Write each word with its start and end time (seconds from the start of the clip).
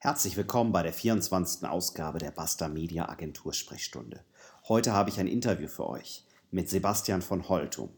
Herzlich 0.00 0.36
willkommen 0.36 0.70
bei 0.70 0.84
der 0.84 0.92
24. 0.92 1.68
Ausgabe 1.68 2.20
der 2.20 2.30
Basta 2.30 2.68
Media 2.68 3.08
Agentur 3.08 3.52
Sprechstunde. 3.52 4.22
Heute 4.68 4.92
habe 4.92 5.10
ich 5.10 5.18
ein 5.18 5.26
Interview 5.26 5.66
für 5.66 5.88
euch 5.88 6.24
mit 6.52 6.70
Sebastian 6.70 7.20
von 7.20 7.48
Holtum. 7.48 7.90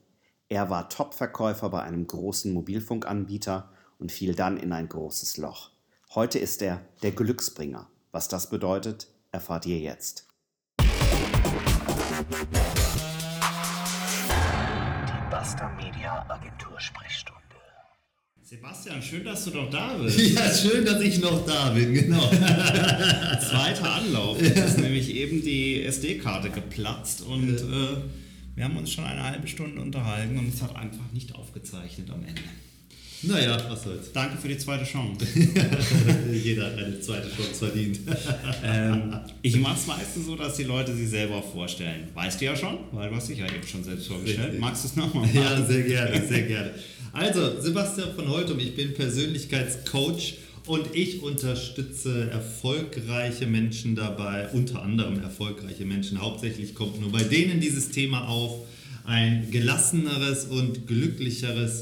Er 0.48 0.70
war 0.70 0.88
Top-Verkäufer 0.88 1.68
bei 1.68 1.82
einem 1.82 2.06
großen 2.06 2.54
Mobilfunkanbieter 2.54 3.70
und 3.98 4.12
fiel 4.12 4.34
dann 4.34 4.56
in 4.56 4.72
ein 4.72 4.88
großes 4.88 5.36
Loch. 5.36 5.72
Heute 6.14 6.38
ist 6.38 6.62
er 6.62 6.80
der 7.02 7.12
Glücksbringer. 7.12 7.86
Was 8.12 8.28
das 8.28 8.48
bedeutet, 8.48 9.08
erfahrt 9.30 9.66
ihr 9.66 9.78
jetzt. 9.78 10.26
Die 10.78 10.86
Basta 15.30 15.68
Media 15.76 16.24
Agentur 16.30 16.80
Sprechstunde. 16.80 17.39
Sebastian, 18.50 19.00
schön, 19.00 19.22
dass 19.22 19.44
du 19.44 19.50
noch 19.52 19.70
da 19.70 19.96
bist. 19.96 20.18
Ja, 20.34 20.52
schön, 20.52 20.84
dass 20.84 21.00
ich 21.00 21.20
noch 21.20 21.46
da 21.46 21.70
bin, 21.70 21.94
genau. 21.94 22.28
Zweiter 22.30 23.94
Anlauf. 23.94 24.42
Jetzt 24.42 24.58
ist 24.58 24.78
nämlich 24.80 25.14
eben 25.14 25.40
die 25.40 25.84
SD-Karte 25.84 26.50
geplatzt 26.50 27.22
und 27.22 27.58
äh, 27.58 27.96
wir 28.56 28.64
haben 28.64 28.76
uns 28.76 28.90
schon 28.90 29.04
eine 29.04 29.22
halbe 29.22 29.46
Stunde 29.46 29.80
unterhalten 29.80 30.36
und 30.36 30.52
es 30.52 30.60
hat 30.62 30.74
einfach 30.74 31.12
nicht 31.12 31.32
aufgezeichnet 31.36 32.10
am 32.10 32.24
Ende. 32.24 32.42
Naja, 33.22 33.58
was 33.68 33.82
soll's. 33.82 34.12
Danke 34.12 34.38
für 34.38 34.48
die 34.48 34.56
zweite 34.56 34.84
Chance. 34.84 35.26
Jeder 36.32 36.66
hat 36.66 36.78
eine 36.78 37.00
zweite 37.00 37.28
Chance 37.28 37.66
verdient. 37.66 38.00
ähm, 38.64 39.14
ich 39.42 39.56
mache 39.56 39.78
es 39.78 39.86
meistens 39.86 40.26
so, 40.26 40.36
dass 40.36 40.56
die 40.56 40.64
Leute 40.64 40.94
sich 40.94 41.10
selber 41.10 41.42
vorstellen. 41.42 42.08
Weißt 42.14 42.40
du 42.40 42.46
ja 42.46 42.56
schon, 42.56 42.78
weil 42.92 43.10
du 43.10 43.16
hast 43.16 43.28
dich 43.28 43.38
ja 43.38 43.46
eben 43.46 43.66
schon 43.66 43.84
selbst 43.84 44.08
vorgestellt. 44.08 44.46
Richtig. 44.46 44.60
Magst 44.60 44.84
du 44.84 44.88
es 44.88 44.96
nochmal 44.96 45.26
machen? 45.26 45.36
Ja, 45.36 45.66
sehr 45.66 45.82
gerne, 45.82 46.26
sehr 46.26 46.42
gerne. 46.42 46.70
Also, 47.12 47.60
Sebastian 47.60 48.14
von 48.14 48.28
Holtum, 48.28 48.58
ich 48.58 48.74
bin 48.74 48.94
Persönlichkeitscoach 48.94 50.38
und 50.66 50.94
ich 50.94 51.22
unterstütze 51.22 52.30
erfolgreiche 52.30 53.46
Menschen 53.46 53.96
dabei, 53.96 54.48
unter 54.52 54.82
anderem 54.82 55.20
erfolgreiche 55.20 55.84
Menschen. 55.84 56.20
Hauptsächlich 56.20 56.74
kommt 56.74 57.00
nur 57.00 57.12
bei 57.12 57.24
denen 57.24 57.60
dieses 57.60 57.90
Thema 57.90 58.28
auf, 58.28 58.66
ein 59.04 59.50
gelasseneres 59.50 60.44
und 60.44 60.86
glücklicheres 60.86 61.80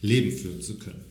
Leben 0.00 0.30
führen 0.30 0.60
zu 0.60 0.78
können. 0.78 1.04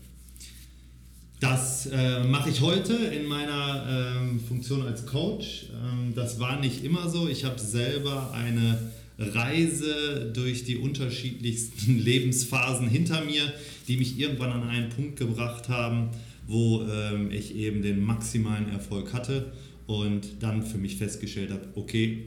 Das 1.39 1.87
äh, 1.87 2.23
mache 2.23 2.49
ich 2.49 2.61
heute 2.61 2.93
in 2.93 3.27
meiner 3.27 4.17
ähm, 4.17 4.39
Funktion 4.39 4.81
als 4.83 5.05
Coach. 5.05 5.67
Ähm, 5.73 6.13
das 6.15 6.39
war 6.39 6.59
nicht 6.59 6.83
immer 6.83 7.09
so. 7.09 7.27
Ich 7.27 7.43
habe 7.43 7.59
selber 7.59 8.31
eine 8.33 8.91
Reise 9.19 10.31
durch 10.33 10.63
die 10.63 10.77
unterschiedlichsten 10.77 11.99
Lebensphasen 12.03 12.87
hinter 12.87 13.23
mir, 13.23 13.53
die 13.87 13.97
mich 13.97 14.17
irgendwann 14.17 14.51
an 14.51 14.69
einen 14.69 14.89
Punkt 14.89 15.17
gebracht 15.17 15.69
haben, 15.69 16.09
wo 16.47 16.83
ähm, 16.83 17.31
ich 17.31 17.55
eben 17.55 17.81
den 17.81 18.03
maximalen 18.03 18.69
Erfolg 18.69 19.13
hatte 19.13 19.51
und 19.87 20.41
dann 20.41 20.63
für 20.63 20.77
mich 20.77 20.95
festgestellt 20.95 21.51
habe, 21.51 21.67
okay, 21.75 22.25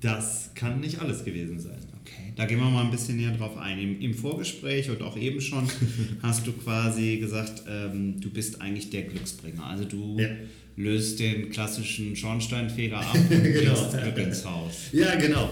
das 0.00 0.50
kann 0.54 0.80
nicht 0.80 1.00
alles 1.00 1.24
gewesen 1.24 1.58
sein. 1.58 1.78
Okay, 2.02 2.32
da 2.36 2.44
gehen 2.46 2.58
wir 2.58 2.70
mal 2.70 2.84
ein 2.84 2.90
bisschen 2.90 3.16
näher 3.16 3.32
drauf 3.32 3.56
ein. 3.56 3.78
Im, 3.78 4.00
im 4.00 4.14
Vorgespräch 4.14 4.90
und 4.90 5.02
auch 5.02 5.16
eben 5.16 5.40
schon 5.40 5.68
hast 6.22 6.46
du 6.46 6.52
quasi 6.52 7.16
gesagt, 7.16 7.62
ähm, 7.68 8.20
du 8.20 8.30
bist 8.30 8.60
eigentlich 8.60 8.90
der 8.90 9.02
Glücksbringer. 9.02 9.64
Also 9.64 9.84
du 9.84 10.18
ja 10.18 10.28
löst 10.76 11.18
den 11.20 11.50
klassischen 11.50 12.14
Schornsteinfeger 12.14 12.98
ab 12.98 13.14
und 13.30 13.42
genau. 13.42 13.90
Glück 13.90 14.18
ins 14.18 14.44
Haus. 14.44 14.74
Ja, 14.92 15.14
genau. 15.14 15.48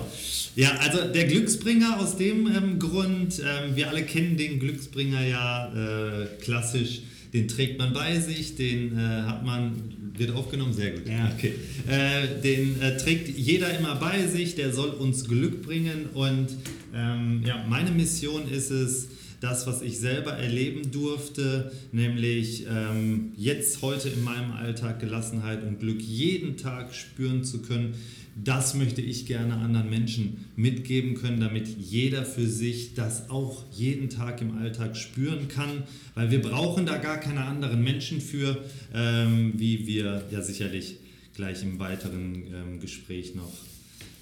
Ja, 0.54 0.76
also 0.76 1.12
der 1.12 1.24
Glücksbringer 1.24 1.98
aus 1.98 2.16
dem 2.16 2.46
ähm, 2.46 2.78
Grund, 2.78 3.40
ähm, 3.40 3.74
wir 3.74 3.88
alle 3.88 4.04
kennen 4.04 4.36
den 4.36 4.60
Glücksbringer 4.60 5.22
ja 5.26 5.72
äh, 5.72 6.26
klassisch, 6.42 7.00
den 7.34 7.48
trägt 7.48 7.78
man 7.78 7.92
bei 7.92 8.18
sich, 8.20 8.54
den 8.54 8.96
äh, 8.96 9.00
hat 9.22 9.44
man, 9.44 10.12
wird 10.16 10.30
aufgenommen, 10.30 10.72
sehr 10.72 10.92
gut. 10.92 11.08
Ja. 11.08 11.32
Okay. 11.36 11.52
Äh, 11.88 12.40
den 12.40 12.80
äh, 12.80 12.96
trägt 12.96 13.36
jeder 13.36 13.76
immer 13.76 13.96
bei 13.96 14.26
sich, 14.28 14.54
der 14.54 14.72
soll 14.72 14.90
uns 14.90 15.24
Glück 15.24 15.62
bringen 15.62 16.06
und 16.14 16.48
ähm, 16.94 17.42
ja, 17.44 17.64
meine 17.68 17.90
Mission 17.90 18.48
ist 18.48 18.70
es, 18.70 19.08
das, 19.44 19.66
was 19.66 19.82
ich 19.82 19.98
selber 19.98 20.32
erleben 20.32 20.90
durfte, 20.90 21.70
nämlich 21.92 22.64
ähm, 22.66 23.32
jetzt 23.36 23.82
heute 23.82 24.08
in 24.08 24.24
meinem 24.24 24.52
Alltag 24.52 25.00
Gelassenheit 25.00 25.62
und 25.64 25.80
Glück 25.80 26.00
jeden 26.00 26.56
Tag 26.56 26.94
spüren 26.94 27.44
zu 27.44 27.60
können, 27.60 27.94
das 28.36 28.74
möchte 28.74 29.00
ich 29.00 29.26
gerne 29.26 29.54
anderen 29.54 29.90
Menschen 29.90 30.46
mitgeben 30.56 31.14
können, 31.14 31.40
damit 31.40 31.68
jeder 31.68 32.24
für 32.24 32.46
sich 32.46 32.94
das 32.94 33.30
auch 33.30 33.64
jeden 33.72 34.10
Tag 34.10 34.40
im 34.40 34.58
Alltag 34.58 34.96
spüren 34.96 35.48
kann, 35.48 35.84
weil 36.14 36.30
wir 36.30 36.42
brauchen 36.42 36.86
da 36.86 36.98
gar 36.98 37.18
keine 37.18 37.44
anderen 37.44 37.82
Menschen 37.82 38.20
für, 38.20 38.64
ähm, 38.92 39.52
wie 39.56 39.86
wir 39.86 40.24
ja 40.30 40.42
sicherlich 40.42 40.96
gleich 41.34 41.62
im 41.62 41.78
weiteren 41.78 42.44
ähm, 42.52 42.80
Gespräch 42.80 43.34
noch, 43.34 43.52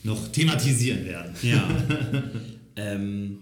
noch 0.05 0.29
thematisieren 0.29 1.05
werden. 1.05 1.35
Ja. 1.43 1.69
ähm 2.77 3.39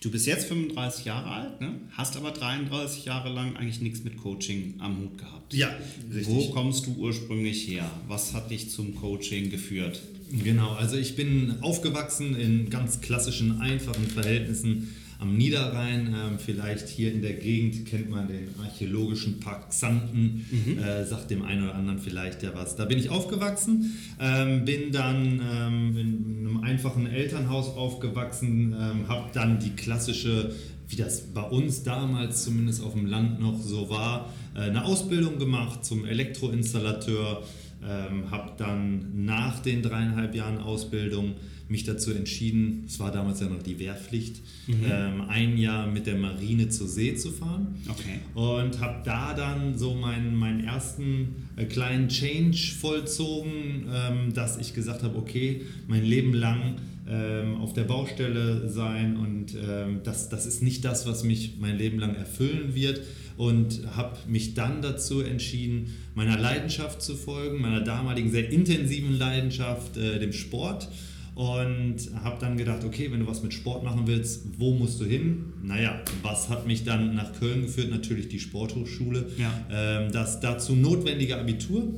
Du 0.00 0.12
bist 0.12 0.26
jetzt 0.26 0.46
35 0.46 1.06
Jahre 1.06 1.26
alt, 1.28 1.60
ne? 1.60 1.80
hast 1.90 2.16
aber 2.16 2.30
33 2.30 3.04
Jahre 3.04 3.30
lang 3.30 3.56
eigentlich 3.56 3.80
nichts 3.80 4.04
mit 4.04 4.16
Coaching 4.16 4.74
am 4.78 4.98
Hut 4.98 5.18
gehabt. 5.18 5.52
Ja, 5.54 5.74
richtig. 6.14 6.28
Wo 6.28 6.50
kommst 6.50 6.86
du 6.86 6.94
ursprünglich 6.96 7.66
her? 7.66 7.90
Was 8.06 8.32
hat 8.32 8.50
dich 8.50 8.70
zum 8.70 8.94
Coaching 8.94 9.50
geführt? 9.50 10.00
Genau, 10.30 10.72
also 10.74 10.96
ich 10.96 11.16
bin 11.16 11.56
aufgewachsen 11.62 12.36
in 12.36 12.70
ganz 12.70 13.00
klassischen, 13.00 13.60
einfachen 13.60 14.06
Verhältnissen 14.06 14.94
am 15.18 15.36
Niederrhein. 15.36 16.14
Ähm, 16.14 16.38
vielleicht 16.38 16.88
hier 16.88 17.12
in 17.12 17.22
der 17.22 17.34
Gegend 17.34 17.86
kennt 17.86 18.10
man 18.10 18.28
den 18.28 18.48
archäologischen 18.62 19.40
Park 19.40 19.70
Xanten, 19.70 20.46
mhm. 20.50 20.78
äh, 20.78 21.04
sagt 21.04 21.30
dem 21.30 21.42
einen 21.42 21.64
oder 21.64 21.74
anderen 21.74 21.98
vielleicht 21.98 22.42
ja 22.42 22.54
was. 22.54 22.76
Da 22.76 22.84
bin 22.84 22.98
ich 22.98 23.10
aufgewachsen, 23.10 23.96
ähm, 24.20 24.64
bin 24.64 24.92
dann 24.92 25.40
ähm, 25.40 25.96
in 25.96 26.46
einem 26.46 26.60
einfachen 26.62 27.06
Elternhaus 27.06 27.68
aufgewachsen, 27.68 28.72
ähm, 28.72 29.08
habe 29.08 29.30
dann 29.32 29.58
die 29.58 29.70
klassische 29.70 30.52
wie 30.88 30.96
das 30.96 31.20
bei 31.20 31.42
uns 31.42 31.82
damals 31.82 32.44
zumindest 32.44 32.82
auf 32.82 32.94
dem 32.94 33.06
Land 33.06 33.40
noch 33.40 33.60
so 33.60 33.90
war, 33.90 34.32
äh, 34.54 34.60
eine 34.60 34.84
Ausbildung 34.84 35.38
gemacht 35.38 35.84
zum 35.84 36.06
Elektroinstallateur, 36.06 37.42
ähm, 37.86 38.30
habe 38.30 38.52
dann 38.56 39.24
nach 39.24 39.60
den 39.60 39.82
dreieinhalb 39.82 40.34
Jahren 40.34 40.58
Ausbildung 40.58 41.34
mich 41.68 41.84
dazu 41.84 42.12
entschieden, 42.12 42.84
es 42.86 42.98
war 42.98 43.12
damals 43.12 43.40
ja 43.40 43.48
noch 43.48 43.62
die 43.62 43.78
Wehrpflicht, 43.78 44.40
mhm. 44.66 44.84
ähm, 44.90 45.20
ein 45.28 45.58
Jahr 45.58 45.86
mit 45.86 46.06
der 46.06 46.16
Marine 46.16 46.70
zur 46.70 46.88
See 46.88 47.14
zu 47.14 47.30
fahren. 47.30 47.76
Okay. 47.88 48.20
Und 48.34 48.80
habe 48.80 49.02
da 49.04 49.34
dann 49.34 49.76
so 49.76 49.94
meinen, 49.94 50.34
meinen 50.34 50.64
ersten 50.64 51.48
äh, 51.56 51.66
kleinen 51.66 52.08
Change 52.08 52.56
vollzogen, 52.80 53.86
ähm, 53.92 54.32
dass 54.32 54.56
ich 54.58 54.74
gesagt 54.74 55.02
habe, 55.02 55.18
okay, 55.18 55.62
mein 55.86 56.04
Leben 56.04 56.32
lang 56.32 56.76
ähm, 57.06 57.56
auf 57.56 57.74
der 57.74 57.84
Baustelle 57.84 58.68
sein 58.68 59.16
und 59.16 59.54
ähm, 59.54 60.00
das, 60.04 60.28
das 60.28 60.46
ist 60.46 60.62
nicht 60.62 60.84
das, 60.84 61.06
was 61.06 61.24
mich 61.24 61.56
mein 61.58 61.76
Leben 61.76 61.98
lang 61.98 62.14
erfüllen 62.14 62.74
wird 62.74 63.00
und 63.38 63.96
habe 63.96 64.18
mich 64.26 64.52
dann 64.54 64.82
dazu 64.82 65.22
entschieden, 65.22 65.94
meiner 66.14 66.36
Leidenschaft 66.36 67.00
zu 67.00 67.14
folgen, 67.14 67.62
meiner 67.62 67.80
damaligen 67.80 68.30
sehr 68.30 68.50
intensiven 68.50 69.16
Leidenschaft, 69.16 69.96
äh, 69.96 70.18
dem 70.18 70.32
Sport 70.32 70.88
und 71.36 71.98
habe 72.24 72.38
dann 72.40 72.56
gedacht, 72.56 72.82
okay, 72.84 73.12
wenn 73.12 73.20
du 73.20 73.28
was 73.28 73.44
mit 73.44 73.54
Sport 73.54 73.84
machen 73.84 74.08
willst, 74.08 74.42
wo 74.58 74.74
musst 74.74 75.00
du 75.00 75.04
hin? 75.04 75.52
Naja, 75.62 76.02
was 76.22 76.48
hat 76.48 76.66
mich 76.66 76.82
dann 76.82 77.14
nach 77.14 77.32
Köln 77.38 77.62
geführt? 77.62 77.90
Natürlich 77.90 78.28
die 78.28 78.40
Sporthochschule. 78.40 79.26
Ja. 79.38 79.52
Ähm, 79.70 80.10
das 80.10 80.40
dazu 80.40 80.74
notwendige 80.74 81.38
Abitur 81.38 81.94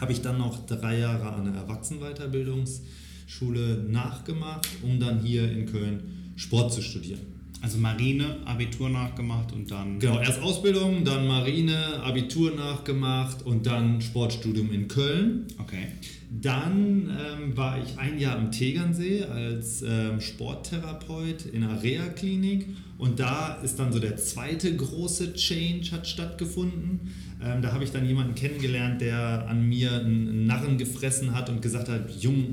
habe 0.00 0.12
ich 0.12 0.22
dann 0.22 0.38
noch 0.38 0.64
drei 0.64 1.00
Jahre 1.00 1.32
an 1.32 1.46
der 1.46 1.54
Erwachsenenweiterbildungsschule 1.54 3.84
nachgemacht, 3.90 4.68
um 4.82 5.00
dann 5.00 5.24
hier 5.24 5.50
in 5.50 5.66
Köln 5.66 6.32
Sport 6.36 6.72
zu 6.72 6.80
studieren. 6.80 7.37
Also 7.60 7.78
Marine, 7.78 8.36
Abitur 8.44 8.88
nachgemacht 8.88 9.52
und 9.52 9.70
dann. 9.70 9.98
Genau, 9.98 10.20
erst 10.20 10.40
Ausbildung, 10.40 11.04
dann 11.04 11.26
Marine, 11.26 12.00
Abitur 12.02 12.54
nachgemacht 12.54 13.42
und 13.44 13.66
dann 13.66 14.00
Sportstudium 14.00 14.72
in 14.72 14.86
Köln. 14.86 15.46
Okay. 15.58 15.88
Dann 16.30 17.10
ähm, 17.10 17.56
war 17.56 17.82
ich 17.82 17.98
ein 17.98 18.18
Jahr 18.18 18.36
am 18.36 18.52
Tegernsee 18.52 19.24
als 19.24 19.82
ähm, 19.82 20.20
Sporttherapeut 20.20 21.46
in 21.46 21.64
einer 21.64 21.82
Reha-Klinik 21.82 22.66
und 22.98 23.18
da 23.18 23.54
ist 23.62 23.78
dann 23.78 23.92
so 23.92 23.98
der 23.98 24.16
zweite 24.16 24.76
große 24.76 25.34
Change 25.34 25.90
hat 25.92 26.06
stattgefunden. 26.06 27.12
Ähm, 27.42 27.62
da 27.62 27.72
habe 27.72 27.84
ich 27.84 27.92
dann 27.92 28.06
jemanden 28.06 28.34
kennengelernt, 28.34 29.00
der 29.00 29.46
an 29.48 29.66
mir 29.68 29.92
einen 29.92 30.46
Narren 30.46 30.76
gefressen 30.76 31.34
hat 31.34 31.48
und 31.48 31.62
gesagt 31.62 31.88
hat, 31.88 32.10
Jung, 32.20 32.52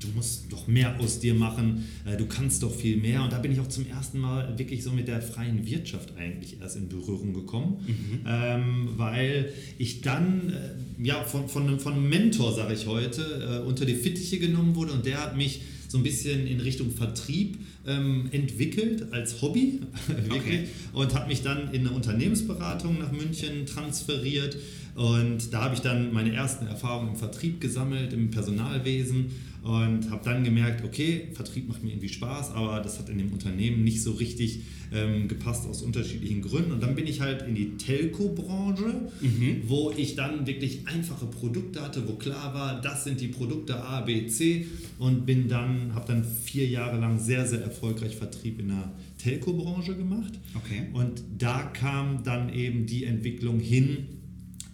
du 0.00 0.08
musst 0.14 0.52
doch 0.52 0.66
mehr 0.66 0.98
aus 1.00 1.20
dir 1.20 1.34
machen, 1.34 1.84
äh, 2.04 2.16
du 2.16 2.26
kannst 2.26 2.62
doch 2.62 2.74
viel 2.74 2.96
mehr. 2.96 3.22
Und 3.22 3.32
da 3.32 3.38
bin 3.38 3.52
ich 3.52 3.60
auch 3.60 3.68
zum 3.68 3.86
ersten 3.86 4.18
Mal 4.18 4.58
wirklich 4.58 4.82
so 4.82 4.92
mit 4.92 5.08
der 5.08 5.22
freien 5.22 5.66
Wirtschaft 5.66 6.16
eigentlich 6.16 6.60
erst 6.60 6.76
in 6.76 6.88
Berührung 6.88 7.32
gekommen, 7.32 7.84
mhm. 7.86 8.20
ähm, 8.26 8.88
weil 8.96 9.52
ich 9.78 10.02
dann 10.02 10.52
äh, 10.52 11.04
ja, 11.04 11.22
von, 11.24 11.48
von, 11.48 11.78
von 11.80 11.94
einem 11.94 12.08
Mentor, 12.08 12.54
sage 12.54 12.74
ich 12.74 12.86
heute, 12.86 13.62
äh, 13.62 13.66
unter 13.66 13.84
die 13.84 13.94
Fittiche 13.94 14.38
genommen 14.38 14.74
wurde 14.74 14.92
und 14.92 15.06
der 15.06 15.22
hat 15.22 15.36
mich 15.36 15.62
so 15.88 15.98
ein 15.98 16.02
bisschen 16.02 16.46
in 16.46 16.60
Richtung 16.60 16.90
Vertrieb 16.90 17.58
ähm, 17.86 18.28
entwickelt 18.32 19.12
als 19.12 19.40
Hobby 19.40 19.80
okay. 20.30 20.64
und 20.92 21.14
hat 21.14 21.28
mich 21.28 21.42
dann 21.42 21.72
in 21.72 21.86
eine 21.86 21.92
Unternehmensberatung 21.92 22.98
nach 22.98 23.12
München 23.12 23.66
transferiert 23.66 24.56
Und 24.96 25.52
da 25.52 25.64
habe 25.64 25.74
ich 25.74 25.80
dann 25.80 26.12
meine 26.12 26.32
ersten 26.32 26.66
Erfahrungen 26.66 27.10
im 27.10 27.16
Vertrieb 27.16 27.60
gesammelt, 27.60 28.14
im 28.14 28.30
Personalwesen 28.30 29.26
und 29.62 30.10
habe 30.10 30.24
dann 30.24 30.42
gemerkt, 30.42 30.84
okay, 30.84 31.28
Vertrieb 31.34 31.68
macht 31.68 31.82
mir 31.82 31.90
irgendwie 31.90 32.08
Spaß, 32.08 32.52
aber 32.52 32.80
das 32.80 32.98
hat 32.98 33.10
in 33.10 33.18
dem 33.18 33.30
Unternehmen 33.30 33.84
nicht 33.84 34.02
so 34.02 34.12
richtig 34.12 34.60
ähm, 34.94 35.28
gepasst 35.28 35.66
aus 35.66 35.82
unterschiedlichen 35.82 36.40
Gründen. 36.40 36.72
Und 36.72 36.82
dann 36.82 36.94
bin 36.94 37.06
ich 37.06 37.20
halt 37.20 37.42
in 37.42 37.54
die 37.54 37.76
Telco-Branche, 37.76 39.10
mhm. 39.20 39.62
wo 39.66 39.92
ich 39.94 40.14
dann 40.14 40.46
wirklich 40.46 40.86
einfache 40.86 41.26
Produkte 41.26 41.82
hatte, 41.82 42.08
wo 42.08 42.14
klar 42.14 42.54
war, 42.54 42.80
das 42.80 43.04
sind 43.04 43.20
die 43.20 43.28
Produkte 43.28 43.82
A, 43.82 44.00
B, 44.00 44.28
C 44.28 44.66
und 44.98 45.26
bin 45.26 45.46
dann, 45.46 45.94
habe 45.94 46.06
dann 46.06 46.24
vier 46.24 46.68
Jahre 46.68 46.98
lang 46.98 47.18
sehr, 47.18 47.44
sehr 47.46 47.60
erfolgreich 47.60 48.16
Vertrieb 48.16 48.60
in 48.60 48.68
der 48.68 48.92
Telco-Branche 49.18 49.94
gemacht. 49.94 50.38
Okay. 50.54 50.86
Und 50.94 51.22
da 51.36 51.64
kam 51.64 52.22
dann 52.22 52.54
eben 52.54 52.86
die 52.86 53.04
Entwicklung 53.04 53.60
hin 53.60 54.06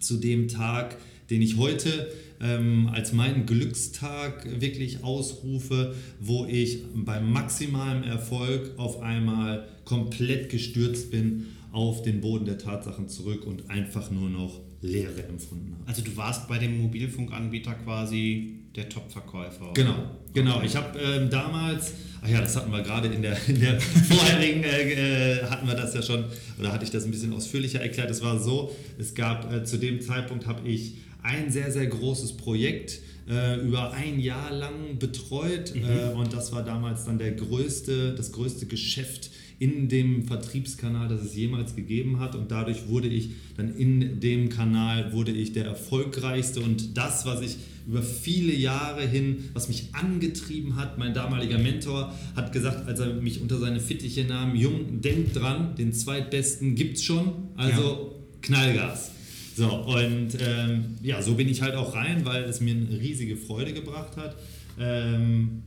zu 0.03 0.17
dem 0.17 0.47
Tag, 0.47 0.97
den 1.29 1.41
ich 1.41 1.57
heute 1.57 2.11
ähm, 2.41 2.89
als 2.91 3.13
meinen 3.13 3.45
Glückstag 3.45 4.61
wirklich 4.61 5.03
ausrufe, 5.03 5.95
wo 6.19 6.45
ich 6.45 6.83
beim 6.93 7.31
maximalen 7.31 8.03
Erfolg 8.03 8.71
auf 8.77 9.01
einmal 9.01 9.67
komplett 9.85 10.49
gestürzt 10.49 11.11
bin 11.11 11.47
auf 11.71 12.03
den 12.03 12.21
Boden 12.21 12.45
der 12.45 12.57
Tatsachen 12.57 13.07
zurück 13.07 13.45
und 13.45 13.69
einfach 13.69 14.11
nur 14.11 14.29
noch 14.29 14.61
Leere 14.83 15.23
empfunden 15.27 15.73
habe. 15.73 15.87
Also 15.87 16.01
du 16.01 16.15
warst 16.17 16.47
bei 16.47 16.59
dem 16.59 16.81
Mobilfunkanbieter 16.81 17.73
quasi 17.73 18.59
der 18.75 18.89
Top-Verkäufer. 18.89 19.71
Genau, 19.73 19.95
genau. 20.33 20.61
Ich 20.61 20.75
habe 20.75 20.99
ähm, 20.99 21.29
damals, 21.29 21.93
ach 22.21 22.27
ja, 22.27 22.41
das 22.41 22.55
hatten 22.55 22.71
wir 22.71 22.81
gerade 22.81 23.07
in 23.07 23.21
der, 23.21 23.37
in 23.47 23.59
der 23.59 23.79
vorherigen, 23.81 24.63
äh, 24.63 25.39
äh, 25.39 25.45
hatten 25.45 25.67
wir 25.67 25.75
das 25.75 25.93
ja 25.93 26.01
schon, 26.01 26.25
oder 26.59 26.73
hatte 26.73 26.83
ich 26.83 26.91
das 26.91 27.05
ein 27.05 27.11
bisschen 27.11 27.33
ausführlicher 27.33 27.81
erklärt. 27.81 28.11
Es 28.11 28.21
war 28.21 28.39
so, 28.39 28.75
es 28.99 29.15
gab 29.15 29.51
äh, 29.51 29.63
zu 29.63 29.77
dem 29.77 30.01
Zeitpunkt 30.01 30.47
habe 30.47 30.67
ich 30.67 30.95
ein 31.21 31.49
sehr, 31.49 31.71
sehr 31.71 31.87
großes 31.87 32.35
Projekt 32.35 32.99
äh, 33.29 33.61
über 33.61 33.93
ein 33.93 34.19
Jahr 34.19 34.51
lang 34.51 34.97
betreut 34.99 35.73
mhm. 35.75 35.83
äh, 35.83 36.13
und 36.13 36.33
das 36.33 36.51
war 36.51 36.63
damals 36.63 37.05
dann 37.05 37.17
der 37.17 37.31
größte, 37.31 38.15
das 38.15 38.33
größte 38.33 38.65
Geschäft 38.65 39.31
in 39.59 39.89
dem 39.89 40.25
Vertriebskanal, 40.25 41.07
das 41.07 41.21
es 41.21 41.35
jemals 41.35 41.75
gegeben 41.75 42.19
hat 42.19 42.35
und 42.35 42.51
dadurch 42.51 42.87
wurde 42.87 43.07
ich 43.07 43.29
dann 43.55 43.75
in 43.75 44.19
dem 44.19 44.49
Kanal 44.49 45.13
wurde 45.13 45.31
ich 45.31 45.53
der 45.53 45.65
erfolgreichste 45.65 46.59
und 46.61 46.97
das, 46.97 47.25
was 47.25 47.41
ich 47.41 47.57
über 47.87 48.01
viele 48.01 48.53
Jahre 48.53 49.05
hin, 49.05 49.49
was 49.53 49.67
mich 49.67 49.89
angetrieben 49.93 50.75
hat, 50.75 50.97
mein 50.97 51.13
damaliger 51.13 51.57
Mentor 51.57 52.13
hat 52.35 52.53
gesagt, 52.53 52.87
als 52.87 52.99
er 52.99 53.13
mich 53.15 53.41
unter 53.41 53.59
seine 53.59 53.79
Fittiche 53.79 54.23
nahm, 54.23 54.55
Jung, 54.55 55.01
denk 55.01 55.33
dran, 55.33 55.75
den 55.75 55.93
zweitbesten 55.93 56.75
gibt's 56.75 57.03
schon, 57.03 57.33
also 57.55 57.81
ja. 57.81 58.39
Knallgas. 58.41 59.11
So, 59.55 59.69
und 59.69 60.29
ähm, 60.39 60.95
ja, 61.03 61.21
so 61.21 61.35
bin 61.35 61.47
ich 61.47 61.61
halt 61.61 61.75
auch 61.75 61.93
rein, 61.93 62.25
weil 62.25 62.43
es 62.45 62.59
mir 62.59 62.73
eine 62.73 62.99
riesige 62.99 63.37
Freude 63.37 63.73
gebracht 63.73 64.17
hat. 64.17 64.35
Ähm, 64.79 65.61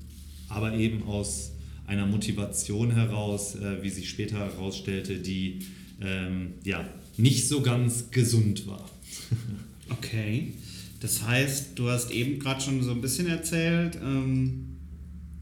aber 0.49 0.75
eben 0.75 1.05
aus 1.05 1.53
einer 1.87 2.07
Motivation 2.07 2.91
heraus, 2.91 3.55
äh, 3.55 3.83
wie 3.83 3.91
sich 3.91 4.09
später 4.09 4.39
herausstellte, 4.39 5.19
die 5.19 5.61
ähm, 6.01 6.55
ja, 6.65 6.85
nicht 7.17 7.49
so 7.49 7.63
ganz 7.63 8.11
gesund 8.11 8.67
war. 8.67 8.91
okay. 9.91 10.55
Das 11.01 11.23
heißt, 11.23 11.79
du 11.79 11.89
hast 11.89 12.11
eben 12.11 12.39
gerade 12.39 12.61
schon 12.61 12.83
so 12.83 12.91
ein 12.91 13.01
bisschen 13.01 13.29
erzählt 13.29 13.99
ähm, 14.03 14.77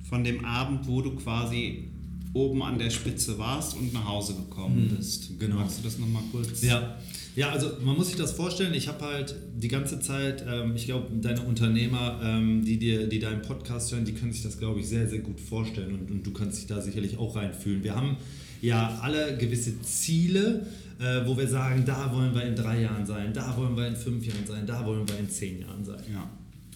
von 0.09 0.25
dem 0.25 0.45
Abend, 0.45 0.87
wo 0.87 1.01
du 1.01 1.15
quasi 1.15 1.89
oben 2.33 2.63
an 2.63 2.79
der 2.79 2.91
Spitze 2.91 3.39
warst 3.39 3.77
und 3.77 3.93
nach 3.93 4.05
Hause 4.05 4.35
gekommen 4.35 4.91
mhm. 4.91 4.97
bist. 4.97 5.39
Genau. 5.39 5.57
Magst 5.57 5.79
du 5.79 5.83
das 5.85 5.99
nochmal 5.99 6.23
kurz? 6.33 6.63
Ja. 6.63 6.99
Ja, 7.37 7.51
also 7.51 7.73
man 7.83 7.97
muss 7.97 8.09
sich 8.09 8.17
das 8.17 8.33
vorstellen. 8.33 8.75
Ich 8.75 8.87
habe 8.87 9.05
halt 9.05 9.35
die 9.57 9.69
ganze 9.69 9.99
Zeit, 9.99 10.45
ähm, 10.49 10.77
ich 10.77 10.87
glaube, 10.87 11.09
deine 11.21 11.43
Unternehmer, 11.43 12.21
ähm, 12.23 12.65
die 12.65 12.79
dir, 12.79 13.09
die 13.09 13.19
deinen 13.19 13.43
Podcast 13.43 13.93
hören, 13.93 14.05
die 14.05 14.13
können 14.13 14.33
sich 14.33 14.43
das, 14.43 14.59
glaube 14.59 14.81
ich, 14.81 14.89
sehr, 14.89 15.09
sehr 15.09 15.19
gut 15.19 15.41
vorstellen 15.41 15.95
und, 15.95 16.11
und 16.11 16.25
du 16.25 16.33
kannst 16.33 16.59
dich 16.59 16.67
da 16.67 16.81
sicherlich 16.81 17.19
auch 17.19 17.35
reinfühlen. 17.35 17.83
Wir 17.83 17.97
haben 17.97 18.17
ja 18.63 19.01
alle 19.03 19.37
gewisse 19.37 19.81
Ziele, 19.83 20.65
äh, 21.01 21.27
wo 21.27 21.37
wir 21.37 21.49
sagen, 21.49 21.85
da 21.85 22.13
wollen 22.15 22.35
wir 22.35 22.45
in 22.45 22.55
drei 22.55 22.83
Jahren 22.83 23.05
sein, 23.05 23.33
da 23.33 23.57
wollen 23.57 23.77
wir 23.77 23.89
in 23.89 23.97
fünf 23.97 24.25
Jahren 24.25 24.47
sein, 24.47 24.65
da 24.65 24.87
wollen 24.87 25.09
wir 25.09 25.19
in 25.19 25.29
zehn 25.29 25.61
Jahren 25.61 25.85
sein. 25.85 26.03
Ja. 26.13 26.31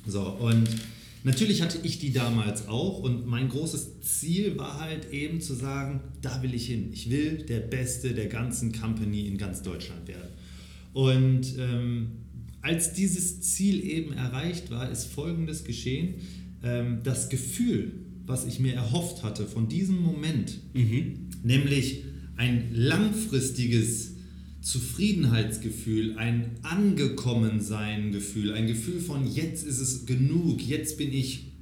So, 0.09 0.23
und 0.23 0.69
natürlich 1.23 1.63
hatte 1.63 1.79
ich 1.85 2.01
die 2.01 2.13
damals 2.13 2.67
auch 2.67 2.99
und 2.99 3.29
mein 3.29 3.49
großes 3.49 4.01
Ziel 4.01 4.59
war 4.59 4.81
halt 4.81 5.13
eben 5.13 5.41
zu 5.41 5.55
sagen, 5.55 6.01
da 6.21 6.43
will 6.43 6.53
ich 6.53 6.67
hin. 6.67 6.91
Ich 6.93 7.11
will 7.11 7.45
der 7.49 7.61
Beste 7.61 8.13
der 8.13 8.27
ganzen 8.27 8.73
Company 8.73 9.29
in 9.29 9.39
ganz 9.39 9.63
Deutschland 9.63 10.09
werden. 10.09 10.28
Und 10.93 11.55
ähm, 11.59 12.09
als 12.61 12.93
dieses 12.93 13.41
Ziel 13.41 13.85
eben 13.85 14.13
erreicht 14.13 14.71
war, 14.71 14.91
ist 14.91 15.05
Folgendes 15.07 15.65
geschehen. 15.65 16.15
Ähm, 16.63 17.01
das 17.05 17.29
Gefühl, 17.29 17.93
was 18.27 18.47
ich 18.47 18.61
mir 18.61 18.75
erhofft 18.75 19.23
hatte 19.23 19.47
von 19.47 19.69
diesem 19.69 20.01
Moment, 20.03 20.59
mhm. 20.75 21.29
nämlich 21.43 22.05
ein 22.37 22.69
langfristiges 22.73 24.17
Zufriedenheitsgefühl, 24.61 26.19
ein 26.19 26.51
Angekommensein-Gefühl, 26.63 28.53
ein 28.53 28.67
Gefühl 28.67 29.01
von 29.01 29.27
jetzt 29.27 29.67
ist 29.67 29.81
es 29.81 30.05
genug, 30.05 30.61
jetzt 30.61 30.99
bin 30.99 31.13
ich 31.13 31.53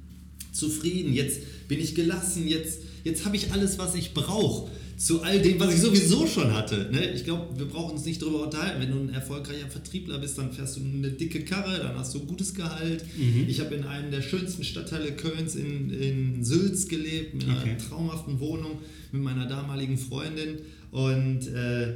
zufrieden, 0.51 1.13
jetzt 1.13 1.39
bin 1.67 1.79
ich 1.79 1.95
gelassen, 1.95 2.47
jetzt, 2.47 2.81
jetzt 3.03 3.23
habe 3.25 3.37
ich 3.37 3.51
alles, 3.53 3.77
was 3.77 3.95
ich 3.95 4.13
brauche 4.13 4.69
zu 4.97 5.21
all 5.21 5.39
dem, 5.39 5.59
was 5.59 5.75
ich 5.75 5.81
sowieso 5.81 6.25
schon 6.25 6.51
hatte. 6.53 6.89
Ne? 6.91 7.11
Ich 7.11 7.23
glaube, 7.23 7.57
wir 7.57 7.67
brauchen 7.67 7.93
uns 7.93 8.05
nicht 8.05 8.19
darüber 8.19 8.43
unterhalten. 8.45 8.81
Wenn 8.81 8.91
du 8.91 8.97
ein 8.97 9.13
erfolgreicher 9.13 9.67
Vertriebler 9.69 10.17
bist, 10.17 10.39
dann 10.39 10.51
fährst 10.51 10.75
du 10.77 10.81
eine 10.81 11.11
dicke 11.11 11.45
Karre, 11.45 11.77
dann 11.77 11.95
hast 11.95 12.15
du 12.15 12.19
ein 12.19 12.25
gutes 12.27 12.55
Gehalt. 12.55 13.05
Mhm. 13.15 13.45
Ich 13.47 13.59
habe 13.59 13.75
in 13.75 13.83
einem 13.83 14.09
der 14.09 14.23
schönsten 14.23 14.63
Stadtteile 14.63 15.11
Kölns 15.11 15.53
in, 15.53 15.91
in 15.91 16.43
Sülz 16.43 16.87
gelebt, 16.87 17.35
mit 17.35 17.47
einer 17.47 17.61
okay. 17.61 17.77
traumhaften 17.77 18.39
Wohnung 18.39 18.79
mit 19.11 19.21
meiner 19.21 19.45
damaligen 19.45 19.99
Freundin. 19.99 20.57
Und 20.89 21.47
äh, 21.47 21.93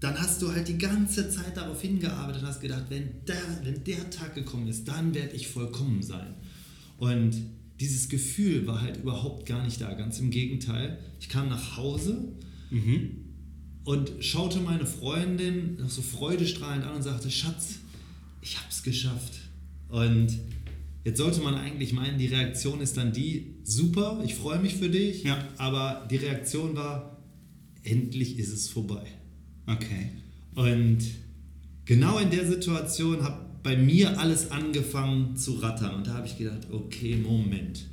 dann 0.00 0.18
hast 0.18 0.40
du 0.40 0.50
halt 0.50 0.68
die 0.68 0.78
ganze 0.78 1.28
Zeit 1.28 1.54
darauf 1.54 1.82
hingearbeitet 1.82 2.40
und 2.40 2.48
hast 2.48 2.62
gedacht, 2.62 2.84
wenn 2.88 3.10
der, 3.26 3.36
wenn 3.62 3.84
der 3.84 4.08
Tag 4.08 4.34
gekommen 4.34 4.68
ist, 4.68 4.88
dann 4.88 5.14
werde 5.14 5.36
ich 5.36 5.48
vollkommen 5.48 6.02
sein. 6.02 6.34
Und 6.96 7.34
dieses 7.80 8.08
Gefühl 8.08 8.66
war 8.66 8.80
halt 8.80 8.98
überhaupt 8.98 9.46
gar 9.46 9.64
nicht 9.64 9.80
da. 9.80 9.92
Ganz 9.94 10.18
im 10.18 10.30
Gegenteil. 10.30 10.98
Ich 11.20 11.28
kam 11.28 11.48
nach 11.48 11.76
Hause 11.76 12.32
mhm. 12.70 13.24
und 13.84 14.12
schaute 14.20 14.60
meine 14.60 14.86
Freundin 14.86 15.76
noch 15.76 15.90
so 15.90 16.02
freudestrahlend 16.02 16.84
an 16.84 16.96
und 16.96 17.02
sagte: 17.02 17.30
Schatz, 17.30 17.76
ich 18.42 18.56
habe 18.56 18.66
es 18.70 18.82
geschafft. 18.82 19.34
Und 19.88 20.38
jetzt 21.04 21.18
sollte 21.18 21.40
man 21.40 21.54
eigentlich 21.54 21.92
meinen, 21.92 22.18
die 22.18 22.26
Reaktion 22.26 22.80
ist 22.80 22.96
dann 22.96 23.12
die: 23.12 23.54
Super, 23.62 24.20
ich 24.24 24.34
freue 24.34 24.60
mich 24.60 24.74
für 24.74 24.88
dich. 24.88 25.22
Ja. 25.22 25.46
Aber 25.56 26.06
die 26.10 26.16
Reaktion 26.16 26.74
war: 26.74 27.22
Endlich 27.84 28.38
ist 28.38 28.52
es 28.52 28.68
vorbei. 28.68 29.06
Okay. 29.66 30.10
Und 30.54 30.98
genau 31.84 32.18
in 32.18 32.30
der 32.30 32.46
Situation 32.46 33.22
habe 33.22 33.47
bei 33.68 33.76
mir 33.76 34.18
alles 34.18 34.50
angefangen 34.50 35.36
zu 35.36 35.56
rattern. 35.56 35.96
Und 35.96 36.06
da 36.06 36.14
habe 36.14 36.26
ich 36.26 36.38
gedacht, 36.38 36.68
okay, 36.72 37.16
Moment, 37.16 37.84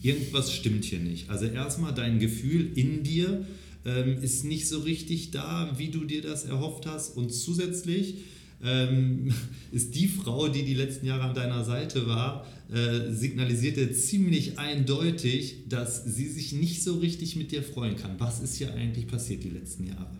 irgendwas 0.00 0.52
stimmt 0.52 0.84
hier 0.84 1.00
nicht. 1.00 1.28
Also 1.28 1.46
erstmal 1.46 1.92
dein 1.92 2.20
Gefühl 2.20 2.70
in 2.76 3.02
dir 3.02 3.44
ähm, 3.84 4.22
ist 4.22 4.44
nicht 4.44 4.68
so 4.68 4.78
richtig 4.78 5.32
da, 5.32 5.74
wie 5.78 5.88
du 5.88 6.04
dir 6.04 6.22
das 6.22 6.44
erhofft 6.44 6.86
hast. 6.86 7.16
Und 7.16 7.32
zusätzlich 7.32 8.18
ähm, 8.62 9.32
ist 9.72 9.96
die 9.96 10.06
Frau, 10.06 10.46
die 10.46 10.62
die 10.62 10.74
letzten 10.74 11.06
Jahre 11.06 11.24
an 11.24 11.34
deiner 11.34 11.64
Seite 11.64 12.06
war, 12.06 12.46
äh, 12.72 13.12
signalisierte 13.12 13.90
ziemlich 13.90 14.60
eindeutig, 14.60 15.64
dass 15.68 16.04
sie 16.04 16.28
sich 16.28 16.52
nicht 16.52 16.84
so 16.84 16.98
richtig 16.98 17.34
mit 17.34 17.50
dir 17.50 17.64
freuen 17.64 17.96
kann. 17.96 18.12
Was 18.18 18.38
ist 18.38 18.54
hier 18.54 18.72
eigentlich 18.74 19.08
passiert 19.08 19.42
die 19.42 19.50
letzten 19.50 19.88
Jahre? 19.88 20.16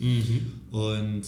Mhm. 0.00 0.72
Und 0.72 1.22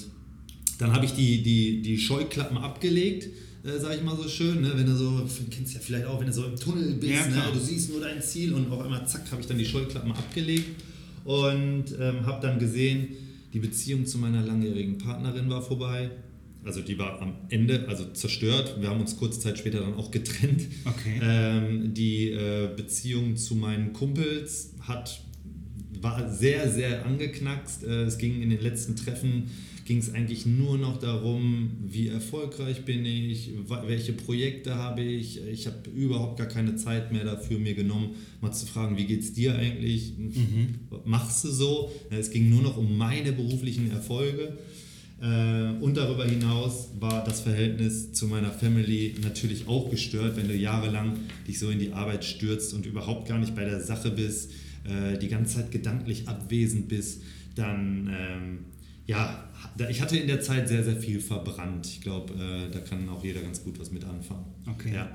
dann 0.81 0.95
habe 0.95 1.05
ich 1.05 1.13
die, 1.13 1.43
die, 1.43 1.83
die 1.83 1.99
Scheuklappen 1.99 2.57
abgelegt, 2.57 3.29
äh, 3.65 3.79
sage 3.79 3.97
ich 3.97 4.03
mal 4.03 4.17
so 4.17 4.27
schön. 4.27 4.63
Ne? 4.63 4.73
Wenn 4.75 4.87
du 4.87 4.97
so, 4.97 5.21
du 5.21 5.45
kennst 5.51 5.75
ja 5.75 5.81
vielleicht 5.81 6.07
auch, 6.07 6.19
wenn 6.19 6.27
du 6.27 6.33
so 6.33 6.45
im 6.47 6.57
Tunnel 6.57 6.95
bist, 6.95 7.13
ja, 7.13 7.27
ne? 7.27 7.43
du 7.53 7.59
siehst 7.59 7.91
nur 7.91 8.01
dein 8.01 8.23
Ziel 8.23 8.55
und 8.55 8.73
auf 8.73 8.81
einmal 8.81 9.07
zack, 9.07 9.31
habe 9.31 9.43
ich 9.43 9.47
dann 9.47 9.59
die 9.59 9.67
Scheuklappen 9.67 10.11
abgelegt 10.13 10.83
und 11.25 11.85
ähm, 12.01 12.25
habe 12.25 12.41
dann 12.41 12.59
gesehen, 12.59 13.09
die 13.53 13.59
Beziehung 13.59 14.07
zu 14.07 14.17
meiner 14.19 14.43
langjährigen 14.43 14.97
Partnerin 14.97 15.51
war 15.51 15.61
vorbei. 15.61 16.11
Also 16.65 16.81
die 16.81 16.99
war 16.99 17.21
am 17.21 17.35
Ende, 17.49 17.87
also 17.89 18.05
zerstört. 18.13 18.77
Wir 18.81 18.89
haben 18.89 19.01
uns 19.01 19.17
kurze 19.17 19.41
Zeit 19.41 19.59
später 19.59 19.81
dann 19.81 19.95
auch 19.95 20.11
getrennt. 20.11 20.63
Okay. 20.85 21.21
Ähm, 21.23 21.95
die 21.95 22.31
äh, 22.31 22.69
Beziehung 22.75 23.37
zu 23.37 23.55
meinen 23.55 23.93
Kumpels 23.93 24.75
hat, 24.81 25.23
war 26.01 26.31
sehr, 26.33 26.71
sehr 26.71 27.05
angeknackst. 27.05 27.85
Äh, 27.85 28.05
es 28.05 28.19
ging 28.19 28.41
in 28.41 28.51
den 28.51 28.61
letzten 28.61 28.97
Treffen 28.97 29.51
ging 29.91 29.99
es 29.99 30.15
eigentlich 30.15 30.47
nur 30.47 30.79
noch 30.79 31.01
darum, 31.01 31.73
wie 31.85 32.07
erfolgreich 32.07 32.85
bin 32.85 33.05
ich, 33.05 33.51
welche 33.89 34.13
Projekte 34.13 34.77
habe 34.77 35.03
ich. 35.03 35.45
Ich 35.49 35.67
habe 35.67 35.91
überhaupt 35.91 36.39
gar 36.39 36.47
keine 36.47 36.77
Zeit 36.77 37.11
mehr 37.11 37.25
dafür 37.25 37.59
mir 37.59 37.75
genommen, 37.75 38.11
mal 38.41 38.53
zu 38.53 38.67
fragen, 38.67 38.97
wie 38.97 39.05
geht 39.05 39.23
es 39.23 39.33
dir 39.33 39.57
eigentlich? 39.57 40.13
Mhm. 40.17 40.79
Machst 41.05 41.43
du 41.43 41.51
so? 41.51 41.91
Es 42.09 42.31
ging 42.31 42.49
nur 42.51 42.63
noch 42.63 42.77
um 42.77 42.97
meine 42.97 43.33
beruflichen 43.33 43.91
Erfolge. 43.91 44.59
Äh, 45.21 45.71
und 45.81 45.97
darüber 45.97 46.25
hinaus 46.25 46.91
war 47.01 47.25
das 47.25 47.41
Verhältnis 47.41 48.13
zu 48.13 48.29
meiner 48.29 48.53
Family 48.53 49.17
natürlich 49.21 49.67
auch 49.67 49.91
gestört, 49.91 50.37
wenn 50.37 50.47
du 50.47 50.55
jahrelang 50.55 51.19
dich 51.49 51.59
so 51.59 51.69
in 51.69 51.81
die 51.81 51.93
Arbeit 51.93 52.25
stürzt 52.25 52.75
und 52.75 52.87
überhaupt 52.87 53.27
gar 53.27 53.41
nicht 53.41 53.57
bei 53.57 53.65
der 53.65 53.81
Sache 53.81 54.13
bist, 54.13 54.53
äh, 54.85 55.19
die 55.19 55.27
ganze 55.27 55.57
Zeit 55.57 55.73
gedanklich 55.73 56.29
abwesend 56.29 56.87
bist, 56.87 57.23
dann 57.57 58.09
ähm, 58.17 58.59
ja, 59.11 59.50
ich 59.89 60.01
hatte 60.01 60.17
in 60.17 60.27
der 60.27 60.41
Zeit 60.41 60.69
sehr, 60.69 60.85
sehr 60.85 60.97
viel 60.97 61.21
verbrannt. 61.21 61.87
Ich 61.87 62.01
glaube, 62.01 62.35
äh, 62.35 62.71
da 62.73 62.81
kann 62.81 63.09
auch 63.09 63.25
jeder 63.25 63.41
ganz 63.41 63.63
gut 63.63 63.79
was 63.79 63.91
mit 63.91 64.05
anfangen. 64.05 64.45
Okay. 64.67 64.93
Ja. 64.95 65.11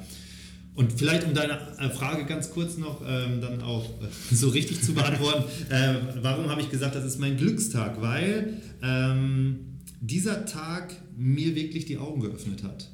Und 0.76 0.92
vielleicht 0.92 1.26
um 1.26 1.34
deine 1.34 1.58
äh, 1.80 1.90
Frage 1.90 2.26
ganz 2.26 2.52
kurz 2.52 2.78
noch 2.78 3.02
ähm, 3.08 3.40
dann 3.42 3.62
auch 3.62 3.86
äh, 4.02 4.08
so 4.36 4.50
richtig 4.50 4.82
zu 4.82 4.94
beantworten, 4.94 5.44
äh, 5.70 5.96
warum 6.22 6.50
habe 6.50 6.62
ich 6.62 6.70
gesagt, 6.70 6.96
das 6.96 7.06
ist 7.06 7.20
mein 7.20 7.38
Glückstag? 7.38 8.02
Weil 8.02 8.62
ähm, 8.84 9.60
dieser 10.02 10.46
Tag 10.46 10.94
mir 11.18 11.56
wirklich 11.56 11.86
die 11.86 11.98
Augen 11.98 12.22
geöffnet 12.22 12.64
hat. 12.64 12.90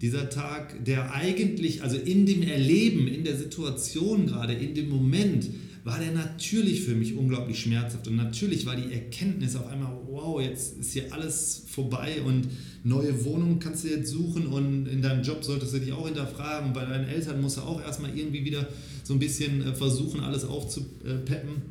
Dieser 0.00 0.28
Tag, 0.28 0.84
der 0.84 1.14
eigentlich, 1.14 1.82
also 1.82 1.96
in 1.96 2.26
dem 2.26 2.42
Erleben, 2.42 3.06
in 3.08 3.24
der 3.24 3.36
Situation 3.36 4.26
gerade, 4.26 4.52
in 4.52 4.74
dem 4.74 4.88
Moment, 4.90 5.48
war 5.86 6.00
der 6.00 6.10
natürlich 6.10 6.82
für 6.82 6.96
mich 6.96 7.16
unglaublich 7.16 7.60
schmerzhaft. 7.60 8.08
Und 8.08 8.16
natürlich 8.16 8.66
war 8.66 8.74
die 8.74 8.92
Erkenntnis 8.92 9.54
auf 9.54 9.68
einmal, 9.68 9.92
wow, 10.10 10.40
jetzt 10.42 10.76
ist 10.78 10.94
hier 10.94 11.14
alles 11.14 11.62
vorbei 11.68 12.22
und 12.22 12.48
neue 12.82 13.24
Wohnung 13.24 13.60
kannst 13.60 13.84
du 13.84 13.88
jetzt 13.88 14.10
suchen 14.10 14.48
und 14.48 14.88
in 14.88 15.00
deinem 15.00 15.22
Job 15.22 15.44
solltest 15.44 15.74
du 15.74 15.78
dich 15.78 15.92
auch 15.92 16.06
hinterfragen. 16.06 16.72
Bei 16.72 16.84
deinen 16.84 17.06
Eltern 17.06 17.40
musst 17.40 17.58
du 17.58 17.60
auch 17.60 17.80
erstmal 17.80 18.18
irgendwie 18.18 18.44
wieder 18.44 18.66
so 19.04 19.12
ein 19.12 19.20
bisschen 19.20 19.64
äh, 19.64 19.74
versuchen, 19.74 20.18
alles 20.18 20.44
aufzupeppen. 20.44 21.62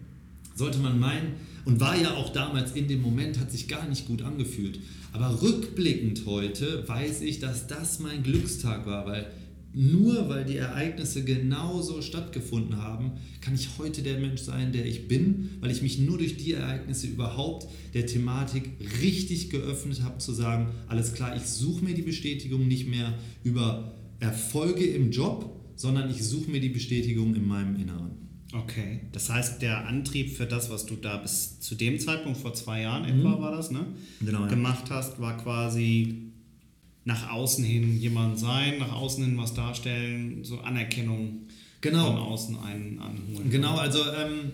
Sollte 0.56 0.80
man 0.80 0.98
meinen. 0.98 1.34
Und 1.66 1.82
war 1.82 2.02
ja 2.02 2.14
auch 2.14 2.32
damals 2.32 2.72
in 2.72 2.88
dem 2.88 3.02
Moment, 3.02 3.38
hat 3.38 3.52
sich 3.52 3.68
gar 3.68 3.86
nicht 3.90 4.08
gut 4.08 4.22
angefühlt. 4.22 4.80
Aber 5.12 5.42
rückblickend 5.42 6.26
heute 6.26 6.88
weiß 6.88 7.20
ich, 7.20 7.40
dass 7.40 7.68
das 7.68 8.00
mein 8.00 8.24
Glückstag 8.24 8.86
war, 8.86 9.06
weil 9.06 9.28
nur 9.76 10.30
weil 10.30 10.46
die 10.46 10.56
Ereignisse 10.56 11.26
genauso 11.26 12.02
stattgefunden 12.02 12.78
haben, 12.78 13.12
kann 13.42 13.54
ich 13.54 13.70
heute 13.78 14.02
der 14.02 14.20
Mensch 14.20 14.42
sein, 14.42 14.72
der 14.72 14.86
ich 14.86 15.10
bin, 15.10 15.50
weil 15.60 15.70
ich 15.70 15.82
mich 15.82 16.00
nur 16.00 16.18
durch 16.18 16.38
die 16.38 16.54
Ereignisse 16.54 17.08
überhaupt 17.08 17.68
der 17.94 18.06
Thematik 18.06 18.70
richtig 19.02 19.50
geöffnet 19.50 20.02
habe, 20.02 20.18
zu 20.20 20.32
sagen, 20.32 20.68
alles 20.88 21.14
klar, 21.14 21.36
ich 21.36 21.44
suche 21.44 21.84
mir 21.84 21.94
die 21.94 22.04
Bestätigung 22.04 22.68
nicht 22.70 22.88
mehr 22.88 23.14
über 23.44 23.94
Erfolge 24.22 24.86
im 24.86 25.12
Job, 25.12 25.62
sondern 25.76 26.10
ich 26.10 26.24
suche 26.24 26.50
mir 26.50 26.62
die 26.62 26.70
Bestätigung 26.70 27.36
in 27.36 27.46
meinem 27.46 27.76
Inneren. 27.76 28.12
Okay, 28.54 29.02
das 29.12 29.30
heißt, 29.30 29.62
der 29.62 29.88
Antrieb 29.88 30.30
für 30.30 30.46
das, 30.46 30.70
was 30.70 30.86
du 30.86 30.96
da 30.96 31.18
bis 31.18 31.60
zu 31.60 31.76
dem 31.76 32.00
Zeitpunkt 32.00 32.40
vor 32.40 32.54
zwei 32.54 32.84
Jahren 32.84 33.04
etwa 33.04 33.36
mhm. 33.36 33.42
war 33.42 33.52
das, 33.52 33.72
ne? 33.72 33.86
Genau, 34.22 34.42
ja. 34.42 34.48
gemacht 34.48 34.86
hast, 34.90 35.20
war 35.20 35.36
quasi 35.36 36.25
nach 37.06 37.32
außen 37.32 37.64
hin 37.64 38.00
jemand 38.00 38.40
sein, 38.40 38.80
nach 38.80 38.92
außen 38.92 39.24
hin 39.24 39.38
was 39.38 39.54
darstellen, 39.54 40.44
so 40.44 40.60
Anerkennung 40.60 41.48
genau. 41.82 42.08
von 42.08 42.18
außen 42.18 42.58
einen 42.60 43.00
anholen. 43.00 43.50
Genau, 43.50 43.78
also 43.78 44.00
ähm, 44.00 44.52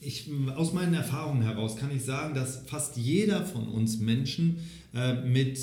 ich, 0.00 0.30
aus 0.54 0.74
meinen 0.74 0.94
Erfahrungen 0.94 1.42
heraus 1.42 1.76
kann 1.76 1.90
ich 1.94 2.04
sagen, 2.04 2.34
dass 2.34 2.62
fast 2.66 2.98
jeder 2.98 3.44
von 3.44 3.68
uns 3.68 3.98
Menschen 3.98 4.58
äh, 4.94 5.14
mit, 5.14 5.58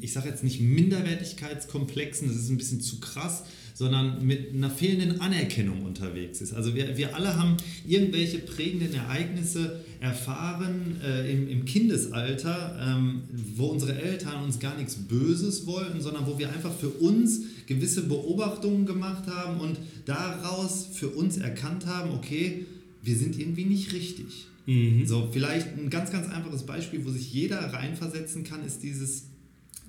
ich 0.00 0.12
sage 0.12 0.28
jetzt 0.28 0.42
nicht 0.42 0.60
Minderwertigkeitskomplexen, 0.60 2.26
das 2.26 2.36
ist 2.36 2.50
ein 2.50 2.56
bisschen 2.56 2.80
zu 2.80 2.98
krass, 2.98 3.44
sondern 3.76 4.24
mit 4.26 4.54
einer 4.54 4.70
fehlenden 4.70 5.20
Anerkennung 5.20 5.82
unterwegs 5.82 6.40
ist. 6.40 6.54
Also 6.54 6.74
wir, 6.74 6.96
wir 6.96 7.14
alle 7.14 7.36
haben 7.36 7.58
irgendwelche 7.86 8.38
prägenden 8.38 8.94
Ereignisse 8.94 9.84
erfahren 10.00 10.96
äh, 11.04 11.30
im, 11.30 11.46
im, 11.46 11.66
Kindesalter, 11.66 12.74
ähm, 12.80 13.24
wo 13.54 13.66
unsere 13.66 13.94
Eltern 14.00 14.44
uns 14.44 14.58
gar 14.60 14.78
nichts 14.78 14.94
Böses 14.94 15.66
wollten, 15.66 16.00
sondern 16.00 16.26
wo 16.26 16.38
wir 16.38 16.48
einfach 16.48 16.72
für 16.72 16.88
uns 16.88 17.42
gewisse 17.66 18.04
Beobachtungen 18.04 18.86
gemacht 18.86 19.26
haben 19.26 19.60
und 19.60 19.78
daraus 20.06 20.88
für 20.94 21.08
uns 21.08 21.36
erkannt 21.36 21.84
haben, 21.84 22.12
okay, 22.12 22.64
wir 23.02 23.14
sind 23.14 23.38
irgendwie 23.38 23.66
nicht 23.66 23.92
richtig. 23.92 24.46
Mhm. 24.64 25.06
So, 25.06 25.28
vielleicht 25.30 25.76
ein 25.76 25.90
ganz, 25.90 26.10
ganz 26.10 26.28
einfaches 26.28 26.62
Beispiel, 26.62 27.04
wo 27.04 27.10
sich 27.10 27.30
jeder 27.30 27.58
reinversetzen 27.58 28.42
kann, 28.42 28.64
ist 28.64 28.82
dieses 28.82 29.24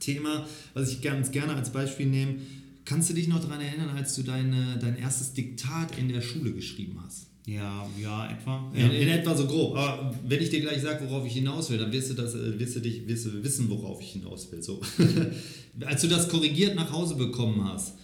Thema, 0.01 0.45
was 0.73 0.91
ich 0.91 1.01
ganz 1.01 1.31
gerne 1.31 1.55
als 1.55 1.71
Beispiel 1.71 2.07
nehme. 2.07 2.35
Kannst 2.87 3.09
du 3.09 3.13
dich 3.13 3.27
noch 3.27 3.41
daran 3.41 3.59
erinnern, 3.59 3.89
als 3.89 4.15
du 4.15 4.23
deine, 4.23 4.77
dein 4.79 4.97
erstes 4.97 5.33
Diktat 5.33 5.97
in 5.99 6.07
der 6.07 6.21
Schule 6.21 6.53
geschrieben 6.53 6.97
hast? 7.03 7.27
Ja, 7.45 7.85
ja, 8.01 8.31
etwa. 8.31 8.71
In, 8.73 8.91
in, 8.91 9.09
etwa 9.09 9.35
so 9.35 9.45
grob. 9.45 9.75
Aber 9.75 10.15
wenn 10.25 10.41
ich 10.41 10.49
dir 10.49 10.61
gleich 10.61 10.81
sage, 10.81 11.05
worauf 11.05 11.25
ich 11.25 11.33
hinaus 11.33 11.69
will, 11.69 11.77
dann 11.77 11.91
wirst 11.91 12.11
du, 12.11 12.13
das, 12.13 12.33
äh, 12.33 12.57
wirst 12.57 12.77
du, 12.77 12.79
dich, 12.79 13.05
wirst 13.05 13.25
du 13.25 13.43
wissen, 13.43 13.69
worauf 13.69 14.01
ich 14.01 14.11
hinaus 14.11 14.49
will. 14.53 14.63
So. 14.63 14.79
als 15.85 16.01
du 16.01 16.07
das 16.07 16.29
korrigiert 16.29 16.75
nach 16.75 16.91
Hause 16.93 17.15
bekommen 17.15 17.61
hast, 17.65 17.95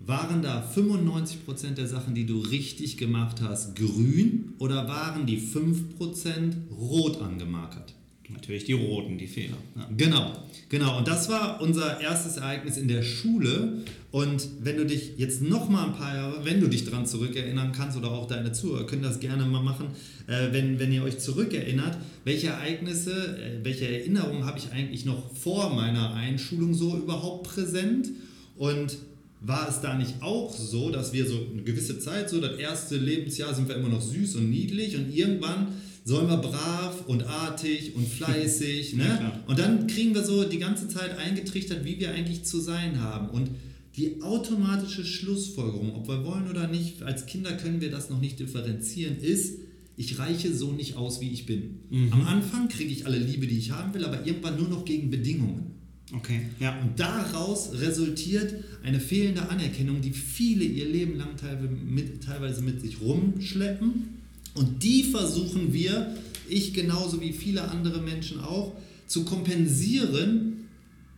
waren 0.00 0.42
da 0.42 0.70
95% 0.70 1.70
der 1.74 1.86
Sachen, 1.86 2.14
die 2.14 2.26
du 2.26 2.40
richtig 2.40 2.98
gemacht 2.98 3.40
hast, 3.40 3.74
grün 3.74 4.52
oder 4.58 4.86
waren 4.86 5.24
die 5.24 5.40
5% 5.40 6.52
rot 6.78 7.22
angemarkert? 7.22 7.94
Natürlich 8.28 8.64
die 8.64 8.72
roten, 8.72 9.18
die 9.18 9.26
Fehler. 9.26 9.56
Ja. 9.76 9.88
Genau, 9.96 10.32
genau. 10.68 10.98
Und 10.98 11.06
das 11.06 11.28
war 11.28 11.60
unser 11.60 12.00
erstes 12.00 12.36
Ereignis 12.38 12.76
in 12.76 12.88
der 12.88 13.02
Schule. 13.02 13.82
Und 14.10 14.48
wenn 14.62 14.76
du 14.76 14.84
dich 14.84 15.12
jetzt 15.16 15.42
noch 15.42 15.68
mal 15.68 15.86
ein 15.86 15.92
paar 15.94 16.14
Jahre, 16.14 16.44
wenn 16.44 16.60
du 16.60 16.66
dich 16.66 16.84
daran 16.84 17.06
zurückerinnern 17.06 17.72
kannst 17.72 17.96
oder 17.96 18.10
auch 18.10 18.26
deine 18.26 18.52
Zuhörer 18.52 18.86
können 18.86 19.02
das 19.02 19.20
gerne 19.20 19.44
mal 19.44 19.62
machen, 19.62 19.88
äh, 20.26 20.52
wenn, 20.52 20.78
wenn 20.80 20.92
ihr 20.92 21.04
euch 21.04 21.18
zurückerinnert, 21.18 21.98
welche 22.24 22.48
Ereignisse, 22.48 23.38
äh, 23.38 23.64
welche 23.64 23.88
Erinnerungen 23.88 24.44
habe 24.44 24.58
ich 24.58 24.72
eigentlich 24.72 25.04
noch 25.04 25.32
vor 25.34 25.74
meiner 25.74 26.14
Einschulung 26.14 26.74
so 26.74 26.96
überhaupt 26.96 27.46
präsent? 27.46 28.10
Und 28.56 28.96
war 29.40 29.68
es 29.68 29.80
da 29.80 29.96
nicht 29.96 30.22
auch 30.22 30.52
so, 30.52 30.90
dass 30.90 31.12
wir 31.12 31.26
so 31.26 31.38
eine 31.52 31.62
gewisse 31.62 31.98
Zeit, 31.98 32.30
so 32.30 32.40
das 32.40 32.58
erste 32.58 32.96
Lebensjahr 32.96 33.54
sind 33.54 33.68
wir 33.68 33.76
immer 33.76 33.88
noch 33.88 34.00
süß 34.00 34.36
und 34.36 34.50
niedlich 34.50 34.96
und 34.96 35.14
irgendwann 35.14 35.68
sollen 36.06 36.28
wir 36.28 36.36
brav 36.36 37.04
und 37.08 37.24
artig 37.24 37.96
und 37.96 38.06
fleißig. 38.06 38.92
ne? 38.96 39.04
Ja, 39.04 39.42
und 39.48 39.58
dann 39.58 39.88
kriegen 39.88 40.14
wir 40.14 40.22
so 40.22 40.44
die 40.44 40.60
ganze 40.60 40.86
Zeit 40.86 41.18
eingetrichtert, 41.18 41.84
wie 41.84 41.98
wir 41.98 42.12
eigentlich 42.12 42.44
zu 42.44 42.60
sein 42.60 43.00
haben. 43.00 43.28
Und 43.28 43.50
die 43.96 44.22
automatische 44.22 45.04
Schlussfolgerung, 45.04 45.96
ob 45.96 46.06
wir 46.06 46.24
wollen 46.24 46.48
oder 46.48 46.68
nicht, 46.68 47.02
als 47.02 47.26
Kinder 47.26 47.52
können 47.54 47.80
wir 47.80 47.90
das 47.90 48.08
noch 48.08 48.20
nicht 48.20 48.38
differenzieren, 48.38 49.16
ist, 49.18 49.58
ich 49.96 50.18
reiche 50.20 50.54
so 50.54 50.70
nicht 50.70 50.94
aus, 50.94 51.20
wie 51.20 51.30
ich 51.30 51.44
bin. 51.44 51.80
Mhm. 51.90 52.12
Am 52.12 52.26
Anfang 52.26 52.68
kriege 52.68 52.92
ich 52.92 53.04
alle 53.04 53.18
Liebe, 53.18 53.48
die 53.48 53.58
ich 53.58 53.72
haben 53.72 53.92
will, 53.92 54.04
aber 54.04 54.24
irgendwann 54.24 54.58
nur 54.58 54.68
noch 54.68 54.84
gegen 54.84 55.10
Bedingungen. 55.10 55.72
Okay, 56.12 56.42
ja. 56.60 56.78
Und 56.82 57.00
daraus 57.00 57.72
resultiert 57.72 58.54
eine 58.84 59.00
fehlende 59.00 59.48
Anerkennung, 59.48 60.02
die 60.02 60.12
viele 60.12 60.62
ihr 60.62 60.88
Leben 60.88 61.16
lang 61.16 61.36
teilweise 61.36 61.68
mit, 61.68 62.22
teilweise 62.22 62.62
mit 62.62 62.80
sich 62.80 63.00
rumschleppen 63.00 64.15
und 64.56 64.82
die 64.82 65.04
versuchen 65.04 65.72
wir, 65.72 66.16
ich 66.48 66.74
genauso 66.74 67.20
wie 67.20 67.32
viele 67.32 67.68
andere 67.68 68.00
Menschen 68.00 68.40
auch, 68.40 68.72
zu 69.06 69.24
kompensieren 69.24 70.68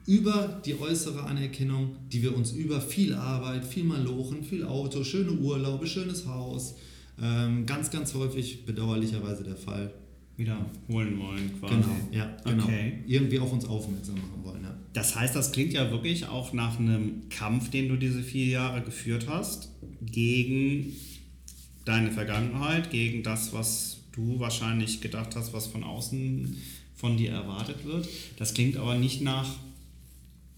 über 0.06 0.60
die 0.64 0.78
äußere 0.78 1.22
Anerkennung, 1.22 1.96
die 2.12 2.22
wir 2.22 2.34
uns 2.34 2.52
über 2.52 2.80
viel 2.80 3.14
Arbeit, 3.14 3.64
viel 3.64 3.84
Malochen, 3.84 4.42
viel 4.42 4.64
Auto, 4.64 5.04
schöne 5.04 5.32
Urlaube, 5.32 5.86
schönes 5.86 6.26
Haus, 6.26 6.76
ähm, 7.20 7.66
ganz, 7.66 7.90
ganz 7.90 8.14
häufig 8.14 8.64
bedauerlicherweise 8.64 9.44
der 9.44 9.56
Fall. 9.56 9.92
Wiederholen 10.38 11.18
wollen 11.18 11.50
quasi. 11.58 11.74
Genau, 11.74 11.96
ja, 12.12 12.36
genau. 12.44 12.64
Okay. 12.64 13.00
Irgendwie 13.08 13.40
auf 13.40 13.52
uns 13.52 13.64
aufmerksam 13.64 14.14
machen 14.14 14.44
wollen. 14.44 14.62
Ja. 14.62 14.74
Das 14.92 15.16
heißt, 15.16 15.34
das 15.34 15.50
klingt 15.50 15.72
ja 15.72 15.90
wirklich 15.90 16.28
auch 16.28 16.52
nach 16.52 16.78
einem 16.78 17.28
Kampf, 17.28 17.70
den 17.70 17.88
du 17.88 17.96
diese 17.96 18.22
vier 18.22 18.46
Jahre 18.46 18.82
geführt 18.82 19.26
hast, 19.28 19.68
gegen 20.00 20.92
deine 21.88 22.10
Vergangenheit, 22.10 22.90
gegen 22.90 23.22
das, 23.22 23.52
was 23.52 23.98
du 24.12 24.38
wahrscheinlich 24.40 25.00
gedacht 25.00 25.36
hast, 25.36 25.52
was 25.52 25.66
von 25.66 25.84
außen 25.84 26.56
von 26.94 27.16
dir 27.16 27.30
erwartet 27.30 27.84
wird. 27.84 28.08
Das 28.36 28.54
klingt 28.54 28.76
aber 28.76 28.96
nicht 28.96 29.22
nach 29.22 29.48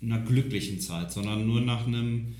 einer 0.02 0.18
glücklichen 0.18 0.80
Zeit, 0.80 1.12
sondern 1.12 1.46
nur 1.46 1.60
nach 1.60 1.87
einem 1.87 2.34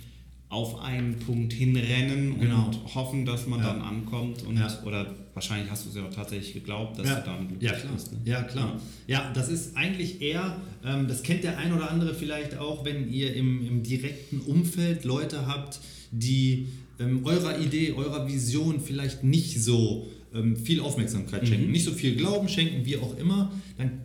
auf 0.49 0.81
einen 0.81 1.17
Punkt 1.19 1.53
hinrennen 1.53 2.41
genau. 2.41 2.67
und 2.67 2.95
hoffen, 2.95 3.25
dass 3.25 3.47
man 3.47 3.61
ja. 3.61 3.67
dann 3.67 3.83
ankommt 3.83 4.43
und 4.43 4.59
ja. 4.59 4.83
oder 4.85 5.15
wahrscheinlich 5.33 5.71
hast 5.71 5.85
du 5.85 5.91
es 5.91 5.95
ja 5.95 6.05
auch 6.05 6.13
tatsächlich 6.13 6.55
geglaubt, 6.55 6.99
dass 6.99 7.07
ja. 7.07 7.21
du 7.21 7.27
dann 7.27 7.49
glücklich 7.49 7.71
ja, 7.71 7.77
klar. 7.77 7.93
bist. 7.93 8.13
Ne? 8.13 8.19
Ja, 8.25 8.43
klar. 8.43 8.81
Ja. 9.07 9.31
das 9.33 9.49
ist 9.49 9.77
eigentlich 9.77 10.21
eher, 10.21 10.57
ähm, 10.85 11.07
das 11.07 11.23
kennt 11.23 11.45
der 11.45 11.57
ein 11.59 11.73
oder 11.73 11.89
andere 11.89 12.15
vielleicht 12.15 12.59
auch, 12.59 12.85
wenn 12.85 13.13
ihr 13.13 13.35
im, 13.37 13.65
im 13.65 13.83
direkten 13.85 14.41
Umfeld 14.41 15.05
Leute 15.05 15.47
habt, 15.47 15.79
die 16.11 16.67
ähm, 17.01 17.25
eurer 17.25 17.59
Idee, 17.59 17.93
eurer 17.93 18.29
Vision 18.29 18.81
vielleicht 18.81 19.25
nicht 19.25 19.63
so 19.63 20.07
ähm, 20.35 20.57
viel 20.57 20.81
Aufmerksamkeit 20.81 21.49
schenken, 21.49 21.67
mhm. 21.67 21.73
nicht 21.73 21.85
so 21.85 21.93
viel 21.93 22.15
Glauben 22.15 22.49
schenken, 22.49 22.85
wie 22.85 22.99
auch 22.99 23.17
immer, 23.19 23.51
dann 23.79 24.03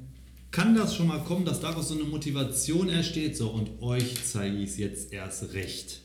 kann 0.51 0.73
das 0.73 0.95
schon 0.95 1.07
mal 1.07 1.19
kommen, 1.19 1.45
dass 1.45 1.59
daraus 1.59 1.89
so 1.89 1.95
eine 1.95 2.05
Motivation 2.05 2.89
entsteht, 2.89 3.35
so 3.35 3.49
und 3.49 3.81
euch 3.81 4.15
zeige 4.23 4.57
ich 4.57 4.69
es 4.69 4.77
jetzt 4.77 5.13
erst 5.13 5.53
recht. 5.53 5.99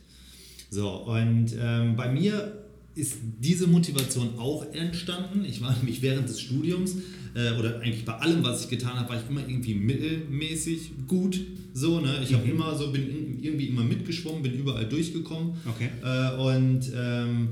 So, 0.70 0.88
und 0.88 1.54
ähm, 1.58 1.96
bei 1.96 2.10
mir 2.10 2.64
ist 2.94 3.18
diese 3.38 3.66
Motivation 3.66 4.38
auch 4.38 4.66
entstanden. 4.72 5.44
Ich 5.44 5.60
war 5.60 5.74
nämlich 5.76 6.02
während 6.02 6.28
des 6.28 6.40
Studiums 6.40 6.96
äh, 7.34 7.58
oder 7.58 7.80
eigentlich 7.80 8.04
bei 8.04 8.14
allem, 8.14 8.42
was 8.42 8.64
ich 8.64 8.70
getan 8.70 8.98
habe, 8.98 9.10
war 9.10 9.16
ich 9.20 9.28
immer 9.28 9.46
irgendwie 9.46 9.74
mittelmäßig 9.74 10.92
gut. 11.06 11.40
So, 11.72 12.00
ne? 12.00 12.20
Ich 12.22 12.34
habe 12.34 12.44
mhm. 12.44 12.52
immer 12.52 12.76
so, 12.76 12.90
bin 12.90 13.38
irgendwie 13.40 13.66
immer 13.66 13.84
mitgeschwommen, 13.84 14.42
bin 14.42 14.54
überall 14.54 14.88
durchgekommen. 14.88 15.52
Okay. 15.66 15.90
Äh, 16.02 16.36
und 16.36 16.90
ähm, 16.94 17.48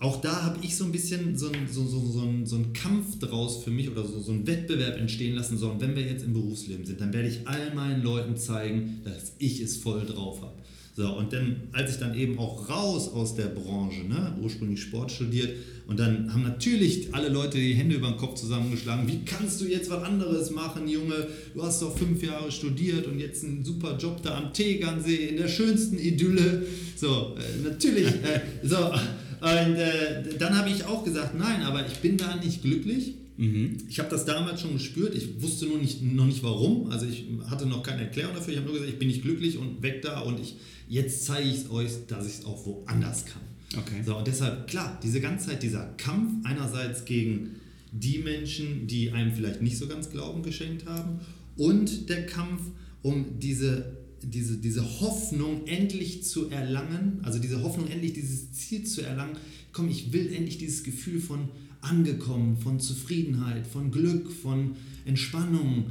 auch 0.00 0.20
da 0.20 0.44
habe 0.44 0.58
ich 0.62 0.76
so 0.76 0.84
ein 0.84 0.92
bisschen 0.92 1.36
so, 1.36 1.52
ein, 1.52 1.68
so, 1.70 1.86
so, 1.86 2.04
so, 2.04 2.22
ein, 2.22 2.46
so 2.46 2.56
einen 2.56 2.72
Kampf 2.72 3.18
draus 3.18 3.62
für 3.62 3.70
mich 3.70 3.90
oder 3.90 4.02
so, 4.04 4.18
so 4.18 4.32
einen 4.32 4.46
Wettbewerb 4.46 4.96
entstehen 4.98 5.36
lassen. 5.36 5.58
So, 5.58 5.70
und 5.70 5.80
wenn 5.80 5.94
wir 5.94 6.02
jetzt 6.02 6.24
im 6.24 6.32
Berufsleben 6.32 6.86
sind, 6.86 7.00
dann 7.00 7.12
werde 7.12 7.28
ich 7.28 7.46
all 7.46 7.74
meinen 7.74 8.02
Leuten 8.02 8.36
zeigen, 8.36 9.02
dass 9.04 9.34
ich 9.38 9.60
es 9.60 9.76
voll 9.76 10.06
drauf 10.06 10.40
habe. 10.40 10.54
So, 11.00 11.08
und 11.16 11.32
dann, 11.32 11.56
als 11.72 11.92
ich 11.92 11.96
dann 11.96 12.14
eben 12.14 12.38
auch 12.38 12.68
raus 12.68 13.08
aus 13.14 13.34
der 13.34 13.46
Branche, 13.46 14.02
ne, 14.02 14.36
ursprünglich 14.42 14.82
Sport 14.82 15.10
studiert, 15.10 15.48
und 15.86 15.98
dann 15.98 16.30
haben 16.30 16.42
natürlich 16.42 17.14
alle 17.14 17.30
Leute 17.30 17.56
die 17.56 17.72
Hände 17.72 17.96
über 17.96 18.08
den 18.08 18.18
Kopf 18.18 18.34
zusammengeschlagen. 18.34 19.08
Wie 19.08 19.24
kannst 19.24 19.62
du 19.62 19.64
jetzt 19.64 19.88
was 19.88 20.04
anderes 20.04 20.50
machen, 20.50 20.86
Junge? 20.86 21.26
Du 21.54 21.62
hast 21.62 21.80
doch 21.80 21.96
fünf 21.96 22.22
Jahre 22.22 22.52
studiert 22.52 23.06
und 23.06 23.18
jetzt 23.18 23.42
einen 23.44 23.64
super 23.64 23.96
Job 23.96 24.22
da 24.22 24.36
am 24.36 24.52
Tegernsee 24.52 25.28
in 25.28 25.38
der 25.38 25.48
schönsten 25.48 25.96
Idylle. 25.96 26.66
So, 26.96 27.34
äh, 27.34 27.66
natürlich. 27.66 28.06
Äh, 28.06 28.42
so, 28.62 28.76
und 28.76 29.76
äh, 29.76 30.36
dann 30.38 30.54
habe 30.54 30.68
ich 30.68 30.84
auch 30.84 31.02
gesagt, 31.02 31.34
nein, 31.34 31.62
aber 31.62 31.86
ich 31.86 31.94
bin 32.00 32.18
da 32.18 32.36
nicht 32.36 32.60
glücklich. 32.60 33.14
Mhm. 33.40 33.78
Ich 33.88 33.98
habe 33.98 34.10
das 34.10 34.26
damals 34.26 34.60
schon 34.60 34.74
gespürt. 34.74 35.14
Ich 35.14 35.40
wusste 35.40 35.64
nur 35.64 35.78
nicht, 35.78 36.02
noch 36.02 36.26
nicht 36.26 36.42
warum. 36.42 36.90
Also 36.90 37.06
ich 37.06 37.24
hatte 37.48 37.64
noch 37.64 37.82
keine 37.82 38.02
Erklärung 38.02 38.34
dafür. 38.34 38.52
Ich 38.52 38.58
habe 38.58 38.66
nur 38.66 38.74
gesagt, 38.74 38.92
ich 38.92 38.98
bin 38.98 39.08
nicht 39.08 39.22
glücklich 39.22 39.56
und 39.56 39.82
weg 39.82 40.02
da 40.02 40.20
und 40.20 40.38
ich, 40.38 40.56
jetzt 40.90 41.24
zeige 41.24 41.48
ich 41.48 41.56
es 41.56 41.70
euch, 41.70 41.90
dass 42.06 42.26
ich 42.26 42.34
es 42.34 42.44
auch 42.44 42.66
woanders 42.66 43.24
kann. 43.24 43.40
Okay. 43.78 44.02
So, 44.04 44.18
und 44.18 44.26
deshalb, 44.26 44.66
klar, 44.66 45.00
diese 45.02 45.22
ganze 45.22 45.48
Zeit 45.48 45.62
dieser 45.62 45.86
Kampf 45.96 46.44
einerseits 46.44 47.06
gegen 47.06 47.56
die 47.92 48.18
Menschen, 48.18 48.86
die 48.86 49.10
einem 49.10 49.32
vielleicht 49.32 49.62
nicht 49.62 49.78
so 49.78 49.86
ganz 49.86 50.10
Glauben 50.10 50.42
geschenkt 50.42 50.84
haben 50.84 51.20
und 51.56 52.10
der 52.10 52.26
Kampf 52.26 52.60
um 53.02 53.38
diese, 53.40 53.96
diese, 54.22 54.58
diese 54.58 55.00
Hoffnung 55.00 55.66
endlich 55.66 56.24
zu 56.24 56.50
erlangen, 56.50 57.20
also 57.22 57.38
diese 57.38 57.62
Hoffnung 57.62 57.88
endlich 57.88 58.12
dieses 58.12 58.52
Ziel 58.52 58.84
zu 58.84 59.00
erlangen, 59.00 59.36
komm, 59.72 59.88
ich 59.88 60.12
will 60.12 60.30
endlich 60.34 60.58
dieses 60.58 60.82
Gefühl 60.82 61.20
von 61.20 61.48
angekommen, 61.80 62.56
von 62.56 62.80
Zufriedenheit, 62.80 63.66
von 63.66 63.90
Glück, 63.90 64.30
von 64.30 64.76
Entspannung, 65.04 65.86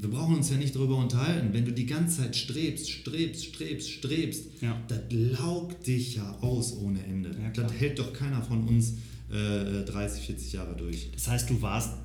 wir 0.00 0.10
brauchen 0.10 0.36
uns 0.36 0.50
ja 0.50 0.56
nicht 0.56 0.74
darüber 0.74 0.96
unterhalten, 0.96 1.52
wenn 1.52 1.64
du 1.64 1.72
die 1.72 1.86
ganze 1.86 2.22
Zeit 2.22 2.36
strebst, 2.36 2.90
strebst, 2.90 3.46
strebst, 3.46 3.90
strebst, 3.90 4.46
ja. 4.60 4.80
das 4.88 5.00
laugt 5.10 5.86
dich 5.86 6.16
ja 6.16 6.38
aus 6.40 6.76
ohne 6.76 7.04
Ende. 7.04 7.30
Ja, 7.30 7.50
das 7.50 7.72
hält 7.72 7.98
doch 7.98 8.12
keiner 8.12 8.42
von 8.42 8.66
uns 8.66 8.94
äh, 9.30 9.84
30, 9.84 10.26
40 10.26 10.52
Jahre 10.52 10.76
durch. 10.76 11.10
Das 11.12 11.28
heißt, 11.28 11.48
du 11.50 11.62
warst 11.62 11.96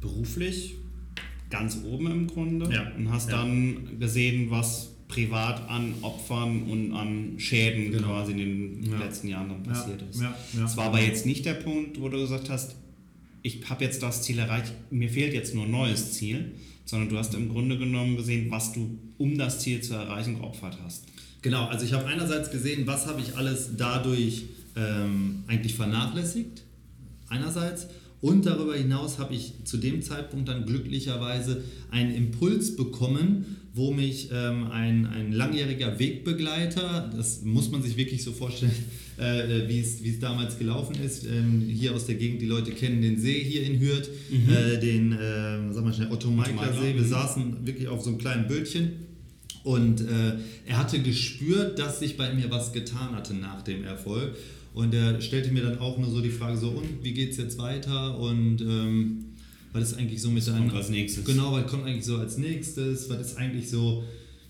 beruflich 0.00 0.74
ganz 1.50 1.78
oben 1.84 2.10
im 2.10 2.26
Grunde 2.26 2.72
ja. 2.72 2.92
und 2.96 3.10
hast 3.10 3.30
dann 3.30 3.98
gesehen, 4.00 4.50
was 4.50 4.93
privat 5.08 5.68
an 5.68 5.94
Opfern 6.02 6.62
und 6.62 6.92
an 6.92 7.34
Schäden 7.38 7.92
genau. 7.92 8.08
quasi 8.08 8.32
in 8.32 8.82
den 8.82 8.98
letzten 8.98 9.28
Jahren 9.28 9.48
dann 9.48 9.62
passiert 9.62 10.02
ist. 10.02 10.22
Das 10.58 10.76
war 10.76 10.86
aber 10.86 11.00
jetzt 11.00 11.26
nicht 11.26 11.44
der 11.44 11.54
Punkt, 11.54 12.00
wo 12.00 12.08
du 12.08 12.18
gesagt 12.18 12.48
hast, 12.50 12.76
ich 13.42 13.68
habe 13.68 13.84
jetzt 13.84 14.02
das 14.02 14.22
Ziel 14.22 14.38
erreicht, 14.38 14.72
mir 14.90 15.10
fehlt 15.10 15.34
jetzt 15.34 15.54
nur 15.54 15.64
ein 15.64 15.70
neues 15.70 16.14
Ziel, 16.14 16.52
sondern 16.86 17.10
du 17.10 17.18
hast 17.18 17.34
im 17.34 17.50
Grunde 17.50 17.78
genommen 17.78 18.16
gesehen, 18.16 18.50
was 18.50 18.72
du, 18.72 18.98
um 19.18 19.36
das 19.36 19.60
Ziel 19.60 19.82
zu 19.82 19.94
erreichen, 19.94 20.36
geopfert 20.36 20.78
hast. 20.82 21.04
Genau, 21.42 21.66
also 21.66 21.84
ich 21.84 21.92
habe 21.92 22.06
einerseits 22.06 22.50
gesehen, 22.50 22.86
was 22.86 23.06
habe 23.06 23.20
ich 23.20 23.36
alles 23.36 23.70
dadurch 23.76 24.44
ähm, 24.76 25.44
eigentlich 25.46 25.74
vernachlässigt, 25.74 26.62
einerseits, 27.28 27.88
und 28.22 28.46
darüber 28.46 28.74
hinaus 28.74 29.18
habe 29.18 29.34
ich 29.34 29.52
zu 29.64 29.76
dem 29.76 30.00
Zeitpunkt 30.00 30.48
dann 30.48 30.64
glücklicherweise 30.64 31.62
einen 31.90 32.14
Impuls 32.14 32.74
bekommen, 32.74 33.58
wo 33.74 33.90
mich 33.90 34.30
ähm, 34.32 34.68
ein, 34.70 35.04
ein 35.06 35.32
langjähriger 35.32 35.98
Wegbegleiter, 35.98 37.10
das 37.14 37.42
muss 37.42 37.72
man 37.72 37.82
sich 37.82 37.96
wirklich 37.96 38.22
so 38.22 38.30
vorstellen, 38.30 38.72
äh, 39.18 39.68
wie 39.68 39.80
es 39.80 40.20
damals 40.20 40.58
gelaufen 40.58 40.94
ist, 41.04 41.26
ähm, 41.26 41.60
hier 41.68 41.92
aus 41.92 42.06
der 42.06 42.14
Gegend, 42.14 42.40
die 42.40 42.46
Leute 42.46 42.70
kennen 42.70 43.02
den 43.02 43.18
See 43.18 43.42
hier 43.42 43.64
in 43.64 43.80
Hürth, 43.80 44.08
mhm. 44.30 44.48
äh, 44.48 44.78
den, 44.78 45.12
äh, 45.12 45.72
sag 45.72 45.84
mal 45.84 45.92
schnell, 45.92 46.10
Otto 46.12 46.30
Meikler 46.30 46.72
See. 46.72 46.94
Wir 46.94 47.02
mhm. 47.02 47.08
saßen 47.08 47.66
wirklich 47.66 47.88
auf 47.88 48.00
so 48.02 48.10
einem 48.10 48.18
kleinen 48.18 48.46
Bötchen 48.46 48.92
und 49.64 50.02
äh, 50.02 50.34
er 50.66 50.78
hatte 50.78 51.00
gespürt, 51.00 51.78
dass 51.78 51.98
sich 51.98 52.16
bei 52.16 52.32
mir 52.32 52.50
was 52.50 52.72
getan 52.72 53.16
hatte 53.16 53.34
nach 53.34 53.62
dem 53.62 53.82
Erfolg. 53.82 54.36
Und 54.72 54.92
er 54.92 55.20
stellte 55.20 55.52
mir 55.52 55.62
dann 55.62 55.78
auch 55.78 55.98
nur 55.98 56.10
so 56.10 56.20
die 56.20 56.30
Frage 56.30 56.58
so, 56.58 56.68
und 56.70 57.02
wie 57.02 57.12
geht 57.12 57.30
es 57.30 57.38
jetzt 57.38 57.58
weiter? 57.58 58.18
Und 58.18 58.60
ähm, 58.60 59.24
was 59.74 59.90
ist 59.90 59.98
eigentlich 59.98 60.22
so 60.22 60.30
mit 60.30 60.46
deinem... 60.46 60.70
als 60.70 60.88
nächstes. 60.88 61.24
Genau, 61.24 61.52
was 61.52 61.66
kommt 61.66 61.84
eigentlich 61.84 62.04
so 62.04 62.16
als 62.16 62.38
nächstes? 62.38 63.10
Was 63.10 63.20
ist 63.20 63.36
eigentlich 63.36 63.68
so 63.68 64.04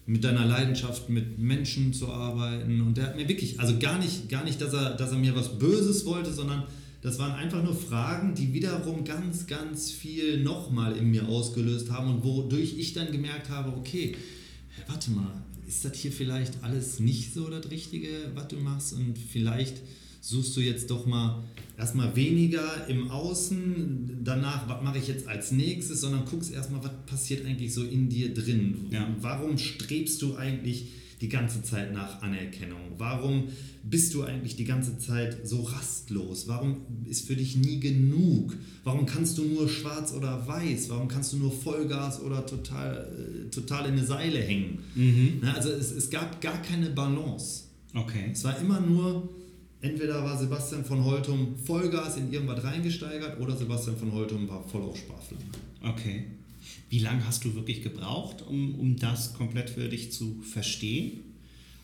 mit 0.07 0.23
deiner 0.23 0.45
Leidenschaft 0.45 1.09
mit 1.09 1.39
Menschen 1.39 1.95
zu 1.95 2.09
arbeiten? 2.09 2.83
Und 2.83 2.99
der 2.99 3.07
hat 3.07 3.17
mir 3.17 3.27
wirklich, 3.27 3.59
also 3.59 3.79
gar 3.79 3.99
nicht, 3.99 4.29
gar 4.29 4.45
nicht, 4.45 4.61
dass 4.61 4.75
er, 4.75 4.91
dass 4.91 5.13
er 5.13 5.19
mir 5.19 5.35
was 5.35 5.59
Böses 5.59 6.05
wollte, 6.05 6.31
sondern 6.31 6.65
das 7.01 7.19
waren 7.19 7.33
einfach 7.33 7.63
nur 7.63 7.75
Fragen, 7.75 8.35
die 8.35 8.53
wiederum 8.53 9.03
ganz, 9.05 9.47
ganz 9.47 9.91
viel 9.91 10.43
nochmal 10.43 10.95
in 10.95 11.11
mir 11.11 11.27
ausgelöst 11.27 11.91
haben 11.91 12.15
und 12.15 12.23
wodurch 12.23 12.77
ich 12.79 12.93
dann 12.93 13.11
gemerkt 13.11 13.49
habe, 13.49 13.75
okay, 13.75 14.15
warte 14.87 15.11
mal, 15.11 15.43
ist 15.67 15.87
das 15.87 15.97
hier 15.97 16.13
vielleicht 16.13 16.63
alles 16.63 17.01
nicht 17.01 17.33
so 17.33 17.49
das 17.49 17.71
Richtige, 17.71 18.09
was 18.35 18.49
du 18.49 18.57
machst? 18.57 18.93
Und 18.93 19.17
vielleicht 19.17 19.77
suchst 20.25 20.57
du 20.57 20.61
jetzt 20.63 20.91
doch 20.91 21.05
mal 21.05 21.45
erstmal 21.77 22.17
weniger 22.17 22.89
im 22.89 23.11
Außen, 23.11 24.21
danach, 24.25 24.67
was 24.69 24.83
mache 24.83 24.99
ich 24.99 25.07
jetzt 25.07 25.29
als 25.29 25.53
nächstes, 25.53 26.01
sondern 26.01 26.25
guckst 26.25 26.53
erstmal, 26.53 26.83
was 26.83 26.93
passiert 27.05 27.45
eigentlich 27.45 27.75
so 27.75 27.85
in 27.85 28.09
dir 28.09 28.33
drin. 28.33 28.87
Ja. 28.91 29.07
Warum 29.21 29.59
strebst 29.59 30.23
du 30.23 30.37
eigentlich 30.37 30.87
die 31.21 31.29
ganze 31.29 31.63
Zeit 31.63 31.93
nach 31.93 32.23
Anerkennung? 32.23 32.81
Warum 32.97 33.49
bist 33.83 34.15
du 34.15 34.23
eigentlich 34.23 34.57
die 34.57 34.65
ganze 34.65 34.99
Zeit 34.99 35.47
so 35.47 35.61
rastlos? 35.63 36.49
Warum 36.49 36.79
ist 37.05 37.27
für 37.27 37.37
dich 37.37 37.57
nie 37.57 37.79
genug? 37.79 38.57
Warum 38.83 39.05
kannst 39.05 39.37
du 39.37 39.45
nur 39.45 39.69
schwarz 39.69 40.15
oder 40.15 40.47
weiß? 40.49 40.89
Warum 40.89 41.09
kannst 41.09 41.35
du 41.35 41.37
nur 41.37 41.53
Vollgas 41.53 42.23
oder 42.23 42.47
total, 42.47 43.47
äh, 43.47 43.51
total 43.51 43.87
in 43.87 43.93
eine 43.93 44.07
Seile 44.07 44.39
hängen? 44.39 44.79
Mhm. 44.95 45.43
Also 45.55 45.69
es, 45.69 45.93
es 45.93 46.09
gab 46.09 46.41
gar 46.41 46.63
keine 46.63 46.89
Balance. 46.89 47.65
Okay. 47.93 48.31
Es 48.33 48.43
war 48.43 48.59
immer 48.59 48.81
nur 48.81 49.29
entweder 49.85 50.25
war 50.25 50.37
Sebastian 50.39 50.85
von 50.85 51.05
Holtum 51.05 51.55
Vollgas 51.63 52.17
in 52.17 52.33
irgendwas 52.33 52.65
reingesteigert 52.65 53.39
oder 53.41 53.57
Sebastian 53.57 53.97
von 53.97 54.13
Holtum 54.13 54.49
war 54.49 54.63
voll 54.65 54.83
auf 54.83 54.97
Sparflamme. 54.97 55.45
Okay. 55.83 56.25
Wie 56.89 56.99
lange 56.99 57.27
hast 57.27 57.45
du 57.45 57.55
wirklich 57.55 57.83
gebraucht, 57.83 58.43
um, 58.49 58.75
um 58.77 58.97
das 58.97 59.35
komplett 59.35 59.71
für 59.71 59.89
dich 59.89 60.11
zu 60.13 60.41
verstehen? 60.43 61.21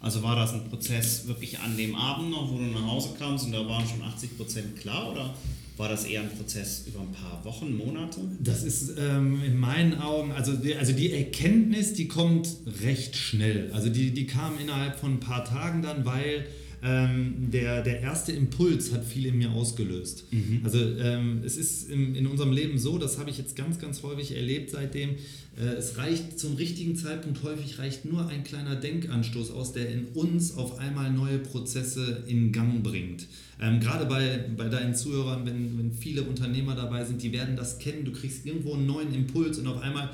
Also 0.00 0.22
war 0.22 0.34
das 0.34 0.54
ein 0.54 0.64
Prozess 0.64 1.26
wirklich 1.26 1.58
an 1.58 1.76
dem 1.76 1.94
Abend 1.94 2.30
noch, 2.30 2.50
wo 2.50 2.56
du 2.56 2.64
nach 2.64 2.86
Hause 2.86 3.10
kamst 3.18 3.44
und 3.44 3.52
da 3.52 3.68
waren 3.68 3.86
schon 3.86 4.02
80 4.02 4.36
Prozent 4.38 4.76
klar 4.76 5.12
oder 5.12 5.34
war 5.76 5.88
das 5.88 6.04
eher 6.04 6.22
ein 6.22 6.30
Prozess 6.30 6.84
über 6.86 7.00
ein 7.00 7.12
paar 7.12 7.44
Wochen, 7.44 7.76
Monate? 7.76 8.20
Das 8.38 8.62
ist 8.62 8.94
ähm, 8.98 9.42
in 9.44 9.58
meinen 9.58 9.98
Augen, 9.98 10.32
also 10.32 10.54
die, 10.54 10.74
also 10.74 10.92
die 10.92 11.12
Erkenntnis, 11.12 11.92
die 11.92 12.08
kommt 12.08 12.48
recht 12.82 13.16
schnell. 13.16 13.70
Also 13.72 13.90
die, 13.90 14.10
die 14.12 14.26
kam 14.26 14.58
innerhalb 14.58 14.98
von 14.98 15.14
ein 15.14 15.20
paar 15.20 15.44
Tagen 15.44 15.82
dann, 15.82 16.04
weil 16.04 16.46
ähm, 16.82 17.50
der, 17.50 17.82
der 17.82 18.00
erste 18.00 18.32
Impuls 18.32 18.92
hat 18.92 19.04
viel 19.04 19.26
in 19.26 19.38
mir 19.38 19.50
ausgelöst. 19.50 20.24
Mhm. 20.30 20.60
Also 20.64 20.78
ähm, 20.78 21.42
es 21.44 21.56
ist 21.56 21.90
in, 21.90 22.14
in 22.14 22.26
unserem 22.26 22.52
Leben 22.52 22.78
so, 22.78 22.96
das 22.98 23.18
habe 23.18 23.30
ich 23.30 23.38
jetzt 23.38 23.54
ganz, 23.54 23.78
ganz 23.78 24.02
häufig 24.02 24.34
erlebt 24.34 24.70
seitdem, 24.70 25.10
äh, 25.58 25.64
es 25.76 25.98
reicht 25.98 26.38
zum 26.38 26.54
richtigen 26.54 26.96
Zeitpunkt, 26.96 27.42
häufig 27.42 27.78
reicht 27.78 28.04
nur 28.04 28.28
ein 28.28 28.44
kleiner 28.44 28.76
Denkanstoß 28.76 29.50
aus, 29.50 29.72
der 29.72 29.90
in 29.90 30.06
uns 30.14 30.56
auf 30.56 30.78
einmal 30.78 31.12
neue 31.12 31.38
Prozesse 31.38 32.24
in 32.26 32.52
Gang 32.52 32.82
bringt. 32.82 33.26
Ähm, 33.60 33.80
gerade 33.80 34.06
bei, 34.06 34.44
bei 34.56 34.68
deinen 34.68 34.94
Zuhörern, 34.94 35.44
wenn, 35.44 35.78
wenn 35.78 35.92
viele 35.92 36.22
Unternehmer 36.22 36.74
dabei 36.74 37.04
sind, 37.04 37.22
die 37.22 37.32
werden 37.32 37.56
das 37.56 37.78
kennen, 37.78 38.06
du 38.06 38.12
kriegst 38.12 38.46
irgendwo 38.46 38.72
einen 38.72 38.86
neuen 38.86 39.12
Impuls 39.12 39.58
und 39.58 39.66
auf 39.66 39.82
einmal 39.82 40.10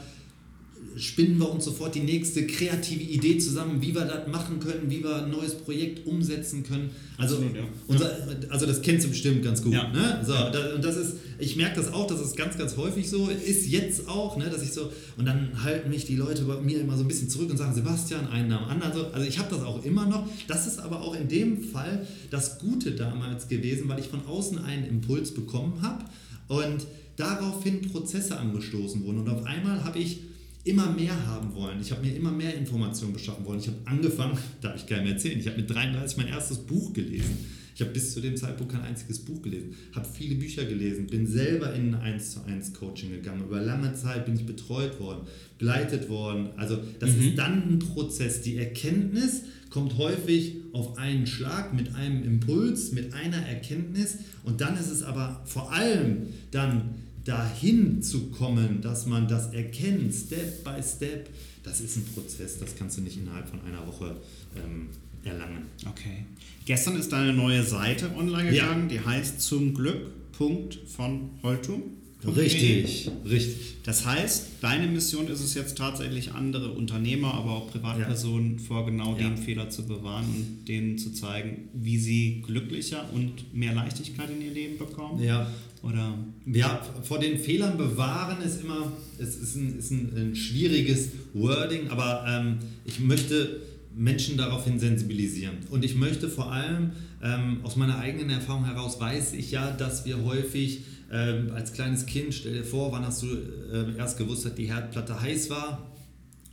spinnen 0.97 1.39
wir 1.39 1.51
uns 1.51 1.65
sofort 1.65 1.95
die 1.95 2.01
nächste 2.01 2.47
kreative 2.47 3.03
Idee 3.03 3.39
zusammen, 3.39 3.83
wie 3.83 3.95
wir 3.95 4.05
das 4.05 4.29
machen 4.29 4.61
können, 4.61 4.89
wie 4.89 5.03
wir 5.03 5.25
ein 5.25 5.31
neues 5.31 5.55
Projekt 5.55 6.07
umsetzen 6.07 6.63
können. 6.63 6.91
Also, 7.19 7.37
Absolut, 7.37 7.57
ja. 7.57 7.63
unser, 7.87 8.11
also 8.51 8.67
das 8.67 8.83
kennst 8.83 9.07
du 9.07 9.11
bestimmt 9.11 9.43
ganz 9.43 9.63
gut. 9.63 9.73
Ja. 9.73 9.89
Ne? 9.93 10.23
So, 10.25 10.33
da, 10.33 10.75
und 10.75 10.85
das 10.85 10.97
ist, 10.97 11.17
ich 11.39 11.57
merke 11.57 11.77
das 11.77 11.93
auch, 11.93 12.07
dass 12.07 12.21
es 12.21 12.35
ganz, 12.35 12.57
ganz 12.57 12.77
häufig 12.77 13.09
so 13.09 13.29
ist, 13.29 13.67
jetzt 13.67 14.09
auch, 14.09 14.37
ne? 14.37 14.49
dass 14.49 14.63
ich 14.63 14.73
so, 14.73 14.91
und 15.17 15.27
dann 15.27 15.63
halten 15.63 15.91
mich 15.91 16.05
die 16.07 16.17
Leute 16.17 16.45
bei 16.45 16.61
mir 16.61 16.81
immer 16.81 16.97
so 16.97 17.05
ein 17.05 17.09
bisschen 17.09 17.29
zurück 17.29 17.51
und 17.51 17.57
sagen, 17.57 17.75
Sebastian, 17.75 18.29
einen 18.29 18.51
dem 18.51 18.59
anderen. 18.59 18.93
Also, 18.93 19.07
also 19.09 19.27
ich 19.27 19.39
habe 19.39 19.55
das 19.55 19.65
auch 19.65 19.85
immer 19.85 20.07
noch. 20.07 20.29
Das 20.49 20.67
ist 20.67 20.79
aber 20.79 21.03
auch 21.03 21.15
in 21.15 21.29
dem 21.29 21.63
Fall 21.63 22.07
das 22.31 22.59
Gute 22.59 22.93
damals 22.93 23.49
gewesen, 23.49 23.89
weil 23.89 23.99
ich 23.99 24.09
von 24.09 24.25
außen 24.27 24.59
einen 24.59 24.87
Impuls 24.87 25.33
bekommen 25.33 25.83
habe 25.83 26.05
und 26.49 26.87
daraufhin 27.17 27.83
Prozesse 27.83 28.39
angestoßen 28.39 29.05
wurden. 29.05 29.21
Und 29.21 29.29
auf 29.29 29.45
einmal 29.45 29.85
habe 29.85 29.99
ich 29.99 30.21
immer 30.67 30.91
mehr 30.91 31.27
haben 31.27 31.55
wollen. 31.55 31.81
Ich 31.81 31.91
habe 31.93 32.05
mir 32.05 32.15
immer 32.15 32.33
mehr 32.33 32.55
Informationen 32.55 33.13
beschaffen 33.13 33.45
wollen. 33.45 33.61
Ich 33.61 33.69
habe 33.69 33.79
angefangen, 33.85 34.37
darf 34.61 34.77
ich 34.77 34.87
gar 34.87 35.01
nicht 35.01 35.13
erzählen, 35.13 35.39
ich 35.39 35.47
habe 35.47 35.57
mit 35.57 35.71
33 35.71 36.17
mein 36.17 36.29
erstes 36.29 36.59
Buch 36.59 36.93
gelesen. 36.93 37.57
Ich 37.75 37.83
habe 37.83 37.91
bis 37.91 38.15
zu 38.15 38.23
dem 38.23 38.35
Zeitpunkt 38.35 38.73
kein 38.73 38.81
einziges 38.83 39.19
Buch 39.19 39.43
gelesen, 39.43 39.75
habe 39.95 40.09
viele 40.11 40.37
Bücher 40.37 40.65
gelesen, 40.65 41.09
bin 41.09 41.27
selber 41.27 41.75
in 41.75 41.95
ein 41.95 42.15
1 42.15 42.31
zu 42.33 42.43
1 42.43 42.73
Coaching 42.73 43.11
gegangen. 43.11 43.45
Über 43.45 43.61
lange 43.61 43.93
Zeit 43.93 44.25
bin 44.25 44.35
ich 44.35 44.47
betreut 44.47 44.99
worden, 44.99 45.27
begleitet 45.59 46.09
worden. 46.09 46.49
Also 46.57 46.79
das 46.99 47.11
mhm. 47.13 47.21
ist 47.21 47.39
dann 47.39 47.69
ein 47.69 47.79
Prozess. 47.79 48.41
Die 48.41 48.57
Erkenntnis 48.57 49.43
kommt 49.69 49.99
häufig 49.99 50.57
auf 50.73 50.97
einen 50.97 51.27
Schlag 51.27 51.75
mit 51.75 51.95
einem 51.95 52.23
Impuls, 52.25 52.93
mit 52.93 53.13
einer 53.13 53.47
Erkenntnis 53.47 54.21
und 54.43 54.63
dann 54.63 54.75
ist 54.79 54.91
es 54.91 55.03
aber 55.03 55.43
vor 55.45 55.71
allem 55.71 56.29
dann 56.53 56.95
dahin 57.27 58.03
zu 58.03 58.31
kommen, 58.31 58.81
dass 58.81 59.07
man 59.07 59.29
das 59.29 59.53
erkennt, 59.53 60.15
Step 60.15 60.65
by 60.65 60.83
Step, 60.83 61.29
das 61.63 61.81
ist 61.81 61.97
ein 61.97 62.05
Prozess, 62.15 62.59
das 62.59 62.77
kannst 62.77 62.97
du 62.97 63.03
nicht 63.03 63.19
innerhalb 63.19 63.49
von 63.49 63.61
einer 63.63 63.87
Woche 63.87 64.17
ähm, 64.57 64.89
erlangen. 65.25 65.67
Okay. 65.89 66.25
Gestern 66.65 66.97
ist 66.97 67.13
deine 67.13 67.33
neue 67.33 67.63
Seite 67.65 68.11
online 68.17 68.51
gegangen, 68.51 68.89
ja. 68.89 69.01
die 69.01 69.01
heißt 69.01 69.41
zum 69.41 69.75
Glück 69.75 70.33
Punkt 70.33 70.79
von 70.87 71.31
Holtum. 71.43 71.83
Richtig, 72.25 73.11
richtig. 73.25 73.77
Das 73.85 74.05
heißt, 74.05 74.47
deine 74.61 74.89
Mission 74.89 75.29
ist 75.29 75.41
es 75.41 75.55
jetzt 75.55 75.79
tatsächlich, 75.79 76.33
andere 76.33 76.73
Unternehmer, 76.73 77.35
aber 77.35 77.53
auch 77.53 77.71
Privatpersonen 77.71 78.59
ja. 78.59 78.65
vor 78.65 78.87
genau 78.87 79.17
ja. 79.17 79.29
dem 79.29 79.37
Fehler 79.37 79.71
zu 79.71 79.87
bewahren 79.87 80.25
und 80.25 80.67
denen 80.67 80.99
zu 80.99 81.13
zeigen, 81.13 81.69
wie 81.73 81.99
sie 81.99 82.43
glücklicher 82.45 83.09
und 83.13 83.55
mehr 83.55 83.75
Leichtigkeit 83.75 84.31
in 84.31 84.43
ihr 84.43 84.51
Leben 84.51 84.79
bekommen. 84.79 85.23
Ja. 85.23 85.49
Oder? 85.83 86.19
Ja, 86.47 86.83
vor 87.03 87.19
den 87.19 87.39
Fehlern 87.39 87.77
bewahren 87.77 88.43
ist 88.43 88.63
immer, 88.63 88.93
es 89.19 89.37
ist 89.37 89.57
ein, 89.57 89.79
ist 89.79 89.91
ein, 89.91 90.13
ein 90.17 90.37
schwieriges 90.37 91.11
Wording, 91.35 91.89
aber 91.89 92.25
ähm, 92.27 92.59
ich 92.85 93.01
möchte 93.01 93.61
Menschen 93.95 94.37
daraufhin 94.37 94.79
sensibilisieren. 94.79 95.57
Und 95.71 95.85
ich 95.85 95.97
möchte 95.97 96.29
vor 96.29 96.53
allem 96.53 96.93
ähm, 97.23 97.61
aus 97.63 97.77
meiner 97.77 97.99
eigenen 97.99 98.31
Erfahrung 98.31 98.65
heraus, 98.67 99.01
weiß 99.01 99.33
ich 99.33 99.51
ja, 99.51 99.71
dass 99.71 100.05
wir 100.05 100.23
häufig 100.25 100.83
ähm, 101.11 101.51
als 101.55 101.73
kleines 101.73 102.05
Kind, 102.05 102.35
stell 102.35 102.53
dir 102.53 102.65
vor, 102.65 102.93
wann 102.93 103.07
hast 103.07 103.23
du 103.23 103.27
äh, 103.27 103.97
erst 103.97 104.19
gewusst, 104.19 104.45
dass 104.45 104.55
die 104.55 104.67
Herdplatte 104.67 105.21
heiß 105.21 105.51
war? 105.51 105.93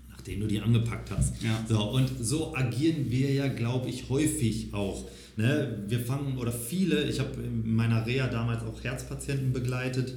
Nachdem 0.10 0.40
du 0.40 0.48
die 0.48 0.62
angepackt 0.62 1.12
hast. 1.12 1.42
Ja. 1.44 1.66
So, 1.68 1.82
und 1.92 2.10
so 2.22 2.56
agieren 2.56 3.10
wir 3.10 3.34
ja, 3.34 3.48
glaube 3.48 3.90
ich, 3.90 4.10
häufig 4.10 4.74
auch. 4.74 5.06
Ne? 5.36 5.84
Wir 5.88 6.00
fangen, 6.00 6.38
oder 6.38 6.52
viele, 6.52 7.04
ich 7.04 7.19
habe 7.19 7.41
in 7.41 7.76
meiner 7.76 8.06
Reha 8.06 8.28
damals 8.28 8.63
auch 8.63 8.84
Herzpatienten 8.84 9.54
begleitet, 9.54 10.15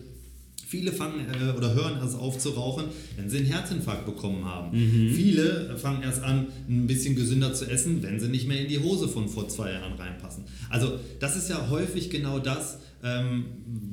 Viele 0.69 0.91
fangen 0.91 1.21
äh, 1.21 1.57
oder 1.57 1.75
hören 1.75 1.99
erst 2.01 2.17
auf 2.17 2.39
zu 2.39 2.51
rauchen, 2.51 2.87
wenn 3.17 3.31
sie 3.31 3.37
einen 3.37 3.47
Herzinfarkt 3.47 4.05
bekommen 4.05 4.45
haben. 4.45 4.77
Mhm. 4.77 5.15
Viele 5.15 5.77
fangen 5.79 6.03
erst 6.03 6.25
an, 6.25 6.49
ein 6.69 6.89
bisschen 6.89 7.15
gesünder 7.15 7.55
zu 7.55 7.67
essen, 7.67 8.03
wenn 8.03 8.19
sie 8.19 8.27
nicht 8.27 8.49
mehr 8.49 8.61
in 8.61 8.69
die 8.69 8.81
Hose 8.81 9.07
von 9.07 9.29
vor 9.29 9.49
zwei 9.49 9.73
Jahren 9.73 9.93
reinpassen. 9.93 10.43
Also 10.69 10.99
das 11.21 11.37
ist 11.37 11.49
ja 11.49 11.71
häufig 11.71 12.11
genau 12.11 12.41
das, 12.41 12.79
ähm, 13.05 13.45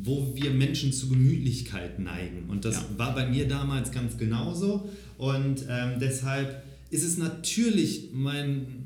wo 0.02 0.34
wir 0.34 0.50
Menschen 0.50 0.92
zu 0.92 1.10
Gemütlichkeit 1.10 2.00
neigen. 2.00 2.50
Und 2.50 2.66
das 2.66 2.78
ja. 2.78 2.86
war 2.98 3.14
bei 3.14 3.28
mir 3.28 3.48
damals 3.48 3.92
ganz 3.92 4.18
genauso. 4.18 4.90
Und 5.20 5.66
ähm, 5.70 6.00
deshalb 6.02 6.64
ist 6.90 7.04
es 7.04 7.20
natürlich 7.20 8.10
mein, 8.14 8.83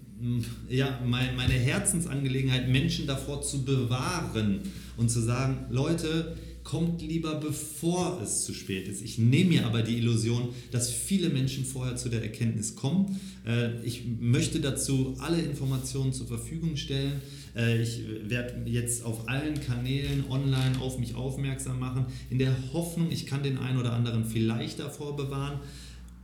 ja, 0.69 0.99
mein, 1.05 1.35
meine 1.35 1.53
Herzensangelegenheit, 1.53 2.69
Menschen 2.69 3.07
davor 3.07 3.41
zu 3.41 3.63
bewahren 3.63 4.61
und 4.97 5.09
zu 5.09 5.21
sagen, 5.21 5.65
Leute, 5.69 6.35
kommt 6.67 7.01
lieber 7.01 7.35
bevor 7.35 8.19
es 8.21 8.43
zu 8.43 8.53
spät 8.53 8.89
ist. 8.89 9.01
Ich 9.01 9.17
nehme 9.17 9.51
mir 9.51 9.65
aber 9.65 9.83
die 9.83 9.99
Illusion, 9.99 10.49
dass 10.71 10.91
viele 10.91 11.29
Menschen 11.29 11.63
vorher 11.63 11.95
zu 11.95 12.09
der 12.09 12.21
Erkenntnis 12.21 12.75
kommen. 12.75 13.21
Äh, 13.45 13.81
ich 13.85 14.03
möchte 14.19 14.59
dazu 14.59 15.15
alle 15.19 15.39
Informationen 15.39 16.11
zur 16.11 16.27
Verfügung 16.27 16.75
stellen. 16.75 17.21
Äh, 17.55 17.81
ich 17.81 18.01
werde 18.23 18.69
jetzt 18.69 19.05
auf 19.05 19.29
allen 19.29 19.61
Kanälen 19.61 20.25
online 20.29 20.77
auf 20.81 20.99
mich 20.99 21.15
aufmerksam 21.15 21.79
machen, 21.79 22.07
in 22.29 22.37
der 22.37 22.53
Hoffnung, 22.73 23.09
ich 23.11 23.25
kann 23.25 23.43
den 23.43 23.57
einen 23.57 23.77
oder 23.77 23.93
anderen 23.93 24.25
vielleicht 24.25 24.79
davor 24.79 25.15
bewahren. 25.15 25.61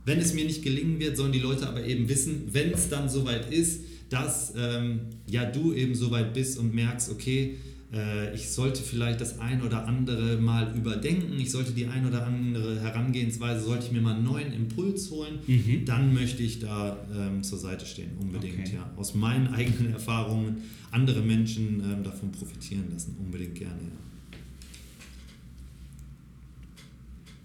Wenn 0.04 0.18
es 0.18 0.34
mir 0.34 0.44
nicht 0.44 0.62
gelingen 0.62 0.98
wird, 0.98 1.16
sollen 1.16 1.32
die 1.32 1.38
Leute 1.38 1.68
aber 1.68 1.84
eben 1.84 2.08
wissen, 2.08 2.48
wenn 2.52 2.72
es 2.72 2.88
dann 2.88 3.08
soweit 3.08 3.52
ist, 3.52 3.84
dass 4.10 4.52
ähm, 4.56 5.00
ja 5.26 5.44
du 5.44 5.72
eben 5.72 5.94
soweit 5.94 6.34
bist 6.34 6.58
und 6.58 6.74
merkst, 6.74 7.10
okay, 7.10 7.56
äh, 7.92 8.34
ich 8.34 8.50
sollte 8.50 8.82
vielleicht 8.82 9.20
das 9.20 9.38
ein 9.38 9.62
oder 9.62 9.86
andere 9.86 10.36
mal 10.36 10.74
überdenken, 10.76 11.38
ich 11.38 11.50
sollte 11.50 11.72
die 11.72 11.86
ein 11.86 12.06
oder 12.06 12.26
andere 12.26 12.80
Herangehensweise, 12.80 13.64
sollte 13.64 13.86
ich 13.86 13.92
mir 13.92 14.00
mal 14.00 14.14
einen 14.14 14.24
neuen 14.24 14.52
Impuls 14.52 15.10
holen, 15.10 15.38
mhm. 15.46 15.84
dann 15.84 16.12
möchte 16.12 16.42
ich 16.42 16.58
da 16.58 16.98
ähm, 17.14 17.42
zur 17.42 17.58
Seite 17.58 17.86
stehen, 17.86 18.10
unbedingt. 18.20 18.58
Okay. 18.58 18.74
Ja. 18.74 18.92
Aus 18.96 19.14
meinen 19.14 19.48
eigenen 19.48 19.92
Erfahrungen 19.92 20.62
andere 20.90 21.22
Menschen 21.22 21.80
ähm, 21.80 22.02
davon 22.02 22.30
profitieren 22.32 22.84
lassen, 22.92 23.16
unbedingt 23.18 23.54
gerne. 23.54 23.80
Ja. 23.82 24.13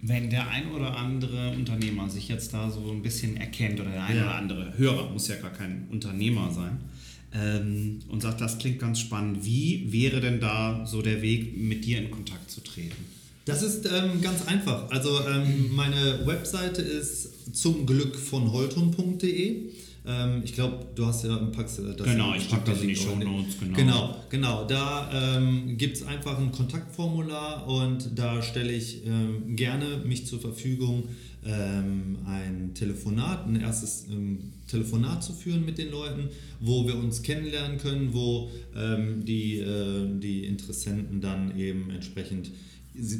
Wenn 0.01 0.29
der 0.29 0.47
ein 0.49 0.71
oder 0.71 0.95
andere 0.95 1.51
Unternehmer 1.51 2.09
sich 2.09 2.29
jetzt 2.29 2.53
da 2.53 2.69
so 2.69 2.89
ein 2.91 3.01
bisschen 3.01 3.35
erkennt 3.37 3.79
oder 3.81 3.91
der 3.91 4.03
ein 4.03 4.15
ja. 4.15 4.23
oder 4.23 4.35
andere 4.35 4.77
Hörer, 4.77 5.09
muss 5.09 5.27
ja 5.27 5.35
gar 5.35 5.51
kein 5.51 5.87
Unternehmer 5.91 6.51
sein, 6.51 6.79
ähm, 7.33 7.99
und 8.07 8.21
sagt, 8.21 8.41
das 8.41 8.57
klingt 8.57 8.79
ganz 8.79 8.99
spannend. 8.99 9.45
Wie 9.45 9.91
wäre 9.91 10.21
denn 10.21 10.39
da 10.39 10.85
so 10.85 11.01
der 11.01 11.21
Weg, 11.21 11.57
mit 11.57 11.85
dir 11.85 11.99
in 11.99 12.11
Kontakt 12.11 12.49
zu 12.49 12.61
treten? 12.61 13.05
Das 13.45 13.63
ist 13.63 13.85
ähm, 13.85 14.21
ganz 14.21 14.45
einfach. 14.47 14.89
Also 14.91 15.09
ähm, 15.27 15.73
meine 15.75 16.25
Webseite 16.25 16.81
ist 16.81 17.55
zum 17.55 17.85
Glück 17.85 18.15
von 18.15 18.51
holtum.de. 18.51 19.69
Ähm, 20.05 20.41
ich 20.43 20.53
glaube, 20.53 20.85
du 20.95 21.05
hast 21.05 21.23
ja 21.23 21.35
packst 21.37 21.79
das 21.79 22.07
Genau, 22.07 22.33
ich 22.33 22.49
packe 22.49 22.71
das 22.71 22.81
in 22.81 22.89
die 22.89 22.95
Show 22.95 23.15
Notes. 23.15 23.59
Genau, 23.59 23.75
genau. 23.75 24.15
genau. 24.29 24.65
Da 24.65 25.37
ähm, 25.37 25.77
gibt 25.77 25.97
es 25.97 26.03
einfach 26.03 26.37
ein 26.37 26.51
Kontaktformular 26.51 27.67
und 27.67 28.17
da 28.17 28.41
stelle 28.41 28.71
ich 28.71 29.05
ähm, 29.05 29.55
gerne 29.55 30.01
mich 30.05 30.25
zur 30.25 30.39
Verfügung, 30.39 31.03
ähm, 31.45 32.17
ein 32.25 32.73
Telefonat, 32.73 33.47
ein 33.47 33.61
erstes 33.61 34.07
ähm, 34.09 34.51
Telefonat 34.67 35.23
zu 35.23 35.33
führen 35.33 35.65
mit 35.65 35.77
den 35.77 35.91
Leuten, 35.91 36.29
wo 36.59 36.85
wir 36.85 36.95
uns 36.95 37.21
kennenlernen 37.21 37.77
können, 37.77 38.13
wo 38.13 38.49
ähm, 38.75 39.23
die, 39.25 39.59
äh, 39.59 40.19
die 40.19 40.45
Interessenten 40.45 41.21
dann 41.21 41.57
eben 41.57 41.89
entsprechend 41.91 42.51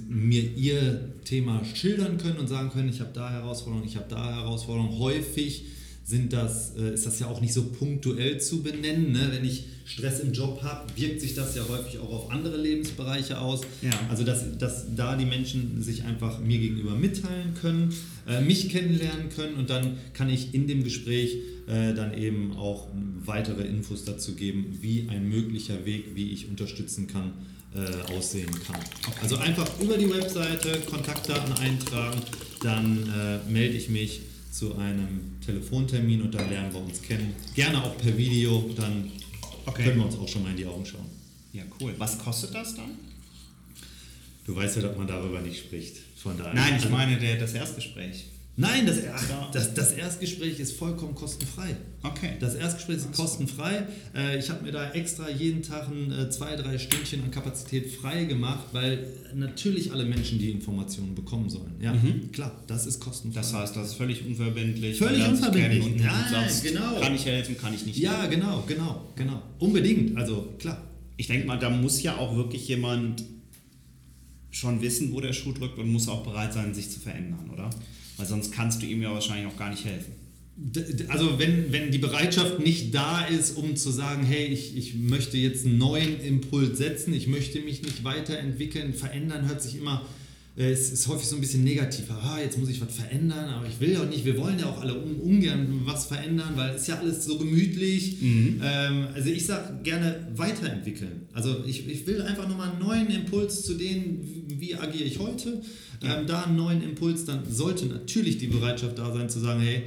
mir 0.10 0.44
ihr 0.56 1.14
Thema 1.24 1.64
schildern 1.64 2.18
können 2.18 2.38
und 2.38 2.48
sagen 2.48 2.70
können, 2.70 2.90
ich 2.90 3.00
habe 3.00 3.12
da 3.14 3.30
Herausforderungen, 3.30 3.88
ich 3.88 3.96
habe 3.96 4.08
da 4.10 4.34
Herausforderungen. 4.34 5.00
Häufig 5.00 5.64
sind 6.10 6.34
das, 6.34 6.74
äh, 6.76 6.96
ist 6.96 7.06
das 7.06 7.20
ja 7.20 7.28
auch 7.28 7.40
nicht 7.40 7.54
so 7.54 7.66
punktuell 7.66 8.42
zu 8.42 8.64
benennen. 8.64 9.12
Ne? 9.12 9.30
Wenn 9.32 9.46
ich 9.46 9.66
Stress 9.86 10.22
im 10.22 10.34
Job 10.34 10.64
habe, 10.64 10.92
wirkt 11.00 11.22
sich 11.22 11.36
das 11.36 11.56
ja 11.56 11.62
häufig 11.70 12.00
auch 12.00 12.10
auf 12.10 12.32
andere 12.32 12.58
Lebensbereiche 12.58 13.40
aus. 13.40 13.62
Ja. 13.84 13.92
Also 14.10 14.24
dass, 14.24 14.58
dass 14.58 14.96
da 14.96 15.16
die 15.16 15.26
Menschen 15.26 15.84
sich 15.84 16.06
einfach 16.06 16.40
mir 16.40 16.58
gegenüber 16.58 16.96
mitteilen 16.96 17.54
können, 17.62 17.94
äh, 18.28 18.42
mich 18.42 18.70
kennenlernen 18.70 19.30
können 19.30 19.56
und 19.56 19.70
dann 19.70 19.98
kann 20.14 20.32
ich 20.32 20.56
in 20.56 20.68
dem 20.68 20.84
Gespräch 20.84 21.36
äh, 21.68 21.94
dann 21.94 22.16
eben 22.18 22.58
auch 22.58 22.88
weitere 23.24 23.62
Infos 23.68 24.04
dazu 24.04 24.34
geben, 24.34 24.80
wie 24.82 25.08
ein 25.10 25.30
möglicher 25.30 25.86
Weg, 25.86 26.16
wie 26.16 26.32
ich 26.32 26.50
unterstützen 26.50 27.06
kann, 27.06 27.34
äh, 27.76 28.14
aussehen 28.14 28.50
kann. 28.66 28.82
Also 29.22 29.38
einfach 29.38 29.68
über 29.80 29.96
die 29.96 30.10
Webseite 30.10 30.80
Kontaktdaten 30.90 31.54
eintragen, 31.54 32.20
dann 32.64 32.98
äh, 33.04 33.52
melde 33.52 33.78
ich 33.78 33.90
mich 33.90 34.22
zu 34.52 34.76
einem 34.78 35.40
Telefontermin 35.46 36.22
und 36.24 36.34
dann 36.34 36.50
lernen 36.50 36.74
wir 36.74 36.82
uns 36.82 37.02
kennen. 37.02 37.34
Gerne 37.54 37.84
auch 37.84 37.98
per 37.98 38.18
Video, 38.18 38.70
dann 38.76 39.12
okay. 39.66 39.84
können 39.84 39.98
wir 39.98 40.06
uns 40.06 40.18
auch 40.18 40.28
schon 40.28 40.44
mal 40.44 40.52
in 40.52 40.58
die 40.58 40.66
Augen 40.66 40.86
schauen. 40.86 41.06
Ja, 41.54 41.64
cool. 41.80 41.94
Was 41.98 42.18
kostet 42.18 42.54
das 42.54 42.76
dann? 42.76 42.92
Du 44.46 44.56
weißt 44.56 44.78
ja, 44.78 44.82
dass 44.84 44.98
man 44.98 45.08
darüber 45.08 45.42
nicht 45.42 45.60
spricht. 45.60 45.98
Von 46.16 46.38
daher. 46.38 46.54
Nein, 46.54 46.78
ich 46.78 46.90
meine 46.90 47.18
der, 47.18 47.38
das 47.38 47.54
Erstgespräch. 47.54 48.26
Nein, 48.56 48.86
das, 48.86 48.98
ach, 49.14 49.52
das, 49.52 49.74
das 49.74 49.94
Erstgespräch 49.94 50.60
ist 50.60 50.74
vollkommen 50.74 51.16
kostenfrei. 51.16 51.78
Okay. 52.04 52.32
Das 52.42 52.56
Erstgespräch 52.56 52.98
ist 52.98 53.12
kostenfrei. 53.14 53.88
Äh, 54.14 54.38
ich 54.38 54.50
habe 54.50 54.66
mir 54.66 54.74
da 54.74 54.92
extra 54.92 55.30
jeden 55.30 55.64
Tag 55.64 55.88
ein, 55.88 56.12
äh, 56.12 56.30
zwei, 56.30 56.58
drei 56.58 56.78
Stündchen 56.78 57.24
an 57.24 57.32
Kapazität 57.32 57.90
frei 57.90 58.26
gemacht, 58.26 58.66
weil 58.74 59.08
natürlich 59.34 59.94
alle 59.94 60.04
Menschen 60.04 60.40
die 60.40 60.52
Informationen 60.52 61.16
bekommen 61.16 61.50
sollen. 61.50 61.74
Ja, 61.80 61.94
mhm. 61.94 62.34
klar, 62.34 62.52
das 62.68 62.86
ist 62.86 63.00
kostenfrei. 63.00 63.40
Das 63.40 63.54
heißt, 63.54 63.76
das 63.78 63.88
ist 63.90 63.94
völlig 63.94 64.26
unverbindlich. 64.26 64.98
Völlig 64.98 65.26
unverbindlich. 65.26 65.86
Und 65.86 66.00
ja, 66.02 66.28
sagst, 66.30 66.64
genau. 66.64 67.00
Kann 67.00 67.16
ich 67.16 67.26
helfen, 67.26 67.58
kann 67.58 67.74
ich 67.74 67.86
nicht 67.86 67.98
Ja, 67.98 68.24
helfen. 68.24 68.40
genau, 68.42 68.64
genau, 68.68 69.14
genau. 69.16 69.42
Unbedingt, 69.60 70.18
also 70.18 70.54
klar. 70.60 70.86
Ich 71.16 71.28
denke 71.28 71.48
mal, 71.48 71.58
da 71.60 71.70
muss 71.70 72.04
ja 72.04 72.18
auch 72.18 72.36
wirklich 72.36 72.68
jemand 72.68 73.24
schon 74.52 74.82
wissen, 74.82 75.14
wo 75.14 75.22
der 75.22 75.34
Schuh 75.34 75.54
drückt 75.54 75.78
und 75.78 75.90
muss 75.92 76.08
auch 76.08 76.24
bereit 76.24 76.54
sein, 76.54 76.74
sich 76.74 76.90
zu 76.90 77.00
verändern, 77.00 77.50
oder? 77.54 77.70
Weil 78.20 78.28
sonst 78.28 78.52
kannst 78.52 78.82
du 78.82 78.86
ihm 78.86 79.02
ja 79.02 79.14
wahrscheinlich 79.14 79.48
auch 79.48 79.58
gar 79.58 79.70
nicht 79.70 79.86
helfen. 79.86 80.12
Also 81.08 81.40
wenn, 81.40 81.72
wenn 81.72 81.90
die 81.90 82.00
Bereitschaft 82.00 82.60
nicht 82.60 82.94
da 82.94 83.24
ist, 83.26 83.52
um 83.56 83.78
zu 83.78 83.92
sagen, 83.92 84.26
hey, 84.26 84.46
ich, 84.46 84.76
ich 84.76 84.94
möchte 84.94 85.38
jetzt 85.38 85.66
einen 85.66 85.78
neuen 85.78 86.20
Impuls 86.20 86.78
setzen, 86.78 87.14
ich 87.14 87.28
möchte 87.28 87.62
mich 87.62 87.82
nicht 87.82 88.04
weiterentwickeln, 88.04 88.94
verändern 88.94 89.48
hört 89.48 89.62
sich 89.62 89.78
immer 89.78 90.06
es 90.60 90.92
ist 90.92 91.08
häufig 91.08 91.26
so 91.26 91.36
ein 91.36 91.42
bisschen 91.42 91.64
negativ. 91.64 92.12
Ah, 92.12 92.38
jetzt 92.42 92.58
muss 92.58 92.68
ich 92.68 92.82
was 92.82 92.94
verändern, 92.94 93.48
aber 93.50 93.66
ich 93.66 93.80
will 93.80 93.94
ja 93.94 94.02
auch 94.02 94.10
nicht. 94.10 94.26
Wir 94.26 94.38
wollen 94.38 94.60
ja 94.60 94.66
auch 94.66 94.82
alle 94.82 94.94
un 94.94 95.16
ungern 95.16 95.84
was 95.86 96.08
verändern, 96.08 96.52
weil 96.56 96.72
es 96.72 96.82
ist 96.82 96.88
ja 96.90 97.00
alles 97.00 97.24
so 97.24 97.38
gemütlich. 97.38 98.22
Mhm. 98.22 98.62
Ähm, 98.62 99.08
also 99.14 99.30
ich 99.30 99.46
sage 99.46 99.80
gerne 99.84 100.28
weiterentwickeln. 100.36 101.28
Also 101.32 101.64
ich, 101.66 101.88
ich 101.88 102.06
will 102.06 102.22
einfach 102.24 102.50
nochmal 102.50 102.72
einen 102.72 102.80
neuen 102.80 103.08
Impuls 103.08 103.64
zu 103.64 103.76
denen, 103.76 104.20
wie 104.50 104.76
agiere 104.76 105.06
ich 105.06 105.20
heute. 105.20 105.62
Ja. 106.04 106.20
Ähm, 106.20 106.28
da 106.28 106.44
einen 106.44 106.58
neuen 106.58 106.84
Impuls, 106.84 107.24
dann 107.24 107.50
sollte 107.50 107.86
natürlich 107.86 108.38
die 108.38 108.48
Bereitschaft 108.48 108.98
da 108.98 109.14
sein 109.14 109.30
zu 109.30 109.40
sagen, 109.40 109.62
hey, 109.62 109.84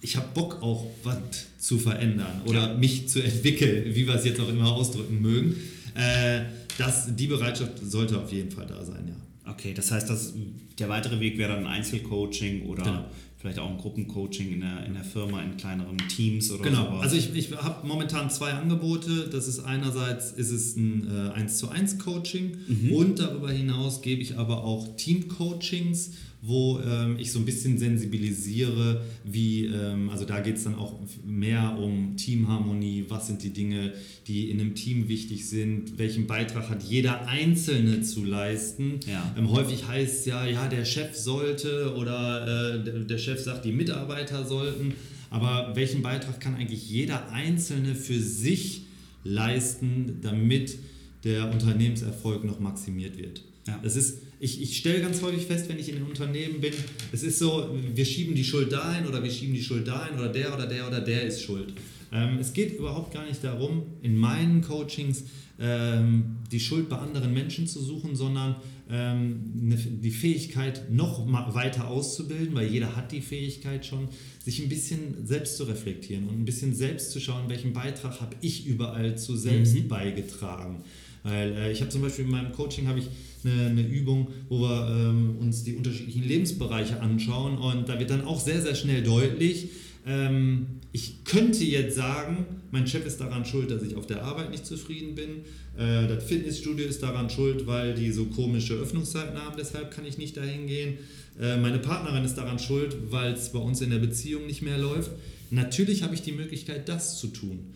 ich 0.00 0.16
habe 0.16 0.28
Bock 0.32 0.62
auch 0.62 0.86
was 1.04 1.18
zu 1.58 1.78
verändern 1.78 2.40
oder 2.46 2.68
ja. 2.68 2.74
mich 2.74 3.06
zu 3.08 3.22
entwickeln, 3.22 3.94
wie 3.94 4.06
wir 4.06 4.14
es 4.14 4.24
jetzt 4.24 4.40
auch 4.40 4.48
immer 4.48 4.72
ausdrücken 4.72 5.20
mögen. 5.20 5.56
Äh, 5.94 6.44
das, 6.78 7.14
die 7.14 7.26
Bereitschaft 7.26 7.72
sollte 7.84 8.18
auf 8.18 8.32
jeden 8.32 8.50
Fall 8.50 8.64
da 8.66 8.82
sein, 8.82 9.04
ja. 9.06 9.29
Okay, 9.46 9.74
das 9.74 9.90
heißt, 9.90 10.08
dass 10.08 10.34
der 10.78 10.88
weitere 10.88 11.20
Weg 11.20 11.38
wäre 11.38 11.54
dann 11.54 11.66
Einzelcoaching 11.66 12.66
oder 12.66 12.84
genau 12.84 13.04
vielleicht 13.40 13.58
auch 13.58 13.70
ein 13.70 13.78
Gruppencoaching 13.78 14.52
in 14.52 14.60
der, 14.60 14.84
in 14.84 14.92
der 14.92 15.02
Firma, 15.02 15.40
in 15.42 15.56
kleineren 15.56 15.96
Teams 16.08 16.50
oder 16.52 16.62
genau. 16.62 16.84
sowas. 16.84 17.02
Also 17.04 17.16
ich, 17.16 17.34
ich 17.34 17.50
habe 17.56 17.86
momentan 17.86 18.28
zwei 18.28 18.52
Angebote. 18.52 19.30
Das 19.32 19.48
ist 19.48 19.60
einerseits 19.60 20.32
ist 20.32 20.50
es 20.50 20.76
ein 20.76 21.08
äh, 21.10 21.30
1 21.32 21.56
zu 21.56 21.70
1 21.70 21.98
Coaching 21.98 22.58
mhm. 22.68 22.92
und 22.92 23.18
darüber 23.18 23.50
hinaus 23.50 24.02
gebe 24.02 24.20
ich 24.20 24.36
aber 24.36 24.62
auch 24.62 24.94
Team-Coachings 24.96 26.12
wo 26.42 26.80
ähm, 26.80 27.16
ich 27.18 27.32
so 27.32 27.38
ein 27.38 27.44
bisschen 27.44 27.76
sensibilisiere, 27.76 29.02
wie, 29.24 29.66
ähm, 29.66 30.08
also 30.08 30.24
da 30.24 30.40
geht 30.40 30.56
es 30.56 30.64
dann 30.64 30.74
auch 30.74 30.98
mehr 31.24 31.76
um 31.78 32.16
Teamharmonie, 32.16 33.04
was 33.08 33.26
sind 33.26 33.42
die 33.42 33.50
Dinge, 33.50 33.92
die 34.26 34.50
in 34.50 34.58
einem 34.58 34.74
Team 34.74 35.08
wichtig 35.08 35.48
sind, 35.48 35.98
welchen 35.98 36.26
Beitrag 36.26 36.70
hat 36.70 36.82
jeder 36.82 37.28
Einzelne 37.28 38.00
zu 38.00 38.24
leisten. 38.24 39.00
Ja. 39.06 39.34
Ähm, 39.36 39.50
häufig 39.50 39.86
heißt 39.86 40.20
es 40.20 40.26
ja, 40.26 40.46
ja, 40.46 40.66
der 40.68 40.86
Chef 40.86 41.14
sollte 41.14 41.94
oder 41.94 42.76
äh, 42.76 42.84
der, 42.84 43.00
der 43.00 43.18
Chef 43.18 43.38
sagt, 43.38 43.66
die 43.66 43.72
Mitarbeiter 43.72 44.46
sollten, 44.46 44.94
aber 45.28 45.72
welchen 45.74 46.00
Beitrag 46.00 46.40
kann 46.40 46.54
eigentlich 46.54 46.88
jeder 46.88 47.30
Einzelne 47.32 47.94
für 47.94 48.18
sich 48.18 48.82
leisten, 49.24 50.20
damit 50.22 50.78
der 51.22 51.52
Unternehmenserfolg 51.52 52.44
noch 52.44 52.60
maximiert 52.60 53.18
wird? 53.18 53.42
Ja. 53.66 53.78
Das 53.82 53.94
ist 53.94 54.20
ich, 54.40 54.62
ich 54.62 54.78
stelle 54.78 55.02
ganz 55.02 55.20
häufig 55.22 55.44
fest, 55.46 55.68
wenn 55.68 55.78
ich 55.78 55.90
in 55.90 55.96
einem 55.96 56.06
Unternehmen 56.06 56.60
bin, 56.60 56.72
es 57.12 57.22
ist 57.22 57.38
so, 57.38 57.68
wir 57.94 58.04
schieben 58.06 58.34
die 58.34 58.42
Schuld 58.42 58.72
dahin 58.72 59.06
oder 59.06 59.22
wir 59.22 59.30
schieben 59.30 59.54
die 59.54 59.62
Schuld 59.62 59.86
dahin 59.86 60.18
oder 60.18 60.28
der 60.28 60.54
oder 60.54 60.66
der 60.66 60.88
oder 60.88 61.00
der 61.00 61.24
ist 61.24 61.42
schuld. 61.42 61.74
Ähm, 62.10 62.38
es 62.40 62.54
geht 62.54 62.78
überhaupt 62.78 63.12
gar 63.12 63.26
nicht 63.26 63.44
darum, 63.44 63.82
in 64.02 64.16
meinen 64.16 64.62
Coachings 64.62 65.24
ähm, 65.60 66.38
die 66.50 66.58
Schuld 66.58 66.88
bei 66.88 66.96
anderen 66.96 67.34
Menschen 67.34 67.66
zu 67.66 67.80
suchen, 67.80 68.16
sondern 68.16 68.56
ähm, 68.88 69.42
ne, 69.54 69.76
die 69.76 70.10
Fähigkeit 70.10 70.90
noch 70.90 71.30
weiter 71.54 71.88
auszubilden, 71.88 72.54
weil 72.54 72.66
jeder 72.66 72.96
hat 72.96 73.12
die 73.12 73.20
Fähigkeit 73.20 73.84
schon, 73.84 74.08
sich 74.42 74.60
ein 74.62 74.70
bisschen 74.70 75.26
selbst 75.26 75.58
zu 75.58 75.64
reflektieren 75.64 76.26
und 76.28 76.40
ein 76.40 76.44
bisschen 76.46 76.74
selbst 76.74 77.12
zu 77.12 77.20
schauen, 77.20 77.48
welchen 77.48 77.74
Beitrag 77.74 78.22
habe 78.22 78.34
ich 78.40 78.66
überall 78.66 79.18
zu 79.18 79.36
selbst 79.36 79.74
mhm. 79.74 79.88
beigetragen. 79.88 80.82
Weil 81.22 81.52
äh, 81.52 81.72
ich 81.72 81.80
habe 81.80 81.90
zum 81.90 82.02
Beispiel 82.02 82.24
in 82.24 82.30
meinem 82.30 82.52
Coaching 82.52 82.88
habe 82.88 82.98
ich 82.98 83.08
eine, 83.44 83.66
eine, 83.66 83.82
Übung, 83.82 84.28
wo 84.48 84.60
wir 84.60 84.88
ähm, 84.88 85.36
uns 85.40 85.64
die 85.64 85.74
unterschiedlichen 85.74 86.24
Lebensbereiche 86.24 87.00
anschauen 87.00 87.58
und 87.58 87.88
da 87.88 87.98
wird 87.98 88.10
dann 88.10 88.24
auch 88.24 88.40
sehr, 88.40 88.60
sehr 88.60 88.74
schnell 88.74 89.02
deutlich, 89.02 89.68
ähm, 90.06 90.66
ich 90.92 91.24
könnte 91.24 91.64
jetzt 91.64 91.96
sagen, 91.96 92.46
mein 92.72 92.86
Chef 92.86 93.06
ist 93.06 93.20
daran 93.20 93.44
schuld, 93.44 93.70
dass 93.70 93.82
ich 93.82 93.94
auf 93.96 94.06
der 94.06 94.24
Arbeit 94.24 94.50
nicht 94.50 94.66
zufrieden 94.66 95.14
bin. 95.14 95.42
Äh, 95.78 96.08
das 96.08 96.24
Fitnessstudio 96.24 96.86
ist 96.86 97.02
daran 97.02 97.30
schuld, 97.30 97.66
weil 97.66 97.94
die 97.94 98.10
so 98.10 98.24
komische 98.26 98.74
Öffnungszeiten 98.74 99.38
haben, 99.38 99.56
deshalb 99.58 99.90
kann 99.90 100.04
ich 100.04 100.18
nicht 100.18 100.36
dahin 100.36 100.66
gehen. 100.66 100.98
Äh, 101.40 101.58
meine 101.58 101.78
Partnerin 101.78 102.24
ist 102.24 102.34
daran 102.34 102.58
schuld, 102.58 102.96
weil 103.10 103.34
es 103.34 103.52
bei 103.52 103.58
uns 103.58 103.80
in 103.80 103.90
der 103.90 103.98
Beziehung 103.98 104.46
nicht 104.46 104.62
mehr 104.62 104.78
läuft. 104.78 105.12
Natürlich 105.50 106.02
habe 106.02 106.14
ich 106.14 106.22
die 106.22 106.32
Möglichkeit, 106.32 106.88
das 106.88 107.18
zu 107.18 107.28
tun. 107.28 107.72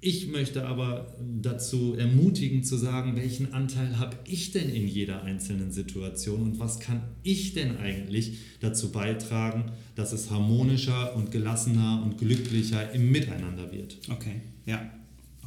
Ich 0.00 0.28
möchte 0.28 0.64
aber 0.64 1.12
dazu 1.42 1.94
ermutigen 1.94 2.62
zu 2.62 2.76
sagen, 2.76 3.16
welchen 3.16 3.52
Anteil 3.52 3.98
habe 3.98 4.16
ich 4.24 4.52
denn 4.52 4.68
in 4.68 4.86
jeder 4.86 5.24
einzelnen 5.24 5.72
Situation 5.72 6.42
und 6.42 6.60
was 6.60 6.78
kann 6.78 7.02
ich 7.24 7.52
denn 7.54 7.78
eigentlich 7.78 8.38
dazu 8.60 8.92
beitragen, 8.92 9.72
dass 9.96 10.12
es 10.12 10.30
harmonischer 10.30 11.16
und 11.16 11.32
gelassener 11.32 12.00
und 12.04 12.16
glücklicher 12.16 12.92
im 12.92 13.10
Miteinander 13.10 13.72
wird. 13.72 13.98
Okay, 14.08 14.40
ja. 14.66 14.88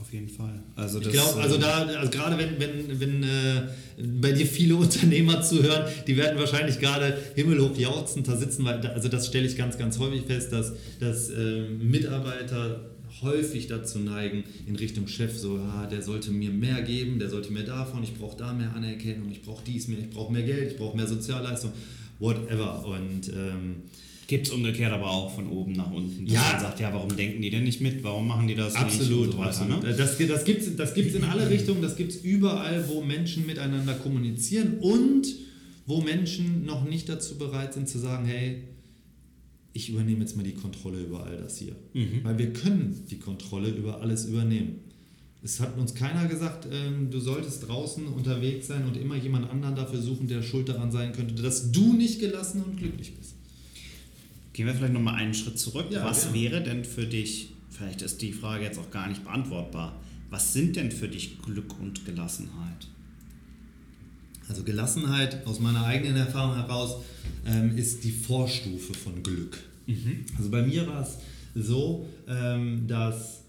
Auf 0.01 0.11
jeden 0.13 0.29
Fall. 0.29 0.63
Also 0.75 0.99
ich 0.99 1.09
glaube, 1.09 1.39
also 1.39 1.55
ähm, 1.55 1.61
da, 1.61 1.85
also 1.85 2.09
gerade 2.09 2.35
wenn, 2.35 2.59
wenn, 2.59 2.99
wenn 2.99 3.23
äh, 3.23 3.67
bei 4.19 4.31
dir 4.31 4.47
viele 4.47 4.75
Unternehmer 4.77 5.43
zuhören, 5.43 5.85
die 6.07 6.17
werden 6.17 6.39
wahrscheinlich 6.39 6.79
gerade 6.79 7.15
himmelhoch 7.35 7.77
jauchzend 7.77 8.27
da 8.27 8.35
sitzen, 8.35 8.65
weil 8.65 8.81
da, 8.81 8.89
also 8.89 9.09
das 9.09 9.27
stelle 9.27 9.45
ich 9.45 9.55
ganz, 9.55 9.77
ganz 9.77 9.99
häufig 9.99 10.23
fest, 10.23 10.51
dass, 10.51 10.73
dass 10.99 11.29
äh, 11.29 11.69
Mitarbeiter 11.69 12.90
häufig 13.21 13.67
dazu 13.67 13.99
neigen, 13.99 14.43
in 14.67 14.75
Richtung 14.75 15.07
Chef 15.07 15.37
so, 15.37 15.57
ah, 15.57 15.87
der 15.87 16.01
sollte 16.01 16.31
mir 16.31 16.49
mehr 16.51 16.81
geben, 16.81 17.19
der 17.19 17.29
sollte 17.29 17.51
mir 17.51 17.63
davon, 17.63 18.03
ich 18.03 18.15
brauche 18.15 18.37
da 18.37 18.53
mehr 18.53 18.73
Anerkennung, 18.75 19.31
ich 19.31 19.41
brauche 19.41 19.63
dies 19.65 19.87
mehr, 19.87 19.99
ich 19.99 20.09
brauche 20.09 20.31
mehr 20.31 20.43
Geld, 20.43 20.71
ich 20.71 20.77
brauche 20.77 20.95
mehr 20.97 21.07
Sozialleistung, 21.07 21.71
whatever. 22.19 22.85
Und 22.85 23.29
ähm, 23.29 23.75
Gibt 24.31 24.47
es 24.47 24.53
umgekehrt 24.53 24.93
aber 24.93 25.11
auch 25.11 25.35
von 25.35 25.49
oben 25.49 25.73
nach 25.73 25.91
unten. 25.91 26.25
Dass 26.25 26.33
ja. 26.33 26.51
man 26.53 26.61
sagt, 26.61 26.79
ja, 26.79 26.93
warum 26.93 27.13
denken 27.13 27.41
die 27.41 27.49
denn 27.49 27.65
nicht 27.65 27.81
mit? 27.81 28.01
Warum 28.01 28.27
machen 28.27 28.47
die 28.47 28.55
das 28.55 28.75
absolut, 28.75 29.27
nicht? 29.27 29.37
So 29.37 29.43
absolut. 29.43 29.83
Ne? 29.83 29.89
Das, 29.89 30.17
das 30.17 30.45
gibt 30.45 30.61
es 30.61 30.75
das 30.77 30.93
gibt's 30.93 31.15
in 31.15 31.25
alle 31.25 31.49
Richtungen, 31.49 31.81
das 31.81 31.97
gibt 31.97 32.13
es 32.13 32.21
überall, 32.23 32.87
wo 32.87 33.01
Menschen 33.01 33.45
miteinander 33.45 33.93
kommunizieren 33.93 34.77
und 34.79 35.27
wo 35.85 35.99
Menschen 35.99 36.63
noch 36.63 36.85
nicht 36.85 37.09
dazu 37.09 37.37
bereit 37.37 37.73
sind 37.73 37.89
zu 37.89 37.99
sagen, 37.99 38.25
hey, 38.25 38.63
ich 39.73 39.89
übernehme 39.89 40.21
jetzt 40.21 40.35
mal 40.35 40.43
die 40.43 40.53
Kontrolle 40.53 41.01
über 41.01 41.25
all 41.25 41.37
das 41.37 41.57
hier. 41.57 41.75
Mhm. 41.93 42.23
Weil 42.23 42.37
wir 42.37 42.53
können 42.53 43.05
die 43.09 43.19
Kontrolle 43.19 43.69
über 43.69 44.01
alles 44.01 44.25
übernehmen. 44.25 44.79
Es 45.43 45.59
hat 45.59 45.77
uns 45.77 45.95
keiner 45.95 46.27
gesagt, 46.27 46.67
ähm, 46.71 47.09
du 47.09 47.19
solltest 47.19 47.67
draußen 47.67 48.05
unterwegs 48.07 48.67
sein 48.67 48.85
und 48.85 48.95
immer 48.95 49.15
jemand 49.15 49.49
anderen 49.49 49.75
dafür 49.75 50.01
suchen, 50.01 50.27
der 50.27 50.43
schuld 50.43 50.69
daran 50.69 50.91
sein 50.91 51.13
könnte, 51.13 51.41
dass 51.41 51.71
du 51.71 51.93
nicht 51.93 52.19
gelassen 52.19 52.63
und 52.63 52.77
glücklich 52.77 53.15
bist. 53.15 53.35
Gehen 54.53 54.67
wir 54.67 54.75
vielleicht 54.75 54.93
nochmal 54.93 55.15
einen 55.15 55.33
Schritt 55.33 55.57
zurück. 55.57 55.87
Ja, 55.89 56.05
was 56.05 56.25
ja. 56.25 56.33
wäre 56.33 56.61
denn 56.61 56.85
für 56.85 57.07
dich, 57.07 57.53
vielleicht 57.69 58.01
ist 58.01 58.21
die 58.21 58.33
Frage 58.33 58.65
jetzt 58.65 58.77
auch 58.77 58.91
gar 58.91 59.07
nicht 59.07 59.23
beantwortbar, 59.23 59.99
was 60.29 60.53
sind 60.53 60.75
denn 60.75 60.91
für 60.91 61.07
dich 61.07 61.41
Glück 61.41 61.79
und 61.79 62.05
Gelassenheit? 62.05 62.87
Also 64.47 64.63
Gelassenheit 64.63 65.47
aus 65.47 65.59
meiner 65.59 65.85
eigenen 65.85 66.17
Erfahrung 66.17 66.55
heraus 66.55 66.97
ähm, 67.45 67.77
ist 67.77 68.03
die 68.03 68.11
Vorstufe 68.11 68.93
von 68.93 69.23
Glück. 69.23 69.57
Mhm. 69.87 70.25
Also 70.37 70.49
bei 70.49 70.61
mir 70.61 70.87
war 70.87 71.01
es 71.01 71.17
so, 71.55 72.07
ähm, 72.27 72.87
dass 72.87 73.41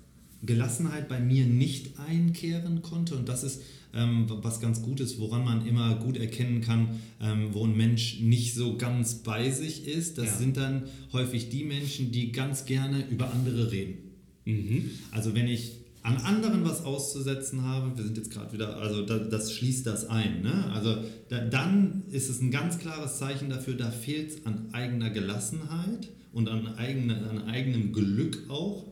Gelassenheit 0.43 1.09
bei 1.09 1.21
mir 1.21 1.47
nicht 1.47 1.99
einkehren 1.99 2.83
konnte 2.83 3.17
und 3.17 3.29
das 3.29 3.45
ist 3.45 3.63
ähm, 3.95 4.27
was 4.29 4.61
ganz 4.61 4.83
gut 4.83 5.01
ist, 5.01 5.19
woran 5.19 5.45
man 5.45 5.67
immer 5.67 5.95
gut 5.97 6.17
erkennen 6.17 6.63
kann, 6.63 7.01
ähm, 7.21 7.49
wo 7.53 7.67
ein 7.67 7.77
Mensch 7.77 8.21
nicht 8.21 8.55
so 8.55 8.77
ganz 8.77 9.17
bei 9.17 9.51
sich 9.51 9.87
ist. 9.87 10.19
Das 10.19 10.27
ja. 10.27 10.37
sind 10.39 10.57
dann 10.57 10.85
häufig 11.13 11.51
die 11.51 11.65
Menschen, 11.65 12.11
die 12.11 12.33
ganz 12.33 12.65
gerne 12.65 13.07
über 13.11 13.33
andere 13.33 13.71
reden. 13.71 13.99
Mhm. 14.45 14.91
Also 15.11 15.35
wenn 15.35 15.47
ich 15.47 15.82
an 16.03 16.17
anderen 16.17 16.65
was 16.65 16.85
auszusetzen 16.85 17.63
habe, 17.63 17.97
wir 17.97 18.05
sind 18.05 18.17
jetzt 18.17 18.33
gerade 18.33 18.53
wieder, 18.53 18.77
also 18.79 19.07
das, 19.07 19.29
das, 19.29 19.53
schließt 19.53 19.87
das 19.87 20.09
ein. 20.09 20.43
Ne? 20.43 20.71
Also 20.73 20.97
da, 21.29 21.39
dann 21.39 22.03
ist 22.11 22.29
es 22.29 22.41
ein 22.41 22.51
ganz 22.51 22.79
klares 22.79 23.19
Zeichen 23.19 23.51
dafür, 23.51 23.75
da 23.75 23.91
fehlt 23.91 24.31
es 24.31 24.47
an 24.47 24.69
eigener 24.73 25.11
Gelassenheit 25.11 26.09
und 26.33 26.49
an, 26.49 26.67
eigene, 26.77 27.17
an 27.29 27.45
eigenem 27.49 27.93
Glück 27.93 28.39
auch. 28.49 28.85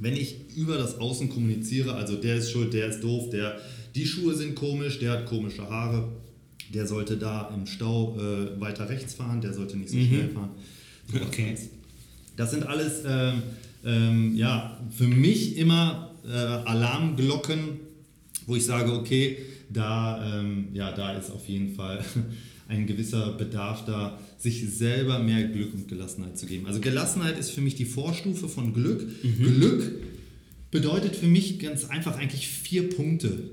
Wenn 0.00 0.16
ich 0.16 0.56
über 0.56 0.76
das 0.76 0.98
Außen 0.98 1.28
kommuniziere, 1.28 1.94
also 1.94 2.16
der 2.16 2.36
ist 2.36 2.50
schuld, 2.50 2.72
der 2.72 2.88
ist 2.88 3.00
doof, 3.00 3.30
der, 3.30 3.60
die 3.94 4.06
Schuhe 4.06 4.34
sind 4.34 4.54
komisch, 4.56 4.98
der 4.98 5.12
hat 5.12 5.26
komische 5.26 5.68
Haare, 5.68 6.08
der 6.74 6.86
sollte 6.86 7.16
da 7.16 7.52
im 7.54 7.66
Stau 7.66 8.16
äh, 8.18 8.60
weiter 8.60 8.88
rechts 8.88 9.14
fahren, 9.14 9.40
der 9.40 9.52
sollte 9.52 9.76
nicht 9.76 9.90
so 9.90 9.98
mhm. 9.98 10.06
schnell 10.06 10.28
fahren. 10.30 10.50
So 11.12 11.20
okay. 11.20 11.56
Das 12.36 12.50
sind 12.50 12.66
alles 12.66 13.02
ähm, 13.06 13.42
ähm, 13.84 14.34
ja, 14.34 14.78
für 14.90 15.06
mich 15.06 15.56
immer 15.56 16.09
äh, 16.26 16.32
Alarmglocken, 16.32 17.80
wo 18.46 18.56
ich 18.56 18.64
sage, 18.64 18.92
okay, 18.92 19.38
da, 19.68 20.40
ähm, 20.40 20.68
ja, 20.72 20.92
da 20.92 21.12
ist 21.16 21.30
auf 21.30 21.48
jeden 21.48 21.74
Fall 21.74 22.04
ein 22.68 22.86
gewisser 22.86 23.32
Bedarf 23.32 23.84
da, 23.84 24.18
sich 24.38 24.68
selber 24.70 25.18
mehr 25.18 25.48
Glück 25.48 25.74
und 25.74 25.88
Gelassenheit 25.88 26.38
zu 26.38 26.46
geben. 26.46 26.66
Also 26.66 26.80
Gelassenheit 26.80 27.38
ist 27.38 27.50
für 27.50 27.60
mich 27.60 27.74
die 27.74 27.84
Vorstufe 27.84 28.48
von 28.48 28.72
Glück. 28.72 29.06
Mhm. 29.22 29.44
Glück 29.44 29.92
bedeutet 30.70 31.16
für 31.16 31.26
mich 31.26 31.58
ganz 31.58 31.84
einfach 31.84 32.16
eigentlich 32.16 32.48
vier 32.48 32.88
Punkte. 32.88 33.50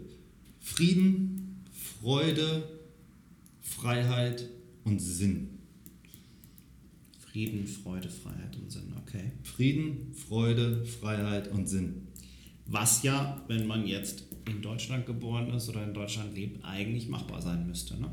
Frieden, 0.60 1.64
Freude, 2.00 2.64
Freiheit 3.62 4.48
und 4.84 5.00
Sinn. 5.00 5.50
Frieden, 7.20 7.68
Freude, 7.68 8.10
Freiheit 8.10 8.56
und 8.56 8.72
Sinn, 8.72 8.94
okay. 9.06 9.32
Frieden, 9.44 10.14
Freude, 10.14 10.84
Freiheit 10.86 11.52
und 11.52 11.68
Sinn. 11.68 12.07
Was 12.70 13.04
ja, 13.04 13.42
wenn 13.48 13.66
man 13.66 13.88
jetzt 13.88 14.24
in 14.50 14.62
Deutschland 14.62 15.06
geboren 15.06 15.54
ist 15.54 15.70
oder 15.70 15.84
in 15.84 15.94
Deutschland 15.94 16.36
lebt, 16.36 16.64
eigentlich 16.66 17.08
machbar 17.08 17.42
sein 17.42 17.66
müsste. 17.68 18.00
Ne? 18.00 18.12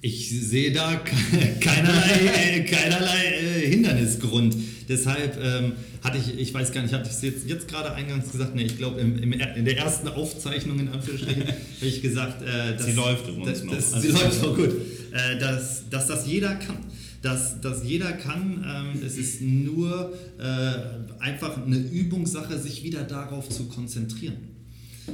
Ich 0.00 0.30
sehe 0.30 0.72
da 0.72 0.96
keinerlei, 1.60 2.56
äh, 2.56 2.64
keinerlei 2.64 3.24
äh, 3.24 3.70
Hindernisgrund. 3.70 4.56
Deshalb 4.88 5.38
ähm, 5.40 5.72
hatte 6.02 6.18
ich, 6.18 6.38
ich 6.38 6.52
weiß 6.52 6.72
gar 6.72 6.82
nicht, 6.82 6.92
hatte 6.92 7.08
ich 7.08 7.14
es 7.14 7.22
jetzt, 7.22 7.48
jetzt 7.48 7.68
gerade 7.68 7.92
eingangs 7.92 8.32
gesagt, 8.32 8.56
nee, 8.56 8.64
ich 8.64 8.76
glaube 8.76 9.00
in 9.00 9.64
der 9.64 9.78
ersten 9.78 10.08
Aufzeichnung 10.08 10.80
in 10.80 10.88
Anführungsstrichen 10.88 11.44
habe 11.46 11.56
ich 11.80 12.02
gesagt, 12.02 12.42
äh, 12.42 12.76
dass, 12.76 12.84
sie 12.84 12.92
läuft 12.92 13.28
übrigens 13.28 13.62
noch. 13.62 13.74
Das, 13.76 13.92
also 13.94 14.08
sie 14.08 14.12
läuft 14.12 14.44
auch 14.44 14.56
gut, 14.56 14.70
äh, 15.12 15.38
dass, 15.38 15.88
dass 15.88 16.08
das 16.08 16.26
jeder 16.26 16.56
kann. 16.56 16.78
Dass, 17.22 17.60
dass 17.60 17.84
jeder 17.84 18.12
kann, 18.12 18.64
ähm, 18.66 19.00
es 19.04 19.16
ist 19.16 19.40
nur 19.40 20.12
äh, 20.38 21.22
einfach 21.22 21.64
eine 21.64 21.78
Übungssache, 21.78 22.58
sich 22.58 22.82
wieder 22.82 23.04
darauf 23.04 23.48
zu 23.48 23.68
konzentrieren. 23.68 24.52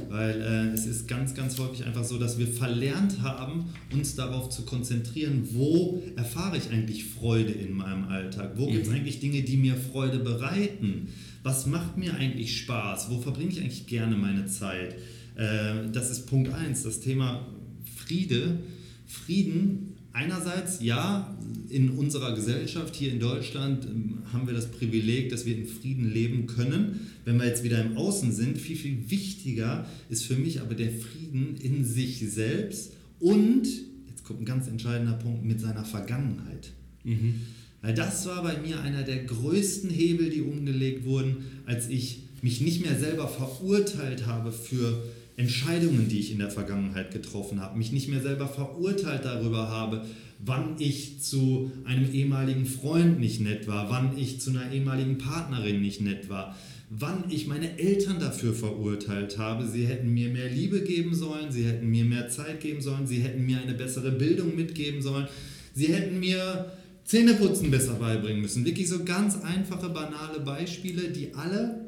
Weil 0.09 0.41
äh, 0.41 0.73
es 0.73 0.85
ist 0.85 1.07
ganz, 1.07 1.33
ganz 1.33 1.57
häufig 1.57 1.85
einfach 1.85 2.03
so, 2.03 2.17
dass 2.17 2.37
wir 2.37 2.47
verlernt 2.47 3.21
haben, 3.21 3.65
uns 3.91 4.15
darauf 4.15 4.49
zu 4.49 4.63
konzentrieren, 4.63 5.47
wo 5.51 6.01
erfahre 6.15 6.57
ich 6.57 6.69
eigentlich 6.69 7.05
Freude 7.05 7.51
in 7.51 7.73
meinem 7.73 8.05
Alltag? 8.05 8.53
Wo 8.55 8.67
mhm. 8.67 8.73
gibt 8.73 8.87
es 8.87 8.93
eigentlich 8.93 9.19
Dinge, 9.19 9.41
die 9.41 9.57
mir 9.57 9.75
Freude 9.75 10.19
bereiten? 10.19 11.09
Was 11.43 11.65
macht 11.65 11.97
mir 11.97 12.15
eigentlich 12.15 12.57
Spaß? 12.57 13.09
Wo 13.09 13.19
verbringe 13.19 13.51
ich 13.51 13.61
eigentlich 13.61 13.87
gerne 13.87 14.15
meine 14.15 14.45
Zeit? 14.45 14.95
Äh, 15.35 15.89
das 15.91 16.11
ist 16.11 16.27
Punkt 16.27 16.53
1, 16.53 16.83
das 16.83 16.99
Thema 16.99 17.47
Friede. 17.95 18.59
Frieden 19.07 19.88
einerseits, 20.13 20.81
ja, 20.81 21.37
in 21.69 21.91
unserer 21.91 22.33
Gesellschaft 22.33 22.95
hier 22.95 23.11
in 23.11 23.19
Deutschland 23.19 23.85
ähm, 23.85 24.19
haben 24.33 24.47
wir 24.47 24.53
das 24.53 24.71
Privileg, 24.71 25.29
dass 25.29 25.45
wir 25.45 25.55
in 25.55 25.65
Frieden 25.65 26.11
leben 26.11 26.47
können. 26.47 27.07
Wenn 27.25 27.37
wir 27.37 27.45
jetzt 27.45 27.63
wieder 27.63 27.83
im 27.83 27.95
Außen 27.95 28.31
sind, 28.31 28.57
viel, 28.57 28.75
viel 28.75 29.09
wichtiger 29.09 29.85
ist 30.09 30.25
für 30.25 30.35
mich 30.35 30.61
aber 30.61 30.75
der 30.75 30.91
Frieden 30.91 31.55
in 31.61 31.85
sich 31.85 32.19
selbst 32.31 32.93
und, 33.19 33.67
jetzt 34.07 34.23
kommt 34.23 34.41
ein 34.41 34.45
ganz 34.45 34.67
entscheidender 34.67 35.13
Punkt, 35.13 35.45
mit 35.45 35.59
seiner 35.59 35.85
Vergangenheit. 35.85 36.71
Mhm. 37.03 37.41
Weil 37.81 37.93
das 37.93 38.25
war 38.25 38.43
bei 38.43 38.57
mir 38.59 38.81
einer 38.81 39.03
der 39.03 39.23
größten 39.23 39.89
Hebel, 39.89 40.29
die 40.29 40.41
umgelegt 40.41 41.05
wurden, 41.05 41.37
als 41.65 41.87
ich 41.87 42.23
mich 42.41 42.61
nicht 42.61 42.81
mehr 42.81 42.97
selber 42.97 43.27
verurteilt 43.27 44.25
habe 44.25 44.51
für 44.51 45.03
Entscheidungen, 45.39 46.09
die 46.09 46.19
ich 46.19 46.33
in 46.33 46.39
der 46.39 46.51
Vergangenheit 46.51 47.11
getroffen 47.11 47.61
habe, 47.61 47.77
mich 47.77 47.93
nicht 47.93 48.09
mehr 48.09 48.21
selber 48.21 48.45
verurteilt 48.45 49.23
darüber 49.23 49.69
habe, 49.69 50.05
wann 50.37 50.75
ich 50.79 51.21
zu 51.21 51.71
einem 51.85 52.11
ehemaligen 52.13 52.65
Freund 52.65 53.21
nicht 53.21 53.39
nett 53.39 53.65
war, 53.65 53.89
wann 53.89 54.17
ich 54.17 54.41
zu 54.41 54.49
einer 54.49 54.69
ehemaligen 54.69 55.17
Partnerin 55.17 55.81
nicht 55.81 56.01
nett 56.01 56.27
war, 56.27 56.57
wann 56.89 57.23
ich 57.29 57.47
meine 57.47 57.79
Eltern 57.79 58.19
dafür 58.19 58.53
verurteilt 58.53 59.37
habe, 59.37 59.65
sie 59.65 59.85
hätten 59.85 60.13
mir 60.13 60.29
mehr 60.29 60.49
Liebe 60.49 60.81
geben 60.81 61.15
sollen, 61.15 61.53
sie 61.53 61.63
hätten 61.63 61.87
mir 61.87 62.03
mehr 62.03 62.27
Zeit 62.27 62.59
geben 62.59 62.81
sollen, 62.81 63.07
sie 63.07 63.21
hätten 63.21 63.45
mir 63.45 63.61
eine 63.61 63.75
bessere 63.75 64.11
Bildung 64.11 64.57
mitgeben 64.57 65.01
sollen, 65.01 65.29
sie 65.73 65.93
hätten 65.93 66.19
mir 66.19 66.73
Zähneputzen 67.05 67.71
besser 67.71 67.93
beibringen 67.93 68.41
müssen. 68.41 68.65
Wirklich 68.65 68.89
so 68.89 69.05
ganz 69.05 69.41
einfache, 69.41 69.87
banale 69.89 70.41
Beispiele, 70.41 71.09
die 71.09 71.33
alle 71.33 71.78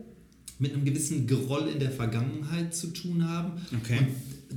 mit 0.62 0.74
einem 0.74 0.86
gewissen 0.86 1.28
Groll 1.28 1.68
in 1.68 1.80
der 1.80 1.92
Vergangenheit 1.92 2.74
zu 2.74 2.88
tun 2.88 3.28
haben. 3.28 3.54
Okay. 3.82 3.98
Und 3.98 4.08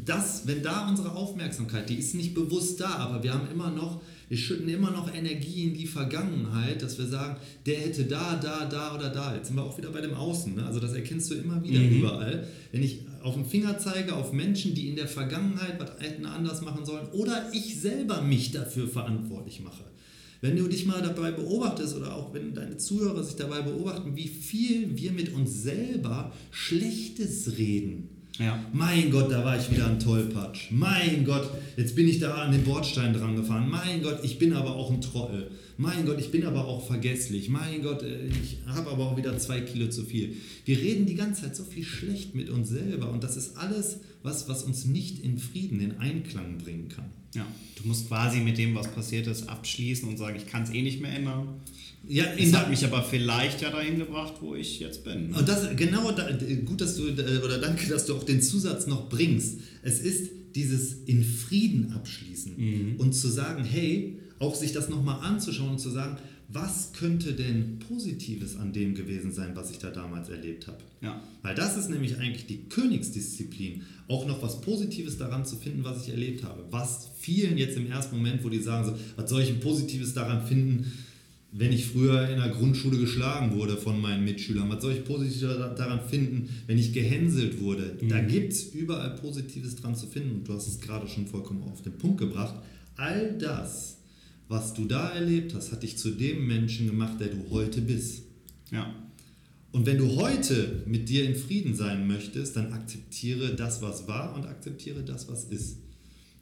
das, 0.05 0.47
wenn 0.47 0.63
da 0.63 0.87
unsere 0.89 1.15
Aufmerksamkeit, 1.15 1.89
die 1.89 1.95
ist 1.95 2.15
nicht 2.15 2.35
bewusst 2.35 2.79
da, 2.81 2.91
aber 2.97 3.23
wir 3.23 3.33
haben 3.33 3.49
immer 3.51 3.71
noch, 3.71 4.03
wir 4.29 4.37
schütten 4.37 4.69
immer 4.69 4.91
noch 4.91 5.13
Energie 5.15 5.65
in 5.65 5.75
die 5.75 5.87
Vergangenheit, 5.87 6.83
dass 6.83 6.99
wir 6.99 7.07
sagen, 7.07 7.37
der 7.65 7.79
hätte 7.79 8.05
da, 8.05 8.37
da, 8.37 8.67
da 8.67 8.95
oder 8.95 9.09
da. 9.09 9.35
Jetzt 9.35 9.49
sind 9.49 9.57
wir 9.57 9.63
auch 9.63 9.79
wieder 9.79 9.91
bei 9.91 10.03
dem 10.03 10.15
Außen. 10.15 10.55
Ne? 10.55 10.67
Also 10.67 10.79
das 10.79 10.93
erkennst 10.93 11.31
du 11.31 11.37
immer 11.37 11.63
wieder 11.63 11.81
mhm. 11.81 11.99
überall. 11.99 12.49
Wenn 12.71 12.83
ich 12.83 13.01
auf 13.23 13.35
den 13.35 13.47
Finger 13.47 13.79
zeige 13.79 14.15
auf 14.15 14.33
Menschen, 14.33 14.75
die 14.75 14.89
in 14.89 14.97
der 14.97 15.09
Vergangenheit 15.09 15.81
was 15.81 15.93
hätten 16.01 16.27
anders 16.27 16.61
machen 16.61 16.85
sollen 16.85 17.07
oder 17.13 17.51
ich 17.55 17.81
selber 17.81 18.21
mich 18.21 18.51
dafür 18.51 18.89
verantwortlich 18.89 19.61
mache. 19.61 19.85
Wenn 20.45 20.59
du 20.59 20.69
dich 20.69 20.85
mal 20.85 21.01
dabei 21.01 21.31
beobachtest 21.31 21.97
oder 21.97 22.15
auch 22.15 22.35
wenn 22.35 22.53
deine 22.53 22.77
Zuhörer 22.77 23.25
sich 23.25 23.37
dabei 23.37 23.63
beobachten, 23.63 24.15
wie 24.15 24.29
viel 24.29 24.95
wir 24.95 25.13
mit 25.13 25.33
uns 25.33 25.63
selber 25.63 26.35
Schlechtes 26.51 27.57
reden. 27.57 28.11
Ja. 28.39 28.63
Mein 28.75 29.11
Gott, 29.11 29.33
da 29.33 29.43
war 29.43 29.59
ich 29.59 29.71
wieder 29.71 29.87
ein 29.87 29.99
Tollpatsch. 29.99 30.71
Mein 30.71 31.25
Gott, 31.25 31.49
jetzt 31.79 31.97
bin 31.97 32.07
ich 32.07 32.19
da 32.19 32.35
an 32.35 32.53
den 32.53 32.63
Bordstein 32.63 33.15
dran 33.15 33.37
gefahren. 33.37 33.71
Mein 33.71 34.03
Gott, 34.03 34.19
ich 34.23 34.39
bin 34.39 34.53
aber 34.53 34.77
auch 34.77 34.91
ein 34.91 35.01
Trottel. 35.01 35.51
Mein 35.79 36.05
Gott, 36.05 36.21
ich 36.21 36.31
bin 36.31 36.45
aber 36.45 36.67
auch 36.67 36.87
vergesslich. 36.87 37.49
Mein 37.49 37.81
Gott, 37.83 38.03
äh, 38.03 38.27
ich 38.27 38.59
habe 38.67 38.91
aber 38.91 39.05
auch 39.05 39.17
wieder 39.17 39.39
zwei 39.39 39.63
Kilo 39.63 39.89
zu 39.89 40.05
viel. 40.05 40.37
Wir 40.67 40.77
reden 40.77 41.07
die 41.07 41.15
ganze 41.15 41.45
Zeit 41.45 41.57
so 41.57 41.65
viel 41.65 41.85
schlecht 41.85 42.35
mit 42.35 42.51
uns 42.51 42.69
selber 42.69 43.11
und 43.11 43.25
das 43.25 43.39
ist 43.39 43.57
alles 43.57 44.01
was, 44.23 44.47
was 44.47 44.65
uns 44.65 44.85
nicht 44.85 45.25
in 45.25 45.39
Frieden, 45.39 45.81
in 45.81 45.97
Einklang 46.01 46.59
bringen 46.59 46.91
kann. 46.91 47.24
Ja, 47.35 47.47
du 47.77 47.89
musst 47.89 48.09
quasi 48.09 48.39
mit 48.41 48.59
dem, 48.59 48.75
was 48.75 48.89
passiert 48.89 49.27
ist, 49.27 49.49
abschließen 49.49 50.09
und 50.09 50.17
sagen, 50.17 50.37
ich 50.37 50.47
kann 50.47 50.63
es 50.63 50.71
eh 50.71 50.83
nicht 50.83 51.01
mehr 51.01 51.13
ändern. 51.13 51.61
Ja, 52.07 52.27
es 52.39 52.53
hat 52.53 52.69
mich 52.71 52.85
aber 52.85 53.03
vielleicht 53.03 53.63
ja 53.63 53.71
dahin 53.71 53.99
gebracht, 53.99 54.35
wo 54.41 54.55
ich 54.55 54.79
jetzt 54.79 55.05
bin. 55.05 55.33
Und 55.33 55.49
das, 55.49 55.75
genau, 55.77 56.13
da, 56.13 56.29
gut, 56.65 56.81
dass 56.81 56.97
du, 56.97 57.05
oder 57.09 57.59
danke, 57.59 57.89
dass 57.89 58.07
du 58.07 58.15
auch 58.15 58.25
den 58.25 58.43
Zusatz 58.43 58.87
noch 58.87 59.09
bringst. 59.09 59.59
Es 59.83 60.01
ist 60.01 60.31
dieses 60.55 61.05
in 61.07 61.25
Frieden 61.25 61.93
abschließen 61.93 62.55
mhm. 62.57 63.01
und 63.01 63.13
zu 63.13 63.29
sagen, 63.29 63.65
hey, 63.65 64.19
auch 64.39 64.55
sich 64.55 64.73
das 64.73 64.89
nochmal 64.89 65.21
anzuschauen 65.23 65.71
und 65.71 65.79
zu 65.79 65.91
sagen, 65.91 66.19
was 66.55 66.93
könnte 66.93 67.33
denn 67.33 67.81
Positives 67.81 68.57
an 68.57 68.73
dem 68.73 68.95
gewesen 68.95 69.33
sein, 69.33 69.57
was 69.57 69.73
ich 69.73 69.79
da 69.79 69.91
damals 69.91 70.29
erlebt 70.29 70.69
habe? 70.69 70.79
Ja. 71.01 71.21
Weil 71.43 71.57
das 71.57 71.77
ist 71.77 71.91
nämlich 71.91 72.17
eigentlich 72.19 72.47
die 72.47 72.69
Königsdisziplin, 72.69 73.83
auch 74.07 74.25
noch 74.27 74.41
was 74.41 74.61
Positives 74.61 75.19
daran 75.19 75.45
zu 75.45 75.57
finden, 75.57 75.83
was 75.83 76.05
ich 76.07 76.11
erlebt 76.11 76.45
habe. 76.45 76.65
Was 76.71 77.11
vielen 77.19 77.59
jetzt 77.59 77.77
im 77.77 77.91
ersten 77.91 78.17
Moment, 78.17 78.45
wo 78.45 78.49
die 78.49 78.61
sagen, 78.61 78.87
so, 78.87 78.97
was 79.17 79.29
soll 79.29 79.43
ich 79.43 79.49
ein 79.49 79.59
Positives 79.59 80.15
daran 80.15 80.47
finden, 80.47 80.93
wenn 81.51 81.73
ich 81.73 81.87
früher 81.87 82.29
in 82.29 82.39
der 82.39 82.51
Grundschule 82.51 82.99
geschlagen 82.99 83.57
wurde 83.57 83.77
von 83.77 84.01
meinen 84.01 84.25
Mitschülern? 84.25 84.71
Was 84.71 84.81
soll 84.81 84.93
ich 84.93 85.05
Positives 85.05 85.41
daran 85.77 86.01
finden, 86.09 86.49
wenn 86.69 86.79
ich 86.79 86.93
gehänselt 86.93 87.61
wurde? 87.61 87.99
Mhm. 88.01 88.09
Da 88.09 88.21
gibt 88.21 88.53
es 88.53 88.67
überall 88.67 89.17
Positives 89.17 89.75
dran 89.75 89.97
zu 89.97 90.07
finden 90.07 90.37
und 90.37 90.49
du 90.49 90.53
hast 90.53 90.69
es 90.69 90.81
gerade 90.81 91.09
schon 91.09 91.27
vollkommen 91.27 91.65
auf 91.65 91.83
den 91.83 91.99
Punkt 91.99 92.19
gebracht. 92.19 92.55
All 92.97 93.37
das 93.39 93.99
was 94.49 94.75
du 94.75 94.85
da 94.85 95.11
erlebt 95.11 95.55
hast, 95.55 95.73
hat 95.73 95.83
dich 95.83 95.97
zu 95.97 96.11
dem 96.11 96.47
Menschen 96.47 96.87
gemacht, 96.87 97.21
der 97.21 97.29
du 97.29 97.51
heute 97.51 97.81
bist. 97.81 98.25
Ja. 98.71 98.95
Und 99.73 99.87
wenn 99.87 99.99
du 99.99 100.17
heute 100.17 100.85
mit 100.87 101.09
dir 101.09 101.25
in 101.25 101.35
Frieden 101.35 101.75
sein 101.75 102.07
möchtest, 102.07 102.57
dann 102.57 102.73
akzeptiere 102.73 103.57
das, 103.57 103.83
was 103.83 104.07
war 104.07 104.35
und 104.35 104.47
akzeptiere 104.47 105.03
das, 105.03 105.29
was 105.29 105.45
ist. 105.45 105.79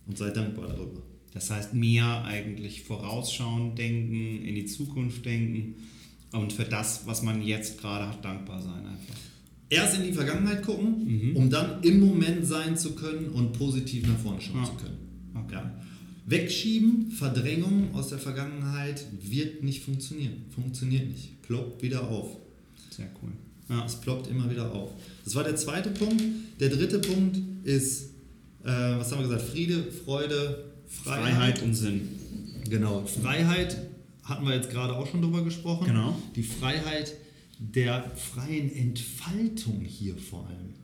Und 0.06 0.18
sei 0.18 0.30
dankbar 0.30 0.68
darüber. 0.68 1.02
Das 1.32 1.50
heißt, 1.50 1.72
mehr 1.72 2.24
eigentlich 2.24 2.82
vorausschauen, 2.82 3.74
denken, 3.74 4.44
in 4.44 4.54
die 4.54 4.66
Zukunft 4.66 5.24
denken 5.24 5.76
und 6.32 6.52
für 6.52 6.64
das, 6.64 7.06
was 7.06 7.22
man 7.22 7.42
jetzt 7.42 7.80
gerade 7.80 8.08
hat, 8.08 8.24
dankbar 8.24 8.60
sein 8.60 8.84
einfach. 8.86 9.14
Erst 9.70 9.96
in 9.96 10.02
die 10.02 10.12
Vergangenheit 10.12 10.62
gucken, 10.62 11.30
mhm. 11.30 11.36
um 11.36 11.48
dann 11.48 11.82
im 11.82 12.00
Moment 12.00 12.44
sein 12.44 12.76
zu 12.76 12.94
können 12.94 13.30
und 13.30 13.54
positiv 13.54 14.06
nach 14.06 14.18
vorne 14.18 14.40
schauen 14.42 14.56
ja. 14.56 14.64
zu 14.64 14.74
können. 14.74 14.98
Okay. 15.34 15.54
Ja. 15.54 15.80
Wegschieben, 16.24 17.11
Verdrängung 17.11 17.94
aus 17.94 18.08
der 18.08 18.18
Vergangenheit 18.18 19.04
wird 19.20 19.62
nicht 19.62 19.82
funktionieren. 19.82 20.44
Funktioniert 20.54 21.08
nicht. 21.08 21.42
Ploppt 21.42 21.82
wieder 21.82 22.08
auf. 22.08 22.37
Sehr 22.90 23.11
cool. 23.22 23.32
Ja. 23.68 23.85
Es 23.85 23.96
ploppt 23.96 24.28
immer 24.28 24.50
wieder 24.50 24.72
auf. 24.72 24.92
Das 25.24 25.35
war 25.35 25.44
der 25.44 25.56
zweite 25.56 25.90
Punkt. 25.90 26.22
Der 26.61 26.68
dritte 26.68 26.98
Punkt 27.00 27.38
ist, 27.64 28.11
äh, 28.62 28.66
was 28.66 29.11
haben 29.11 29.20
wir 29.20 29.28
gesagt? 29.28 29.50
Friede, 29.50 29.90
Freude, 29.90 30.64
Freiheit. 30.87 31.35
Freiheit 31.35 31.62
und 31.62 31.74
Sinn. 31.74 32.08
Genau. 32.68 33.04
Freiheit 33.06 33.76
hatten 34.22 34.46
wir 34.46 34.54
jetzt 34.54 34.70
gerade 34.70 34.94
auch 34.94 35.06
schon 35.06 35.22
drüber 35.22 35.42
gesprochen. 35.42 35.87
Genau. 35.87 36.16
Die 36.37 36.42
Freiheit 36.42 37.14
der 37.58 38.11
freien 38.16 38.74
Entfaltung 38.74 39.80
hier 39.85 40.16
vor 40.16 40.46
allem. 40.46 40.74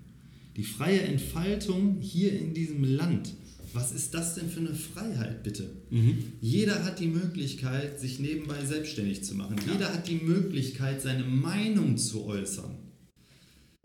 Die 0.57 0.64
freie 0.64 1.01
Entfaltung 1.03 1.98
hier 2.01 2.38
in 2.38 2.55
diesem 2.55 2.83
Land 2.83 3.33
was 3.72 3.92
ist 3.92 4.14
das 4.14 4.35
denn 4.35 4.48
für 4.48 4.61
eine 4.61 4.74
Freiheit, 4.74 5.42
bitte? 5.42 5.68
Mhm. 5.90 6.33
Jeder 6.40 6.85
hat 6.85 7.00
die 7.00 7.07
Möglichkeit, 7.07 8.00
sich 8.00 8.18
nebenbei 8.18 8.64
selbstständig 8.64 9.24
zu 9.24 9.35
machen. 9.35 9.57
Ja. 9.66 9.72
Jeder 9.72 9.92
hat 9.92 10.09
die 10.09 10.16
Möglichkeit, 10.16 11.02
seine 11.02 11.24
Meinung 11.24 11.96
zu 11.96 12.24
äußern. 12.24 12.76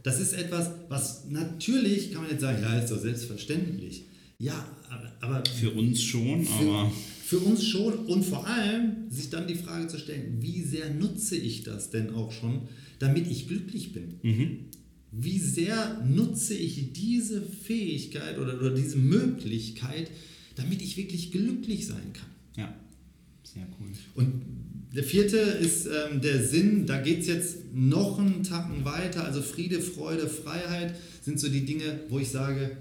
Das 0.01 0.19
ist 0.19 0.33
etwas, 0.33 0.69
was 0.89 1.29
natürlich, 1.29 2.11
kann 2.11 2.23
man 2.23 2.31
jetzt 2.31 2.41
sagen, 2.41 2.61
ja, 2.61 2.77
ist 2.77 2.91
doch 2.91 2.99
selbstverständlich. 2.99 4.05
Ja, 4.37 4.65
aber. 5.21 5.43
Für 5.59 5.71
uns 5.71 6.01
schon, 6.01 6.45
aber. 6.47 6.91
Für, 7.23 7.37
für 7.37 7.45
uns 7.45 7.65
schon 7.65 7.93
und 8.05 8.23
vor 8.23 8.45
allem 8.45 9.09
sich 9.09 9.29
dann 9.29 9.47
die 9.47 9.55
Frage 9.55 9.87
zu 9.87 9.97
stellen, 9.97 10.37
wie 10.41 10.61
sehr 10.61 10.93
nutze 10.93 11.37
ich 11.37 11.63
das 11.63 11.89
denn 11.89 12.13
auch 12.13 12.31
schon, 12.31 12.67
damit 12.99 13.29
ich 13.31 13.47
glücklich 13.47 13.93
bin? 13.93 14.19
Mhm 14.21 14.65
wie 15.15 15.37
sehr 15.37 16.03
nutze 16.03 16.55
ich 16.55 16.91
diese 16.93 17.41
Fähigkeit 17.41 18.39
oder, 18.39 18.59
oder 18.59 18.71
diese 18.71 18.97
Möglichkeit, 18.97 20.09
damit 20.55 20.81
ich 20.81 20.97
wirklich 20.97 21.31
glücklich 21.31 21.87
sein 21.87 22.13
kann. 22.13 22.29
Ja, 22.57 22.75
sehr 23.43 23.67
cool. 23.79 23.89
Und 24.15 24.41
der 24.95 25.03
vierte 25.03 25.37
ist 25.37 25.85
ähm, 25.85 26.21
der 26.21 26.43
Sinn, 26.43 26.85
da 26.85 26.99
geht 26.99 27.21
es 27.21 27.27
jetzt 27.27 27.57
noch 27.73 28.19
einen 28.19 28.43
Tacken 28.43 28.85
weiter. 28.85 29.23
Also 29.23 29.41
Friede, 29.41 29.81
Freude, 29.81 30.27
Freiheit 30.27 30.95
sind 31.21 31.39
so 31.39 31.49
die 31.49 31.65
Dinge, 31.65 32.01
wo 32.09 32.19
ich 32.19 32.29
sage, 32.29 32.77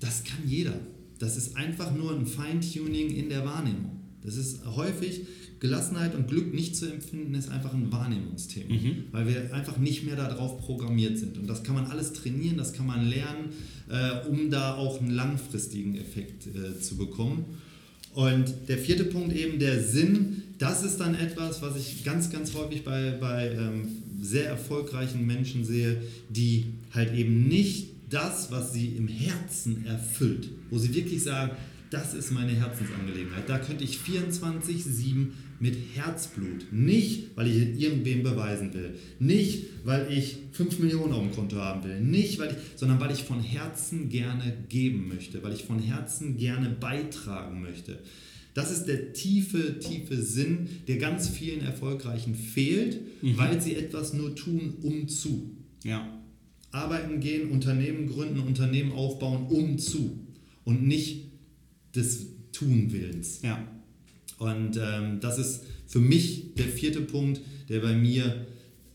das 0.00 0.24
kann 0.24 0.40
jeder. 0.46 0.78
das 1.18 1.36
ist 1.36 1.54
einfach 1.56 1.94
nur 1.94 2.16
ein 2.16 2.26
Feintuning 2.26 3.10
in 3.10 3.28
der 3.28 3.44
Wahrnehmung. 3.44 3.99
Das 4.24 4.36
ist 4.36 4.64
häufig 4.66 5.22
Gelassenheit 5.60 6.14
und 6.14 6.28
Glück 6.28 6.54
nicht 6.54 6.74
zu 6.74 6.90
empfinden, 6.90 7.34
ist 7.34 7.50
einfach 7.50 7.74
ein 7.74 7.92
Wahrnehmungsthema, 7.92 8.72
mhm. 8.72 9.04
weil 9.12 9.28
wir 9.28 9.54
einfach 9.54 9.76
nicht 9.76 10.04
mehr 10.04 10.16
darauf 10.16 10.58
programmiert 10.58 11.18
sind. 11.18 11.36
Und 11.36 11.46
das 11.46 11.62
kann 11.62 11.74
man 11.74 11.86
alles 11.86 12.12
trainieren, 12.14 12.56
das 12.56 12.72
kann 12.72 12.86
man 12.86 13.06
lernen, 13.06 13.50
äh, 13.88 14.26
um 14.26 14.50
da 14.50 14.74
auch 14.74 15.00
einen 15.00 15.10
langfristigen 15.10 15.96
Effekt 15.96 16.46
äh, 16.46 16.80
zu 16.80 16.96
bekommen. 16.96 17.44
Und 18.14 18.52
der 18.68 18.78
vierte 18.78 19.04
Punkt 19.04 19.36
eben, 19.36 19.58
der 19.58 19.82
Sinn, 19.82 20.42
das 20.58 20.82
ist 20.82 20.98
dann 20.98 21.14
etwas, 21.14 21.62
was 21.62 21.76
ich 21.76 22.04
ganz, 22.04 22.30
ganz 22.30 22.54
häufig 22.54 22.82
bei, 22.82 23.12
bei 23.20 23.50
ähm, 23.50 23.88
sehr 24.20 24.46
erfolgreichen 24.46 25.26
Menschen 25.26 25.64
sehe, 25.64 26.02
die 26.28 26.66
halt 26.92 27.14
eben 27.14 27.46
nicht 27.48 27.88
das, 28.10 28.50
was 28.50 28.72
sie 28.72 28.88
im 28.88 29.08
Herzen 29.08 29.86
erfüllt, 29.86 30.48
wo 30.70 30.78
sie 30.78 30.94
wirklich 30.94 31.22
sagen, 31.22 31.52
das 31.90 32.14
ist 32.14 32.30
meine 32.30 32.52
Herzensangelegenheit. 32.52 33.48
Da 33.48 33.58
könnte 33.58 33.82
ich 33.82 33.98
24-7 33.98 35.26
mit 35.58 35.76
Herzblut. 35.94 36.72
Nicht, 36.72 37.36
weil 37.36 37.48
ich 37.48 37.80
irgendwem 37.80 38.22
beweisen 38.22 38.72
will. 38.72 38.94
Nicht, 39.18 39.64
weil 39.84 40.10
ich 40.10 40.38
5 40.52 40.78
Millionen 40.78 41.12
auf 41.12 41.22
dem 41.22 41.32
Konto 41.32 41.56
haben 41.56 41.82
will. 41.82 42.00
Nicht, 42.00 42.38
weil 42.38 42.52
ich, 42.52 42.78
sondern 42.78 43.00
weil 43.00 43.10
ich 43.10 43.24
von 43.24 43.40
Herzen 43.40 44.08
gerne 44.08 44.56
geben 44.68 45.08
möchte. 45.08 45.42
Weil 45.42 45.52
ich 45.52 45.64
von 45.64 45.80
Herzen 45.80 46.36
gerne 46.36 46.70
beitragen 46.70 47.60
möchte. 47.60 47.98
Das 48.54 48.70
ist 48.70 48.84
der 48.84 49.12
tiefe, 49.12 49.78
tiefe 49.80 50.22
Sinn, 50.22 50.68
der 50.86 50.98
ganz 50.98 51.28
vielen 51.28 51.60
Erfolgreichen 51.60 52.34
fehlt, 52.34 53.00
mhm. 53.22 53.36
weil 53.36 53.60
sie 53.60 53.74
etwas 53.74 54.12
nur 54.12 54.34
tun, 54.34 54.74
um 54.82 55.08
zu. 55.08 55.56
Ja. 55.84 56.20
Arbeiten 56.70 57.20
gehen, 57.20 57.50
Unternehmen 57.50 58.06
gründen, 58.06 58.40
Unternehmen 58.40 58.92
aufbauen, 58.92 59.46
um 59.48 59.78
zu. 59.78 60.20
Und 60.64 60.86
nicht 60.86 61.29
des 61.94 62.26
Tunwillens. 62.52 63.40
Ja. 63.42 63.66
Und 64.38 64.78
ähm, 64.82 65.20
das 65.20 65.38
ist 65.38 65.64
für 65.86 66.00
mich 66.00 66.54
der 66.54 66.66
vierte 66.66 67.00
Punkt, 67.00 67.40
der 67.68 67.80
bei 67.80 67.94
mir 67.94 68.46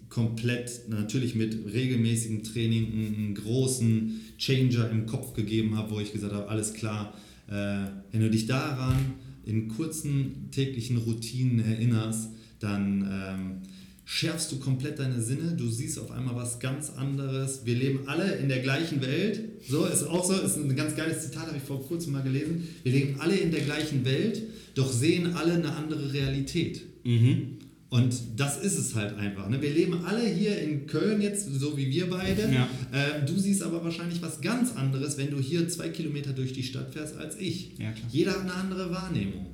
komplett 0.10 0.88
natürlich 0.88 1.36
mit 1.36 1.74
regelmäßigem 1.74 2.44
Training 2.44 2.92
einen 2.92 3.36
großen 3.36 4.22
Changer 4.38 4.90
im 4.90 5.06
Kopf 5.06 5.34
gegeben 5.34 5.78
hat, 5.78 5.92
wo 5.92 6.00
ich 6.00 6.14
gesagt 6.14 6.34
habe, 6.34 6.48
alles 6.48 6.74
klar, 6.74 7.14
äh, 7.48 7.88
wenn 8.12 8.22
du 8.22 8.30
dich 8.30 8.46
daran 8.46 9.14
in 9.46 9.68
kurzen 9.68 10.50
täglichen 10.52 10.98
Routinen 10.98 11.60
erinnerst, 11.60 12.30
dann 12.60 13.02
ähm, 13.12 13.65
schärfst 14.06 14.52
du 14.52 14.60
komplett 14.60 15.00
deine 15.00 15.20
Sinne, 15.20 15.56
du 15.58 15.68
siehst 15.68 16.00
auf 16.00 16.12
einmal 16.12 16.36
was 16.36 16.60
ganz 16.60 16.92
anderes. 16.92 17.66
Wir 17.66 17.76
leben 17.76 18.08
alle 18.08 18.36
in 18.36 18.48
der 18.48 18.60
gleichen 18.60 19.02
Welt. 19.02 19.42
So 19.68 19.86
ist 19.86 20.04
auch 20.04 20.24
so, 20.24 20.34
ist 20.34 20.58
ein 20.58 20.76
ganz 20.76 20.96
geiles 20.96 21.24
Zitat, 21.24 21.48
habe 21.48 21.58
ich 21.58 21.64
vor 21.64 21.84
kurzem 21.86 22.14
mal 22.14 22.22
gelesen. 22.22 22.68
Wir 22.84 22.92
leben 22.92 23.20
alle 23.20 23.36
in 23.36 23.52
der 23.52 23.62
gleichen 23.62 24.06
Welt, 24.06 24.44
doch 24.76 24.92
sehen 24.92 25.36
alle 25.36 25.54
eine 25.54 25.76
andere 25.76 26.14
Realität. 26.14 26.84
Mhm. 27.04 27.58
Und 27.90 28.14
das 28.36 28.58
ist 28.62 28.78
es 28.78 28.94
halt 28.94 29.16
einfach. 29.16 29.48
Ne? 29.48 29.62
Wir 29.62 29.72
leben 29.72 30.06
alle 30.06 30.28
hier 30.28 30.60
in 30.60 30.86
Köln 30.86 31.22
jetzt, 31.22 31.48
so 31.60 31.78
wie 31.78 31.90
wir 31.90 32.10
beide. 32.10 32.44
Ja. 32.52 32.68
Ähm, 32.94 33.26
du 33.26 33.40
siehst 33.40 33.64
aber 33.64 33.84
wahrscheinlich 33.84 34.22
was 34.22 34.42
ganz 34.42 34.76
anderes, 34.76 35.18
wenn 35.18 35.32
du 35.32 35.40
hier 35.40 35.68
zwei 35.70 35.90
Kilometer 35.90 36.34
durch 36.34 36.54
die 36.54 36.64
Stadt 36.64 36.94
fährst, 36.94 37.16
als 37.18 37.38
ich. 37.40 37.78
Ja, 37.78 37.94
Jeder 38.12 38.34
hat 38.34 38.42
eine 38.42 38.54
andere 38.54 38.92
Wahrnehmung. 38.92 39.48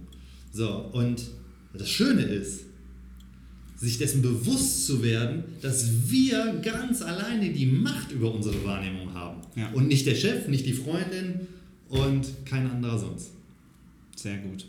So, 0.51 0.69
und 0.91 1.23
das 1.73 1.89
Schöne 1.89 2.23
ist, 2.23 2.65
sich 3.81 3.97
dessen 3.97 4.21
bewusst 4.21 4.85
zu 4.85 5.01
werden, 5.01 5.43
dass 5.61 6.09
wir 6.09 6.61
ganz 6.61 7.01
alleine 7.01 7.51
die 7.51 7.65
Macht 7.65 8.11
über 8.11 8.31
unsere 8.31 8.63
Wahrnehmung 8.63 9.11
haben. 9.15 9.41
Ja. 9.55 9.71
Und 9.71 9.87
nicht 9.87 10.05
der 10.05 10.13
Chef, 10.13 10.47
nicht 10.47 10.67
die 10.67 10.73
Freundin 10.73 11.47
und 11.89 12.27
kein 12.45 12.69
anderer 12.69 12.99
sonst. 12.99 13.31
Sehr 14.15 14.37
gut. 14.37 14.67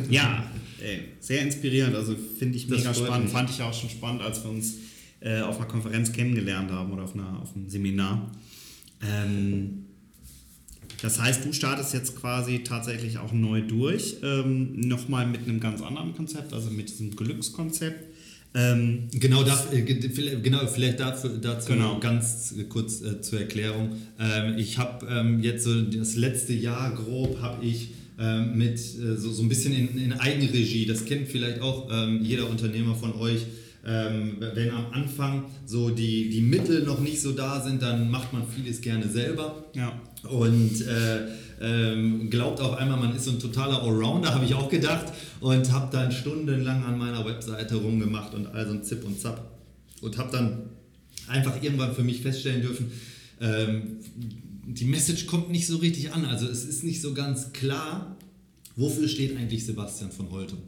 ja, 0.10 0.50
ey, 0.82 1.04
sehr 1.20 1.40
inspirierend. 1.40 1.96
Also 1.96 2.14
finde 2.38 2.58
ich 2.58 2.68
mega 2.68 2.92
spannend. 2.92 3.24
Mich. 3.24 3.32
Fand 3.32 3.48
ich 3.48 3.62
auch 3.62 3.72
schon 3.72 3.88
spannend, 3.88 4.20
als 4.20 4.44
wir 4.44 4.50
uns 4.50 4.74
äh, 5.20 5.40
auf 5.40 5.56
einer 5.56 5.66
Konferenz 5.66 6.12
kennengelernt 6.12 6.70
haben 6.70 6.92
oder 6.92 7.04
auf, 7.04 7.14
einer, 7.14 7.40
auf 7.40 7.56
einem 7.56 7.70
Seminar. 7.70 8.30
Ähm, 9.00 9.81
das 11.00 11.20
heißt, 11.20 11.44
du 11.44 11.52
startest 11.52 11.94
jetzt 11.94 12.16
quasi 12.20 12.64
tatsächlich 12.64 13.18
auch 13.18 13.32
neu 13.32 13.62
durch, 13.62 14.16
ähm, 14.22 14.78
nochmal 14.80 15.26
mit 15.26 15.42
einem 15.42 15.60
ganz 15.60 15.80
anderen 15.80 16.14
Konzept, 16.14 16.52
also 16.52 16.70
mit 16.70 16.90
diesem 16.90 17.16
Glückskonzept. 17.16 18.12
Ähm, 18.54 19.08
genau, 19.12 19.44
das, 19.44 19.72
äh, 19.72 19.82
genau, 19.82 20.66
vielleicht 20.66 21.00
dazu, 21.00 21.28
dazu 21.28 21.72
genau. 21.72 21.98
ganz 22.00 22.54
kurz 22.68 23.00
äh, 23.00 23.20
zur 23.22 23.40
Erklärung. 23.40 23.96
Ähm, 24.20 24.58
ich 24.58 24.76
habe 24.76 25.06
ähm, 25.06 25.40
jetzt 25.40 25.64
so 25.64 25.80
das 25.80 26.16
letzte 26.16 26.52
Jahr 26.52 26.94
grob 26.94 27.40
habe 27.40 27.64
ich 27.64 27.94
ähm, 28.18 28.58
mit 28.58 28.78
äh, 28.78 29.16
so, 29.16 29.32
so 29.32 29.42
ein 29.42 29.48
bisschen 29.48 29.72
in, 29.72 29.96
in, 29.96 30.12
Eigenregie, 30.12 30.84
das 30.84 31.06
kennt 31.06 31.28
vielleicht 31.28 31.60
auch 31.60 31.88
ähm, 31.90 32.22
jeder 32.22 32.48
Unternehmer 32.50 32.94
von 32.94 33.14
euch, 33.14 33.46
ähm, 33.84 34.36
wenn 34.54 34.70
am 34.70 34.92
Anfang 34.92 35.44
so 35.66 35.90
die, 35.90 36.28
die 36.30 36.40
Mittel 36.40 36.84
noch 36.84 37.00
nicht 37.00 37.20
so 37.20 37.32
da 37.32 37.60
sind, 37.60 37.82
dann 37.82 38.10
macht 38.10 38.32
man 38.32 38.46
vieles 38.46 38.80
gerne 38.80 39.08
selber. 39.08 39.64
Ja. 39.74 40.00
Und 40.28 40.86
äh, 40.86 41.26
ähm, 41.60 42.30
glaubt 42.30 42.60
auf 42.60 42.76
einmal, 42.76 42.98
man 42.98 43.14
ist 43.14 43.24
so 43.24 43.32
ein 43.32 43.40
totaler 43.40 43.82
Allrounder, 43.82 44.34
habe 44.34 44.44
ich 44.44 44.54
auch 44.54 44.68
gedacht. 44.68 45.12
Und 45.40 45.72
habe 45.72 45.90
dann 45.90 46.12
stundenlang 46.12 46.84
an 46.84 46.96
meiner 46.98 47.24
Webseite 47.24 47.76
rumgemacht 47.76 48.34
und 48.34 48.46
all 48.46 48.66
so 48.66 48.74
ein 48.74 48.84
Zip 48.84 49.04
und 49.04 49.20
Zap. 49.20 49.58
Und 50.00 50.16
habe 50.16 50.30
dann 50.30 50.70
einfach 51.26 51.60
irgendwann 51.62 51.94
für 51.94 52.04
mich 52.04 52.20
feststellen 52.20 52.62
dürfen, 52.62 52.92
ähm, 53.40 53.98
die 54.64 54.84
Message 54.84 55.26
kommt 55.26 55.50
nicht 55.50 55.66
so 55.66 55.78
richtig 55.78 56.12
an. 56.12 56.24
Also 56.24 56.46
es 56.46 56.64
ist 56.64 56.84
nicht 56.84 57.00
so 57.00 57.14
ganz 57.14 57.52
klar, 57.52 58.16
wofür 58.76 59.08
steht 59.08 59.36
eigentlich 59.36 59.66
Sebastian 59.66 60.12
von 60.12 60.30
Holtum. 60.30 60.58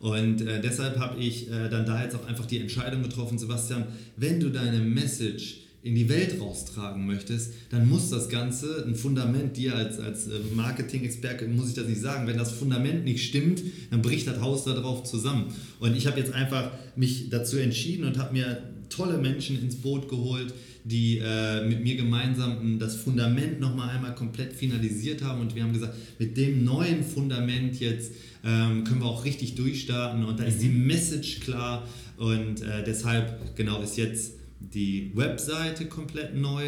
Und 0.00 0.42
äh, 0.42 0.60
deshalb 0.60 0.98
habe 0.98 1.20
ich 1.20 1.50
äh, 1.50 1.68
dann 1.68 1.86
da 1.86 2.02
jetzt 2.02 2.14
auch 2.14 2.26
einfach 2.26 2.46
die 2.46 2.58
Entscheidung 2.58 3.02
getroffen, 3.02 3.38
Sebastian, 3.38 3.86
wenn 4.16 4.40
du 4.40 4.50
deine 4.50 4.78
Message 4.78 5.60
in 5.86 5.94
die 5.94 6.08
Welt 6.08 6.40
raustragen 6.40 7.06
möchtest, 7.06 7.52
dann 7.70 7.88
muss 7.88 8.10
das 8.10 8.28
Ganze 8.28 8.84
ein 8.84 8.96
Fundament, 8.96 9.56
dir 9.56 9.76
als, 9.76 10.00
als 10.00 10.26
äh, 10.26 10.40
Marketing-Experte 10.52 11.46
muss 11.46 11.68
ich 11.68 11.74
das 11.74 11.86
nicht 11.86 12.00
sagen, 12.00 12.26
wenn 12.26 12.36
das 12.36 12.50
Fundament 12.50 13.04
nicht 13.04 13.24
stimmt, 13.24 13.62
dann 13.90 14.02
bricht 14.02 14.26
das 14.26 14.40
Haus 14.40 14.64
darauf 14.64 15.04
zusammen. 15.04 15.54
Und 15.78 15.96
ich 15.96 16.08
habe 16.08 16.18
jetzt 16.18 16.32
einfach 16.32 16.72
mich 16.96 17.30
dazu 17.30 17.58
entschieden 17.58 18.04
und 18.04 18.18
habe 18.18 18.32
mir 18.32 18.62
tolle 18.88 19.18
Menschen 19.18 19.60
ins 19.60 19.76
Boot 19.76 20.08
geholt, 20.08 20.54
die 20.86 21.18
äh, 21.18 21.66
mit 21.66 21.82
mir 21.82 21.96
gemeinsam 21.96 22.78
das 22.78 22.94
Fundament 22.94 23.58
nochmal 23.58 23.90
einmal 23.90 24.14
komplett 24.14 24.52
finalisiert 24.52 25.22
haben 25.22 25.40
und 25.40 25.54
wir 25.56 25.64
haben 25.64 25.72
gesagt, 25.72 25.94
mit 26.20 26.36
dem 26.36 26.64
neuen 26.64 27.02
Fundament 27.02 27.80
jetzt 27.80 28.12
ähm, 28.44 28.84
können 28.84 29.00
wir 29.00 29.06
auch 29.06 29.24
richtig 29.24 29.56
durchstarten 29.56 30.24
und 30.24 30.38
da 30.38 30.44
ist 30.44 30.62
die 30.62 30.68
mhm. 30.68 30.86
Message 30.86 31.40
klar 31.40 31.88
und 32.18 32.62
äh, 32.62 32.84
deshalb 32.84 33.56
genau 33.56 33.82
ist 33.82 33.96
jetzt 33.96 34.34
die 34.60 35.10
Webseite 35.14 35.86
komplett 35.86 36.36
neu, 36.36 36.62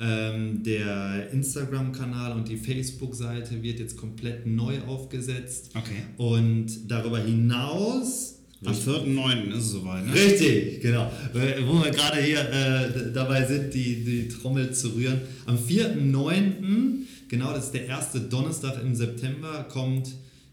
ähm, 0.00 0.62
der 0.62 1.30
Instagram-Kanal 1.32 2.32
und 2.32 2.48
die 2.48 2.56
Facebook-Seite 2.56 3.62
wird 3.62 3.78
jetzt 3.78 3.96
komplett 3.96 4.46
neu 4.46 4.80
aufgesetzt. 4.82 5.70
Okay. 5.74 6.02
Und 6.18 6.90
darüber 6.90 7.20
hinaus 7.20 8.41
am 8.64 8.74
4.9. 8.74 9.50
ist 9.50 9.64
es 9.64 9.70
soweit, 9.72 10.06
ne? 10.06 10.14
Richtig, 10.14 10.80
genau. 10.80 11.10
Wo 11.32 11.82
wir 11.82 11.90
gerade 11.90 12.20
hier 12.20 12.40
äh, 12.40 13.12
dabei 13.12 13.44
sind, 13.44 13.74
die, 13.74 14.04
die 14.04 14.28
Trommel 14.28 14.72
zu 14.72 14.90
rühren. 14.90 15.20
Am 15.46 15.56
4.9., 15.56 17.06
genau, 17.28 17.52
das 17.52 17.66
ist 17.66 17.74
der 17.74 17.86
erste 17.86 18.20
Donnerstag 18.20 18.80
im 18.80 18.94
September, 18.94 19.66
kommt 19.68 20.12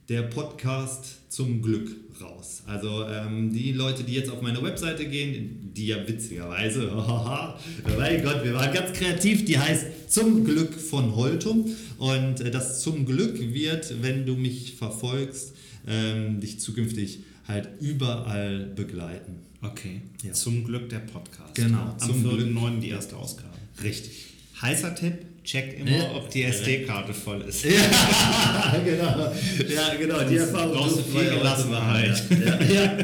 der 0.10 0.24
Podcast 0.24 1.20
zum 1.30 1.62
Glück 1.62 1.96
raus. 2.20 2.64
Also 2.66 3.06
ähm, 3.08 3.54
die 3.54 3.74
Leute, 3.74 4.04
die 4.04 4.14
jetzt 4.14 4.32
auf 4.32 4.42
meine 4.42 4.62
Webseite 4.64 5.06
gehen, 5.06 5.72
die 5.76 5.88
ja 5.88 6.08
witzigerweise, 6.08 6.92
mein 7.98 8.24
Gott, 8.24 8.44
wir 8.44 8.56
waren 8.56 8.74
ganz 8.74 8.92
kreativ, 8.98 9.46
die 9.46 9.60
heißt 9.60 9.86
Zum 10.10 10.44
Glück 10.44 10.74
von 10.74 11.16
Holtum. 11.16 11.66
Und 12.00 12.42
äh, 12.42 12.50
das 12.50 12.82
Zum 12.82 13.06
Glück 13.06 13.40
wird, 13.54 14.02
wenn 14.02 14.26
du 14.26 14.36
mich 14.36 14.74
verfolgst, 14.74 15.54
ähm, 15.88 16.40
dich 16.40 16.60
zukünftig 16.60 17.20
halt 17.50 17.70
überall 17.82 18.72
begleiten. 18.76 19.40
Okay. 19.62 20.02
Ja. 20.24 20.32
Zum 20.32 20.64
Glück 20.64 20.90
der 20.90 21.00
Podcast. 21.00 21.56
Genau. 21.56 21.96
Am 22.00 22.12
4.9. 22.12 22.80
die 22.80 22.90
erste 22.90 23.18
Ausgabe. 23.18 23.50
Richtig. 23.84 24.28
Heißer 24.62 24.94
Tipp, 24.96 25.26
check 25.44 25.80
immer, 25.80 25.90
ja. 25.90 26.16
ob 26.16 26.30
die 26.30 26.44
SD-Karte 26.44 27.14
voll 27.14 27.42
ist. 27.42 27.64
Ja, 27.64 28.82
genau. 28.86 29.34
Ja, 29.68 29.96
genau. 29.96 30.24
Die 30.30 30.38
Erfahrung 30.38 30.78
brauchst 30.78 30.98
du 30.98 31.04
viel 31.04 31.30
Gelassenheit. 31.30 32.24
Ja. 32.30 32.64
ja. 32.64 32.98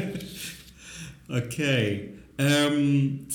okay. 1.28 2.10
Ähm, 2.38 3.26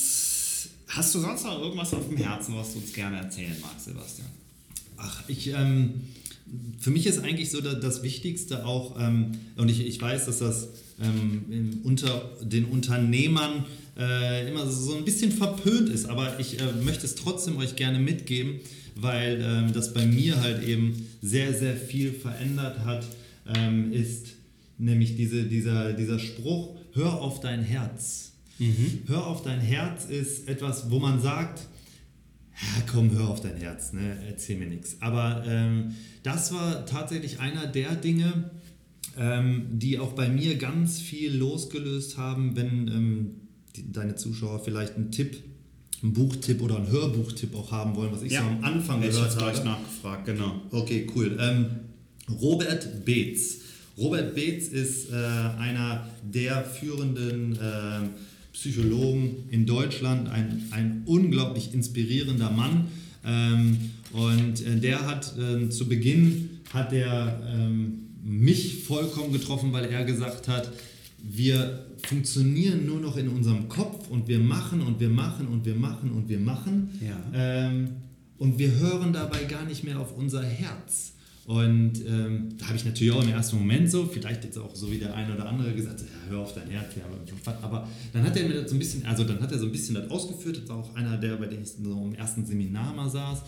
hast 0.88 1.16
du 1.16 1.20
sonst 1.20 1.43
noch 1.43 1.59
irgendwas 1.62 1.93
auf 1.93 2.07
dem 2.07 2.18
Herzen, 2.18 2.55
was 2.55 2.74
du 2.74 2.80
uns 2.80 2.93
gerne 2.93 3.18
erzählen 3.18 3.55
magst, 3.59 3.86
Sebastian? 3.86 4.28
Ach, 4.97 5.24
ich, 5.28 5.47
ähm, 5.47 6.01
für 6.80 6.91
mich 6.91 7.07
ist 7.07 7.20
eigentlich 7.20 7.49
so 7.49 7.59
das 7.62 8.03
Wichtigste 8.03 8.66
auch, 8.66 8.99
ähm, 8.99 9.32
und 9.57 9.70
ich, 9.70 9.86
ich 9.86 9.99
weiß, 9.99 10.26
dass 10.26 10.39
das 10.39 10.68
ähm, 11.01 11.81
unter 11.83 12.31
den 12.41 12.65
Unternehmern 12.65 13.65
äh, 13.97 14.47
immer 14.49 14.67
so 14.67 14.95
ein 14.95 15.05
bisschen 15.05 15.31
verpönt 15.31 15.89
ist. 15.89 16.05
Aber 16.05 16.39
ich 16.39 16.59
äh, 16.59 16.63
möchte 16.83 17.05
es 17.05 17.15
trotzdem 17.15 17.57
euch 17.57 17.75
gerne 17.75 17.99
mitgeben, 17.99 18.59
weil 18.95 19.41
ähm, 19.41 19.73
das 19.73 19.93
bei 19.93 20.05
mir 20.05 20.41
halt 20.41 20.63
eben 20.63 21.07
sehr, 21.21 21.53
sehr 21.53 21.75
viel 21.75 22.13
verändert 22.13 22.79
hat, 22.85 23.05
ähm, 23.55 23.91
ist 23.91 24.27
nämlich 24.77 25.15
diese, 25.15 25.43
dieser, 25.43 25.93
dieser 25.93 26.19
Spruch, 26.19 26.75
hör 26.93 27.21
auf 27.21 27.39
dein 27.39 27.63
Herz. 27.63 28.31
Mhm. 28.59 29.03
Hör 29.07 29.27
auf 29.27 29.43
dein 29.43 29.59
Herz 29.59 30.05
ist 30.05 30.47
etwas, 30.47 30.89
wo 30.91 30.99
man 30.99 31.21
sagt, 31.21 31.61
ja, 32.53 32.83
komm, 32.91 33.11
hör 33.11 33.29
auf 33.29 33.41
dein 33.41 33.57
Herz, 33.57 33.93
ne? 33.93 34.17
erzähl 34.27 34.57
mir 34.57 34.67
nichts. 34.67 34.97
Aber 34.99 35.43
ähm, 35.47 35.95
das 36.21 36.53
war 36.53 36.85
tatsächlich 36.85 37.39
einer 37.39 37.65
der 37.65 37.95
Dinge, 37.95 38.51
ähm, 39.17 39.67
die 39.71 39.99
auch 39.99 40.13
bei 40.13 40.29
mir 40.29 40.57
ganz 40.57 40.99
viel 40.99 41.35
losgelöst 41.35 42.17
haben, 42.17 42.55
wenn 42.55 42.87
ähm, 42.87 43.31
die, 43.75 43.91
deine 43.91 44.15
Zuschauer 44.15 44.63
vielleicht 44.63 44.95
einen 44.95 45.11
Tipp, 45.11 45.37
einen 46.01 46.13
Buchtipp 46.13 46.61
oder 46.61 46.77
einen 46.77 46.89
Hörbuchtipp 46.89 47.55
auch 47.55 47.71
haben 47.71 47.95
wollen, 47.95 48.11
was 48.11 48.23
ich 48.23 48.33
ja. 48.33 48.41
so 48.41 48.47
am 48.47 48.63
Anfang 48.63 49.03
ich 49.03 49.09
gehört 49.09 49.39
habe. 49.39 49.57
Ich 49.57 49.63
nachgefragt, 49.63 50.25
genau. 50.25 50.61
Okay, 50.71 51.07
cool. 51.15 51.37
Ähm, 51.39 51.65
Robert 52.41 53.05
Beetz. 53.05 53.59
Robert 53.97 54.33
Beetz 54.33 54.67
ist 54.67 55.11
äh, 55.11 55.15
einer 55.15 56.07
der 56.23 56.63
führenden 56.63 57.53
äh, 57.53 58.07
Psychologen 58.53 59.47
in 59.49 59.65
Deutschland, 59.65 60.29
ein, 60.29 60.67
ein 60.71 61.03
unglaublich 61.05 61.73
inspirierender 61.73 62.49
Mann. 62.49 62.87
Ähm, 63.25 63.77
und 64.13 64.65
äh, 64.65 64.79
der 64.79 65.05
hat 65.05 65.33
äh, 65.37 65.69
zu 65.69 65.87
Beginn 65.87 66.49
hat 66.73 66.93
er 66.93 67.41
ähm, 67.47 68.11
mich 68.24 68.84
vollkommen 68.84 69.32
getroffen, 69.34 69.74
weil 69.74 69.86
er 69.86 70.03
gesagt 70.03 70.47
hat, 70.47 70.72
wir 71.24 71.86
funktionieren 72.07 72.86
nur 72.86 72.99
noch 72.99 73.17
in 73.17 73.30
unserem 73.30 73.69
Kopf 73.69 74.09
und 74.09 74.28
wir 74.28 74.39
machen 74.39 74.82
und 74.82 74.99
wir 74.99 75.09
machen 75.09 75.47
und 75.47 75.65
wir 75.65 75.76
machen 75.76 76.11
und 76.11 76.30
wir 76.30 76.39
machen. 76.39 76.89
Ja. 76.99 77.17
Ähm, 77.34 77.89
und 78.38 78.57
wir 78.57 78.72
hören 78.72 79.13
dabei 79.13 79.43
gar 79.43 79.65
nicht 79.65 79.84
mehr 79.84 79.99
auf 79.99 80.17
unser 80.17 80.43
Herz. 80.43 81.13
Und 81.45 81.93
ähm, 82.07 82.49
da 82.57 82.67
habe 82.67 82.78
ich 82.78 82.86
natürlich 82.86 83.13
auch 83.13 83.24
im 83.24 83.30
ersten 83.30 83.57
Moment 83.57 83.89
so, 83.89 84.05
vielleicht 84.05 84.43
jetzt 84.43 84.57
auch 84.57 84.76
so 84.76 84.91
wie 84.91 84.97
der 84.97 85.13
eine 85.13 85.34
oder 85.34 85.47
andere 85.47 85.74
gesagt, 85.74 86.01
ja, 86.01 86.30
hör 86.30 86.39
auf 86.39 86.53
dein 86.53 86.69
Herz, 86.69 86.95
ja, 86.95 87.03
aber, 87.05 87.63
aber 87.63 87.88
dann 88.13 88.24
hat 88.24 88.38
er 88.38 88.47
mir 88.47 88.61
das 88.61 88.69
so 88.69 88.76
ein 88.76 88.80
bisschen, 88.80 89.05
also 89.05 89.24
dann 89.24 89.39
hat 89.41 89.51
er 89.51 89.59
so 89.59 89.65
ein 89.65 89.72
bisschen 89.72 89.95
das 89.95 90.09
ausgeführt, 90.09 90.61
das 90.61 90.69
war 90.69 90.78
auch 90.78 90.95
einer 90.95 91.17
der, 91.17 91.36
bei 91.36 91.47
dem 91.47 91.63
ich 91.63 91.69
so 91.69 92.05
im 92.05 92.13
ersten 92.13 92.45
Seminar 92.45 92.93
mal 92.93 93.09
saß 93.09 93.41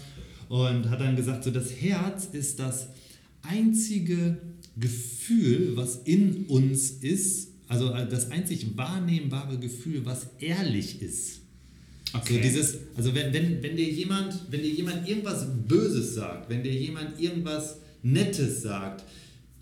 und 0.49 0.89
hat 0.89 0.99
dann 0.99 1.15
gesagt, 1.15 1.43
so 1.43 1.51
das 1.51 1.71
Herz 1.71 2.25
ist 2.31 2.59
das 2.59 2.87
einzige 3.43 4.37
Gefühl, 4.77 5.75
was 5.75 6.01
in 6.05 6.45
uns 6.45 6.91
ist, 6.91 7.49
also 7.67 7.91
äh, 7.91 8.07
das 8.07 8.31
einzig 8.31 8.75
wahrnehmbare 8.75 9.59
Gefühl, 9.59 10.05
was 10.05 10.27
ehrlich 10.39 11.01
ist. 11.01 11.41
Okay. 12.13 12.35
So 12.35 12.41
dieses, 12.41 12.77
also 12.95 13.15
wenn, 13.15 13.33
wenn, 13.33 13.63
wenn, 13.63 13.75
dir 13.75 13.89
jemand, 13.89 14.39
wenn 14.51 14.61
dir 14.61 14.69
jemand 14.69 15.07
irgendwas 15.07 15.47
Böses 15.67 16.13
sagt, 16.15 16.49
wenn 16.49 16.63
dir 16.63 16.73
jemand 16.73 17.19
irgendwas 17.19 17.77
Nettes 18.03 18.61
sagt, 18.61 19.03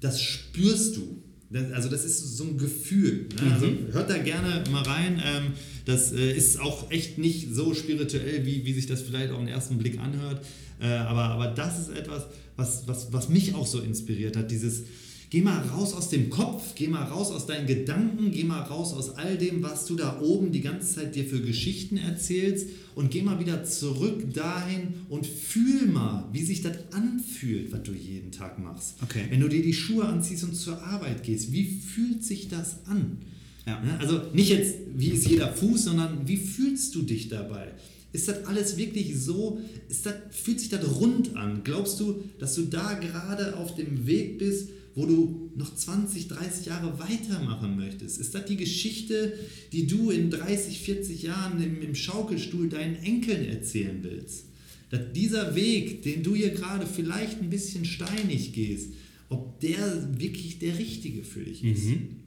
das 0.02 0.22
spürst 0.22 0.98
du. 0.98 1.22
Das, 1.50 1.72
also 1.72 1.90
das 1.90 2.06
ist 2.06 2.38
so 2.38 2.46
ein 2.46 2.58
Gefühl. 2.58 3.28
Ne? 3.42 3.54
Also 3.54 3.68
mhm. 3.68 3.94
hört 3.94 4.10
da 4.10 4.18
gerne 4.18 4.64
mal 4.72 4.84
rein. 4.84 5.22
Ähm, 5.24 5.54
das 5.86 6.12
äh, 6.12 6.32
ist 6.32 6.60
auch 6.60 6.92
echt 6.92 7.18
nicht 7.18 7.54
so 7.54 7.74
spirituell, 7.74 8.46
wie, 8.46 8.66
wie 8.66 8.74
sich 8.74 8.86
das 8.86 9.02
vielleicht 9.02 9.32
auf 9.32 9.40
den 9.40 9.48
ersten 9.48 9.78
Blick 9.78 10.00
anhört. 10.00 10.46
Äh, 10.82 10.88
aber, 10.88 11.24
aber 11.24 11.48
das 11.48 11.80
ist 11.80 11.90
etwas, 11.90 12.24
was, 12.62 12.88
was, 12.88 13.12
was 13.12 13.28
mich 13.28 13.56
auch 13.56 13.66
so 13.66 13.80
inspiriert 13.80 14.38
hat. 14.38 14.52
Dieses, 14.52 14.84
Geh 15.32 15.40
mal 15.40 15.62
raus 15.62 15.94
aus 15.94 16.10
dem 16.10 16.30
Kopf, 16.30 16.76
geh 16.76 16.90
mal 16.90 17.04
raus 17.04 17.32
aus 17.32 17.46
deinen 17.46 17.66
Gedanken, 17.66 18.32
geh 18.32 18.44
mal 18.44 18.64
raus 18.64 18.92
aus 18.92 19.16
all 19.16 19.38
dem, 19.38 19.64
was 19.64 19.86
du 19.86 19.96
da 19.96 20.20
oben 20.20 20.52
die 20.52 20.60
ganze 20.60 20.96
Zeit 20.96 21.16
dir 21.16 21.24
für 21.24 21.40
Geschichten 21.40 21.96
erzählst 21.96 22.68
und 22.96 23.12
geh 23.12 23.22
mal 23.22 23.40
wieder 23.40 23.64
zurück 23.64 24.34
dahin 24.34 24.90
und 25.08 25.26
fühl 25.26 25.86
mal, 25.86 26.28
wie 26.34 26.44
sich 26.44 26.64
das 26.64 26.76
anfühlt, 26.92 27.72
was 27.72 27.84
du 27.84 27.94
jeden 27.94 28.34
Tag 28.34 28.60
machst. 28.60 28.96
Okay. 29.04 29.24
Wenn 29.30 29.40
du 29.40 29.48
dir 29.48 29.64
die 29.64 29.74
Schuhe 29.74 30.04
anziehst 30.04 30.44
und 30.44 30.54
zur 30.54 30.84
Arbeit 30.84 31.24
gehst, 31.24 31.54
wie 31.54 31.64
fühlt 31.64 32.26
sich 32.26 32.50
das 32.50 32.86
an? 32.88 33.20
Ja. 33.66 33.80
Ne? 33.80 33.98
Also 34.02 34.24
nicht 34.34 34.50
jetzt, 34.50 34.80
wie 34.98 35.12
ist 35.12 35.30
jeder 35.30 35.54
Fuß, 35.54 35.86
sondern 35.86 36.28
wie 36.28 36.36
fühlst 36.36 36.94
du 36.94 37.04
dich 37.04 37.30
dabei? 37.30 37.70
Ist 38.14 38.28
das 38.28 38.46
alles 38.46 38.78
wirklich 38.78 39.18
so? 39.18 39.62
Ist 39.88 40.06
das, 40.06 40.16
fühlt 40.32 40.60
sich 40.60 40.70
das 40.70 41.00
rund 41.00 41.36
an? 41.36 41.62
Glaubst 41.64 42.00
du, 42.00 42.24
dass 42.40 42.56
du 42.56 42.64
da 42.64 42.94
gerade 42.94 43.58
auf 43.58 43.76
dem 43.76 44.06
Weg 44.06 44.38
bist, 44.38 44.70
wo 44.96 45.06
du 45.06 45.52
noch 45.56 45.74
20, 45.74 46.28
30 46.28 46.66
Jahre 46.66 47.00
weitermachen 47.00 47.78
möchtest? 47.78 48.20
Ist 48.20 48.36
das 48.36 48.46
die 48.46 48.58
Geschichte, 48.58 49.34
die 49.72 49.88
du 49.88 50.12
in 50.12 50.30
30, 50.30 50.80
40 50.80 51.24
Jahren 51.24 51.64
im, 51.64 51.82
im 51.82 51.96
Schaukelstuhl 51.96 52.68
deinen 52.68 52.96
Enkeln 52.96 53.46
erzählen 53.46 54.00
willst? 54.02 54.46
Dass 54.90 55.14
dieser 55.14 55.56
Weg, 55.56 56.04
den 56.04 56.22
du 56.22 56.36
hier 56.36 56.50
gerade 56.50 56.86
vielleicht 56.86 57.42
ein 57.42 57.50
bisschen 57.50 57.86
steinig 57.86 58.52
gehst, 58.52 58.90
ob 59.30 59.62
der 59.62 60.20
wirklich 60.20 60.60
der 60.60 60.78
richtige 60.78 61.24
für 61.24 61.40
dich 61.40 61.64
ist. 61.64 61.86
Mhm. 61.86 62.21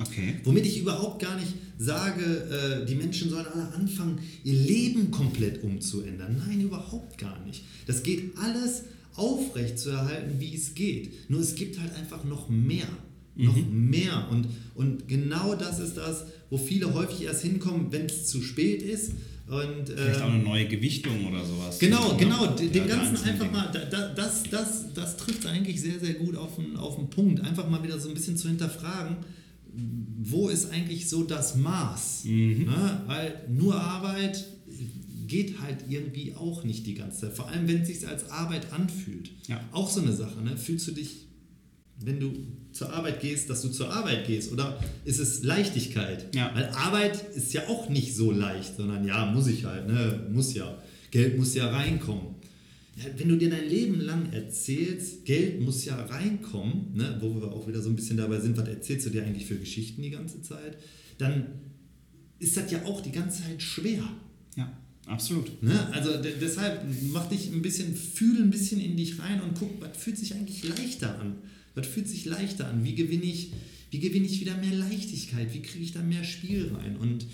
Okay. 0.00 0.36
Womit 0.44 0.66
ich 0.66 0.80
überhaupt 0.80 1.20
gar 1.20 1.36
nicht 1.36 1.54
sage, 1.76 2.22
äh, 2.22 2.86
die 2.86 2.94
Menschen 2.94 3.30
sollen 3.30 3.46
alle 3.46 3.72
anfangen, 3.72 4.18
ihr 4.44 4.54
Leben 4.54 5.10
komplett 5.10 5.62
umzuändern. 5.62 6.42
Nein, 6.46 6.60
überhaupt 6.60 7.18
gar 7.18 7.44
nicht. 7.44 7.64
Das 7.86 8.02
geht 8.02 8.36
alles 8.38 8.84
aufrecht 9.14 9.78
zu 9.78 9.90
erhalten, 9.90 10.38
wie 10.38 10.54
es 10.54 10.74
geht. 10.74 11.30
Nur 11.30 11.40
es 11.40 11.54
gibt 11.54 11.80
halt 11.80 11.94
einfach 11.94 12.24
noch 12.24 12.48
mehr. 12.48 12.88
Mhm. 13.34 13.44
Noch 13.44 13.56
mehr. 13.70 14.28
Und, 14.30 14.46
und 14.74 15.08
genau 15.08 15.54
das 15.54 15.80
ist 15.80 15.96
das, 15.96 16.24
wo 16.50 16.58
viele 16.58 16.94
häufig 16.94 17.22
erst 17.22 17.42
hinkommen, 17.42 17.88
wenn 17.90 18.06
es 18.06 18.26
zu 18.26 18.42
spät 18.42 18.82
ist. 18.82 19.12
Und, 19.48 19.88
Vielleicht 19.88 20.20
äh, 20.20 20.22
auch 20.22 20.30
eine 20.30 20.42
neue 20.42 20.68
Gewichtung 20.68 21.26
oder 21.26 21.44
sowas. 21.44 21.78
Genau, 21.78 22.16
genau. 22.16 22.46
Dem 22.48 22.72
ja, 22.74 22.86
Ganzen 22.86 23.16
einfach 23.24 23.50
mal, 23.50 23.70
das, 23.72 24.14
das, 24.14 24.42
das, 24.50 24.92
das 24.92 25.16
trifft 25.16 25.46
eigentlich 25.46 25.80
sehr, 25.80 25.98
sehr 25.98 26.14
gut 26.14 26.36
auf 26.36 26.56
den, 26.56 26.76
auf 26.76 26.96
den 26.96 27.08
Punkt. 27.08 27.40
Einfach 27.40 27.68
mal 27.68 27.82
wieder 27.82 27.98
so 27.98 28.08
ein 28.08 28.14
bisschen 28.14 28.36
zu 28.36 28.48
hinterfragen, 28.48 29.16
wo 30.20 30.48
ist 30.48 30.70
eigentlich 30.70 31.08
so 31.08 31.24
das 31.24 31.56
Maß? 31.56 32.24
Mhm. 32.24 32.64
Ne? 32.64 33.02
Weil 33.06 33.44
nur 33.48 33.80
Arbeit 33.80 34.44
geht 35.26 35.60
halt 35.60 35.84
irgendwie 35.88 36.34
auch 36.34 36.64
nicht 36.64 36.86
die 36.86 36.94
ganze 36.94 37.20
Zeit. 37.20 37.32
Vor 37.34 37.48
allem, 37.48 37.68
wenn 37.68 37.82
es 37.82 37.88
sich 37.88 38.08
als 38.08 38.30
Arbeit 38.30 38.72
anfühlt. 38.72 39.30
Ja. 39.46 39.60
Auch 39.72 39.90
so 39.90 40.00
eine 40.00 40.12
Sache. 40.12 40.40
Ne? 40.42 40.56
Fühlst 40.56 40.88
du 40.88 40.92
dich, 40.92 41.26
wenn 42.00 42.18
du 42.18 42.32
zur 42.72 42.92
Arbeit 42.92 43.20
gehst, 43.20 43.50
dass 43.50 43.62
du 43.62 43.68
zur 43.68 43.92
Arbeit 43.92 44.26
gehst? 44.26 44.52
Oder 44.52 44.78
ist 45.04 45.18
es 45.18 45.42
Leichtigkeit? 45.42 46.34
Ja. 46.34 46.50
Weil 46.54 46.68
Arbeit 46.70 47.22
ist 47.34 47.52
ja 47.52 47.68
auch 47.68 47.88
nicht 47.88 48.16
so 48.16 48.32
leicht, 48.32 48.76
sondern 48.76 49.06
ja, 49.06 49.26
muss 49.26 49.46
ich 49.46 49.64
halt, 49.64 49.86
ne? 49.86 50.28
muss 50.32 50.54
ja. 50.54 50.78
Geld 51.10 51.38
muss 51.38 51.54
ja 51.54 51.70
reinkommen. 51.70 52.34
Ja, 52.98 53.04
wenn 53.16 53.28
du 53.28 53.36
dir 53.36 53.50
dein 53.50 53.68
Leben 53.68 54.00
lang 54.00 54.32
erzählst, 54.32 55.24
Geld 55.24 55.60
muss 55.60 55.84
ja 55.84 55.96
reinkommen, 55.96 56.94
ne? 56.94 57.16
wo 57.20 57.34
wir 57.40 57.52
auch 57.52 57.68
wieder 57.68 57.80
so 57.80 57.90
ein 57.90 57.96
bisschen 57.96 58.16
dabei 58.16 58.40
sind, 58.40 58.56
was 58.56 58.66
erzählst 58.66 59.06
du 59.06 59.10
dir 59.10 59.24
eigentlich 59.24 59.46
für 59.46 59.56
Geschichten 59.56 60.02
die 60.02 60.10
ganze 60.10 60.42
Zeit, 60.42 60.78
dann 61.16 61.46
ist 62.40 62.56
das 62.56 62.70
ja 62.70 62.84
auch 62.84 63.00
die 63.00 63.12
ganze 63.12 63.42
Zeit 63.42 63.62
schwer. 63.62 64.02
Ja. 64.56 64.76
Absolut. 65.06 65.62
Ne? 65.62 65.88
Also 65.92 66.10
deshalb 66.20 66.84
mach 67.12 67.28
dich 67.28 67.50
ein 67.50 67.62
bisschen, 67.62 67.94
fühl 67.94 68.42
ein 68.42 68.50
bisschen 68.50 68.80
in 68.80 68.96
dich 68.96 69.18
rein 69.18 69.40
und 69.40 69.58
guck, 69.58 69.80
was 69.80 69.96
fühlt 69.96 70.18
sich 70.18 70.34
eigentlich 70.34 70.64
leichter 70.64 71.18
an? 71.18 71.36
Was 71.74 71.86
fühlt 71.86 72.08
sich 72.08 72.26
leichter 72.26 72.68
an? 72.68 72.84
Wie 72.84 72.94
gewinne 72.94 73.24
ich, 73.24 73.52
wie 73.90 74.00
gewinne 74.00 74.26
ich 74.26 74.40
wieder 74.40 74.56
mehr 74.58 74.74
Leichtigkeit? 74.74 75.54
Wie 75.54 75.62
kriege 75.62 75.84
ich 75.84 75.92
da 75.92 76.02
mehr 76.02 76.24
Spiel 76.24 76.72
rein? 76.74 76.96
Und 76.96 77.26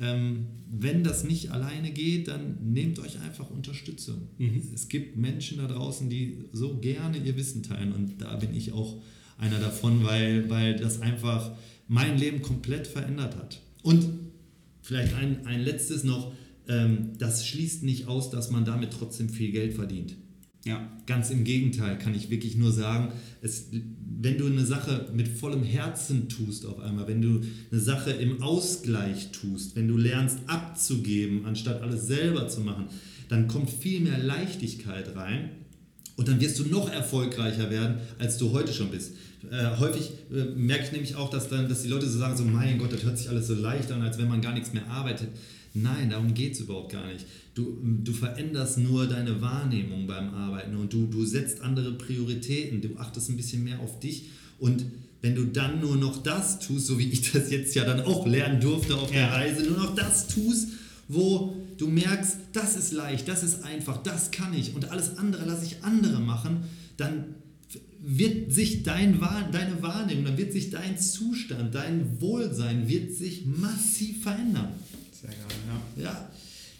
ähm, 0.00 0.46
wenn 0.70 1.04
das 1.04 1.24
nicht 1.24 1.50
alleine 1.52 1.90
geht, 1.90 2.28
dann 2.28 2.58
nehmt 2.72 2.98
euch 2.98 3.20
einfach 3.20 3.50
Unterstützung. 3.50 4.28
Mhm. 4.38 4.62
Es 4.74 4.88
gibt 4.88 5.16
Menschen 5.16 5.58
da 5.58 5.66
draußen, 5.66 6.10
die 6.10 6.44
so 6.52 6.78
gerne 6.78 7.18
ihr 7.18 7.36
Wissen 7.36 7.62
teilen 7.62 7.92
und 7.92 8.20
da 8.20 8.36
bin 8.36 8.54
ich 8.54 8.72
auch 8.72 9.00
einer 9.38 9.58
davon, 9.58 10.04
weil, 10.04 10.48
weil 10.50 10.76
das 10.76 11.00
einfach 11.00 11.52
mein 11.88 12.18
Leben 12.18 12.42
komplett 12.42 12.86
verändert 12.86 13.36
hat. 13.36 13.60
Und 13.82 14.06
vielleicht 14.82 15.14
ein, 15.14 15.46
ein 15.46 15.60
letztes 15.60 16.04
noch, 16.04 16.32
ähm, 16.68 17.12
das 17.18 17.46
schließt 17.46 17.82
nicht 17.82 18.08
aus, 18.08 18.30
dass 18.30 18.50
man 18.50 18.64
damit 18.64 18.92
trotzdem 18.92 19.28
viel 19.28 19.52
Geld 19.52 19.74
verdient. 19.74 20.16
Ja. 20.66 20.84
Ganz 21.06 21.30
im 21.30 21.44
Gegenteil, 21.44 21.96
kann 21.96 22.12
ich 22.14 22.28
wirklich 22.28 22.56
nur 22.56 22.72
sagen, 22.72 23.12
es, 23.40 23.68
wenn 24.20 24.36
du 24.36 24.46
eine 24.46 24.66
Sache 24.66 25.08
mit 25.14 25.28
vollem 25.28 25.62
Herzen 25.62 26.28
tust 26.28 26.66
auf 26.66 26.80
einmal, 26.80 27.06
wenn 27.06 27.22
du 27.22 27.40
eine 27.70 27.80
Sache 27.80 28.10
im 28.10 28.42
Ausgleich 28.42 29.30
tust, 29.30 29.76
wenn 29.76 29.86
du 29.86 29.96
lernst 29.96 30.40
abzugeben, 30.48 31.46
anstatt 31.46 31.82
alles 31.82 32.08
selber 32.08 32.48
zu 32.48 32.62
machen, 32.62 32.86
dann 33.28 33.46
kommt 33.46 33.70
viel 33.70 34.00
mehr 34.00 34.18
Leichtigkeit 34.18 35.14
rein 35.14 35.50
und 36.16 36.26
dann 36.26 36.40
wirst 36.40 36.58
du 36.58 36.64
noch 36.64 36.90
erfolgreicher 36.92 37.70
werden, 37.70 37.98
als 38.18 38.36
du 38.36 38.50
heute 38.50 38.72
schon 38.72 38.90
bist. 38.90 39.12
Äh, 39.48 39.78
häufig 39.78 40.14
äh, 40.32 40.46
merke 40.56 40.86
ich 40.86 40.92
nämlich 40.92 41.14
auch, 41.14 41.30
dass, 41.30 41.48
dann, 41.48 41.68
dass 41.68 41.82
die 41.82 41.88
Leute 41.88 42.08
so 42.08 42.18
sagen, 42.18 42.36
so 42.36 42.44
mein 42.44 42.78
Gott, 42.78 42.92
das 42.92 43.04
hört 43.04 43.18
sich 43.18 43.28
alles 43.28 43.46
so 43.46 43.54
leicht 43.54 43.92
an, 43.92 44.02
als 44.02 44.18
wenn 44.18 44.26
man 44.26 44.40
gar 44.40 44.52
nichts 44.52 44.72
mehr 44.72 44.88
arbeitet. 44.88 45.28
Nein, 45.82 46.10
darum 46.10 46.32
geht 46.32 46.54
es 46.54 46.60
überhaupt 46.60 46.92
gar 46.92 47.06
nicht. 47.06 47.26
Du, 47.54 47.78
du 47.82 48.12
veränderst 48.12 48.78
nur 48.78 49.06
deine 49.06 49.40
Wahrnehmung 49.42 50.06
beim 50.06 50.32
Arbeiten 50.32 50.76
und 50.76 50.92
du, 50.92 51.06
du 51.06 51.24
setzt 51.24 51.60
andere 51.60 51.92
Prioritäten, 51.92 52.80
du 52.80 52.96
achtest 52.96 53.28
ein 53.28 53.36
bisschen 53.36 53.62
mehr 53.62 53.80
auf 53.80 54.00
dich 54.00 54.30
und 54.58 54.86
wenn 55.20 55.34
du 55.34 55.44
dann 55.44 55.80
nur 55.80 55.96
noch 55.96 56.22
das 56.22 56.60
tust, 56.60 56.86
so 56.86 56.98
wie 56.98 57.08
ich 57.08 57.32
das 57.32 57.50
jetzt 57.50 57.74
ja 57.74 57.84
dann 57.84 58.00
auch 58.00 58.26
lernen 58.26 58.60
durfte 58.60 58.96
auf 58.96 59.10
der. 59.10 59.32
Reise, 59.32 59.64
nur 59.64 59.78
noch 59.78 59.94
das 59.94 60.28
tust, 60.28 60.68
wo 61.08 61.56
du 61.78 61.88
merkst, 61.88 62.38
das 62.52 62.76
ist 62.76 62.92
leicht, 62.92 63.28
das 63.28 63.42
ist 63.42 63.62
einfach, 63.64 64.02
das 64.02 64.30
kann 64.30 64.54
ich 64.54 64.74
und 64.74 64.90
alles 64.90 65.18
andere 65.18 65.44
lasse 65.44 65.66
ich 65.66 65.84
andere 65.84 66.20
machen, 66.20 66.64
dann 66.96 67.34
wird 68.00 68.52
sich 68.52 68.82
dein, 68.82 69.20
deine 69.52 69.82
Wahrnehmung, 69.82 70.24
dann 70.24 70.38
wird 70.38 70.52
sich 70.52 70.70
dein 70.70 70.98
Zustand, 70.98 71.74
dein 71.74 72.20
Wohlsein 72.20 72.88
wird 72.88 73.12
sich 73.12 73.44
massiv 73.46 74.22
verändern. 74.22 74.68
Sehr 75.28 75.36
geil, 75.36 75.58
ja. 75.96 76.02
Ja, 76.04 76.30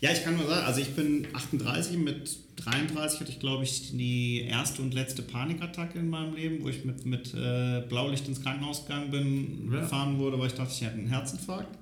Ja, 0.03 0.11
ich 0.13 0.23
kann 0.25 0.37
nur 0.37 0.47
sagen, 0.47 0.67
also 0.67 0.81
ich 0.81 0.91
bin 0.95 1.27
38, 1.33 1.97
mit 1.99 2.37
33 2.57 3.21
hatte 3.21 3.31
ich, 3.33 3.41
glaube 3.41 3.65
ich, 3.65 3.93
die 3.97 4.43
erste 4.43 4.83
und 4.83 4.93
letzte 4.95 5.23
Panikattacke 5.23 5.99
in 5.99 6.09
meinem 6.11 6.35
Leben, 6.35 6.63
wo 6.65 6.69
ich 6.69 6.85
mit, 6.85 7.05
mit 7.07 7.33
äh, 7.35 7.83
Blaulicht 7.89 8.29
ins 8.29 8.43
Krankenhaus 8.43 8.87
gegangen 8.87 9.11
bin, 9.11 9.71
Ja. 9.73 9.81
gefahren 9.81 10.19
wurde, 10.19 10.39
weil 10.39 10.49
ich 10.49 10.55
dachte, 10.55 10.73
ich 10.73 10.83
hätte 10.83 10.95
einen 10.99 11.09
Herzinfarkt. 11.09 11.77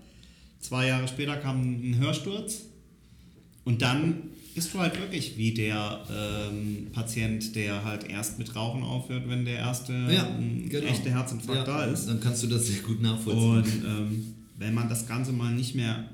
Zwei 0.60 0.86
Jahre 0.88 1.06
später 1.08 1.36
kam 1.36 1.60
ein 1.90 1.98
Hörsturz 1.98 2.62
und 3.64 3.82
dann 3.82 4.30
bist 4.54 4.72
du 4.72 4.78
halt 4.78 4.98
wirklich 4.98 5.36
wie 5.36 5.52
der 5.52 6.00
ähm, 6.10 6.86
Patient, 6.92 7.54
der 7.56 7.84
halt 7.84 8.08
erst 8.08 8.38
mit 8.38 8.54
Rauchen 8.54 8.82
aufhört, 8.84 9.28
wenn 9.28 9.44
der 9.44 9.58
erste 9.58 9.92
ja 9.92 10.26
ähm, 10.38 10.68
genau. 10.68 10.86
echte 10.86 11.10
Herzinfarkt 11.10 11.66
ja, 11.66 11.78
da 11.78 11.84
ist. 11.86 12.06
Dann 12.06 12.20
kannst 12.20 12.42
du 12.44 12.46
das 12.46 12.66
sehr 12.68 12.80
gut 12.80 13.02
nachvollziehen. 13.02 13.50
Und 13.50 13.84
ähm, 13.84 14.34
wenn 14.56 14.72
man 14.74 14.88
das 14.88 15.06
Ganze 15.08 15.32
mal 15.32 15.52
nicht 15.52 15.74
mehr, 15.74 16.04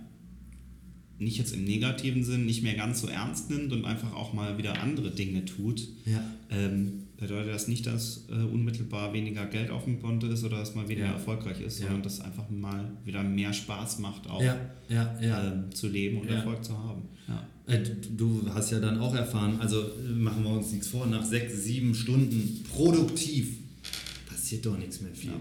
nicht 1.20 1.38
jetzt 1.38 1.52
im 1.54 1.64
negativen 1.64 2.24
Sinn, 2.24 2.46
nicht 2.46 2.62
mehr 2.62 2.74
ganz 2.74 3.00
so 3.02 3.06
ernst 3.06 3.50
nimmt 3.50 3.72
und 3.72 3.84
einfach 3.84 4.14
auch 4.14 4.32
mal 4.32 4.58
wieder 4.58 4.80
andere 4.82 5.10
Dinge 5.10 5.44
tut, 5.44 5.86
ja. 6.06 6.24
ähm, 6.50 7.04
bedeutet 7.18 7.52
das 7.52 7.68
nicht, 7.68 7.86
dass 7.86 8.24
äh, 8.30 8.32
unmittelbar 8.34 9.12
weniger 9.12 9.44
Geld 9.46 9.70
auf 9.70 9.84
dem 9.84 10.00
Konto 10.00 10.26
ist 10.26 10.42
oder 10.44 10.56
dass 10.58 10.74
man 10.74 10.88
weniger 10.88 11.06
Ja. 11.08 11.12
erfolgreich 11.12 11.60
ist, 11.60 11.78
Ja. 11.78 11.84
sondern 11.86 12.02
dass 12.02 12.20
einfach 12.20 12.48
mal 12.48 12.90
wieder 13.04 13.22
mehr 13.22 13.52
Spaß 13.52 13.98
macht, 13.98 14.28
auch 14.28 14.42
ähm, 14.42 15.64
zu 15.74 15.88
leben 15.88 16.18
und. 16.20 16.28
Erfolg 16.28 16.64
zu 16.64 16.76
haben. 16.76 17.02
Äh, 17.66 17.80
Du 18.16 18.42
hast 18.54 18.72
ja 18.72 18.80
dann 18.80 18.98
auch 18.98 19.14
erfahren, 19.14 19.60
also 19.60 19.80
äh, 19.82 20.08
machen 20.16 20.42
wir 20.42 20.50
uns 20.50 20.72
nichts 20.72 20.88
vor, 20.88 21.06
nach 21.06 21.24
sechs, 21.24 21.62
sieben 21.64 21.94
Stunden 21.94 22.64
produktiv 22.72 23.58
passiert 24.26 24.64
doch 24.66 24.78
nichts 24.78 25.00
mehr 25.02 25.14
viel. 25.14 25.32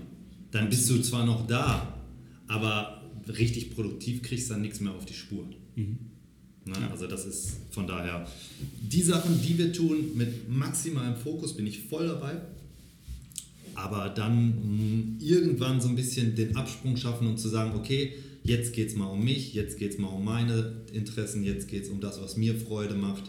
Dann 0.51 0.69
bist 0.69 0.89
du 0.89 1.01
zwar 1.01 1.25
noch 1.25 1.47
da, 1.47 1.95
aber 2.47 3.01
richtig 3.37 3.73
produktiv 3.73 4.21
kriegst 4.21 4.49
dann 4.51 4.61
nichts 4.61 4.79
mehr 4.79 4.93
auf 4.93 5.05
die 5.05 5.13
Spur. 5.13 5.45
Ne? 6.65 6.75
Ja. 6.79 6.89
Also 6.89 7.07
das 7.07 7.25
ist 7.25 7.57
von 7.71 7.87
daher, 7.87 8.27
die 8.81 9.01
Sachen, 9.01 9.41
die 9.41 9.57
wir 9.57 9.73
tun, 9.73 10.15
mit 10.15 10.49
maximalem 10.49 11.15
Fokus 11.15 11.55
bin 11.55 11.67
ich 11.67 11.81
voll 11.81 12.07
dabei. 12.07 12.41
Aber 13.75 14.09
dann 14.09 15.17
mh, 15.19 15.23
irgendwann 15.23 15.79
so 15.79 15.87
ein 15.87 15.95
bisschen 15.95 16.35
den 16.35 16.55
Absprung 16.55 16.97
schaffen 16.97 17.27
und 17.27 17.37
zu 17.37 17.47
sagen, 17.47 17.71
okay, 17.75 18.13
jetzt 18.43 18.73
geht 18.73 18.89
es 18.89 18.95
mal 18.95 19.05
um 19.05 19.23
mich, 19.23 19.53
jetzt 19.53 19.77
geht 19.77 19.91
es 19.91 19.97
mal 19.97 20.07
um 20.07 20.25
meine 20.25 20.73
Interessen, 20.93 21.43
jetzt 21.43 21.67
geht 21.67 21.83
es 21.83 21.89
um 21.89 22.01
das, 22.01 22.21
was 22.21 22.35
mir 22.35 22.55
Freude 22.55 22.95
macht. 22.95 23.23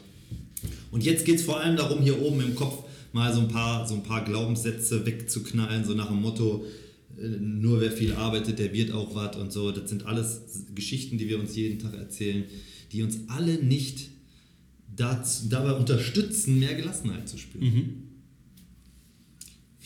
Und 0.91 1.05
jetzt 1.05 1.25
geht 1.25 1.37
es 1.37 1.43
vor 1.43 1.61
allem 1.61 1.77
darum, 1.77 2.03
hier 2.03 2.21
oben 2.21 2.41
im 2.41 2.55
Kopf 2.55 2.85
mal 3.13 3.33
so 3.33 3.41
ein 3.41 3.49
paar, 3.49 3.87
so 3.87 3.95
ein 3.95 4.03
paar 4.03 4.25
Glaubenssätze 4.25 5.05
wegzuknallen, 5.07 5.85
so 5.85 5.95
nach 5.95 6.09
dem 6.09 6.21
Motto, 6.21 6.65
nur 7.21 7.81
wer 7.81 7.93
viel 7.93 8.13
arbeitet, 8.13 8.59
der 8.59 8.73
wird 8.73 8.93
auch 8.93 9.15
was 9.15 9.37
und 9.37 9.53
so. 9.53 9.71
Das 9.71 9.89
sind 9.89 10.07
alles 10.07 10.43
Geschichten, 10.75 11.19
die 11.19 11.29
wir 11.29 11.39
uns 11.39 11.55
jeden 11.55 11.79
Tag 11.79 11.95
erzählen, 11.95 12.45
die 12.93 13.03
uns 13.03 13.19
alle 13.29 13.63
nicht 13.63 14.09
dazu, 14.97 15.49
dabei 15.49 15.73
unterstützen, 15.73 16.59
mehr 16.59 16.75
Gelassenheit 16.75 17.29
zu 17.29 17.39
spüren. 17.39 18.11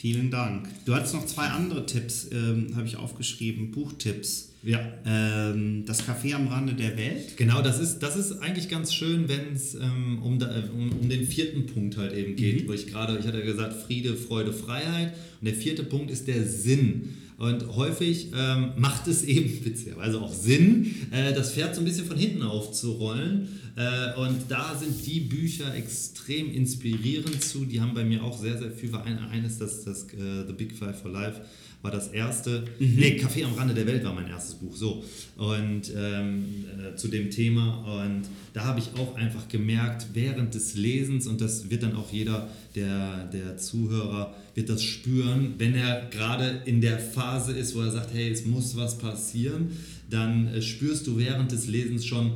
Vielen 0.05 0.30
Dank. 0.30 0.68
Du 0.85 0.95
hattest 0.95 1.14
noch 1.14 1.24
zwei 1.24 1.47
andere 1.47 1.87
Tipps, 1.87 2.28
ähm, 2.30 2.76
habe 2.76 2.87
ich 2.87 2.97
aufgeschrieben, 2.97 3.70
Buchtipps. 3.70 4.51
Ja. 4.62 4.80
Ähm, 5.07 5.85
das 5.87 6.07
Café 6.07 6.35
am 6.35 6.49
Rande 6.49 6.74
der 6.74 6.97
Welt. 6.97 7.37
Genau, 7.37 7.62
das 7.62 7.80
ist, 7.80 8.01
das 8.01 8.16
ist 8.16 8.32
eigentlich 8.43 8.68
ganz 8.68 8.93
schön, 8.93 9.28
wenn 9.28 9.55
es 9.55 9.74
ähm, 9.74 10.22
um, 10.22 10.39
um, 10.74 10.93
um 11.01 11.09
den 11.09 11.26
vierten 11.26 11.66
Punkt 11.66 11.97
halt 11.97 12.12
eben 12.12 12.37
geht, 12.37 12.68
wo 12.68 12.72
ich 12.72 12.87
gerade, 12.87 13.18
ich 13.18 13.26
hatte 13.26 13.39
ja 13.39 13.45
gesagt, 13.45 13.74
Friede, 13.74 14.14
Freude, 14.14 14.53
Freiheit. 14.53 15.14
Und 15.41 15.47
der 15.47 15.55
vierte 15.55 15.85
Punkt 15.85 16.11
ist 16.11 16.28
der 16.28 16.47
Sinn. 16.47 17.14
Und 17.37 17.74
häufig 17.74 18.28
ähm, 18.35 18.72
macht 18.76 19.09
es 19.09 19.24
eben 19.24 19.51
witzigerweise 19.64 20.20
auch 20.20 20.32
Sinn, 20.32 20.95
äh, 21.11 21.32
das 21.32 21.53
Pferd 21.53 21.74
so 21.74 21.80
ein 21.80 21.85
bisschen 21.85 22.07
von 22.07 22.16
hinten 22.16 22.43
aufzurollen. 22.43 23.49
Äh, 23.76 24.18
und 24.20 24.37
da 24.49 24.76
sind 24.78 25.05
die 25.05 25.20
Bücher 25.20 25.74
extrem 25.74 26.53
inspirierend 26.53 27.43
zu. 27.43 27.64
Die 27.64 27.80
haben 27.80 27.95
bei 27.95 28.05
mir 28.05 28.22
auch 28.22 28.41
sehr, 28.41 28.59
sehr 28.59 28.70
viel. 28.70 28.95
Ein, 28.95 29.18
eines, 29.18 29.59
das, 29.59 29.85
das 29.85 30.05
äh, 30.12 30.47
The 30.47 30.53
Big 30.53 30.76
Five 30.76 31.01
for 31.01 31.11
Life 31.11 31.41
war 31.85 31.91
das 31.91 32.09
erste. 32.09 32.64
Nee, 32.78 33.20
Café 33.20 33.45
am 33.45 33.53
Rande 33.53 33.74
der 33.74 33.87
Welt 33.87 34.03
war 34.05 34.14
mein 34.14 34.26
erstes 34.26 34.55
Buch. 34.55 34.74
So. 34.74 35.05
Und 35.37 35.93
ähm, 35.95 36.64
äh, 36.80 36.97
zu 36.97 37.09
dem 37.09 37.30
Thema. 37.30 38.03
Und 38.03 38.22
da 38.55 38.64
habe 38.64 38.80
ich 38.80 38.99
auch 38.99 39.14
einfach 39.16 39.49
gemerkt, 39.49 40.07
während 40.14 40.55
des 40.55 40.76
Lesens, 40.76 41.26
und 41.26 41.43
das 41.43 41.68
wird 41.68 41.82
dann 41.82 41.95
auch 41.95 42.11
jeder 42.11 42.49
der, 42.74 43.26
der 43.26 43.59
Zuhörer, 43.59 44.35
wird 44.55 44.70
das 44.70 44.82
spüren, 44.82 45.57
wenn 45.59 45.74
er 45.74 46.09
gerade 46.11 46.62
in 46.64 46.80
der 46.80 46.99
Phase 46.99 47.53
ist, 47.53 47.74
wo 47.74 47.82
er 47.82 47.91
sagt, 47.91 48.14
hey, 48.14 48.30
es 48.30 48.47
muss 48.47 48.76
was 48.76 48.97
passieren, 48.97 49.68
dann 50.09 50.49
äh, 50.49 50.62
spürst 50.62 51.07
du 51.07 51.18
während 51.18 51.53
des 51.53 51.66
Lesens 51.66 52.07
schon, 52.07 52.32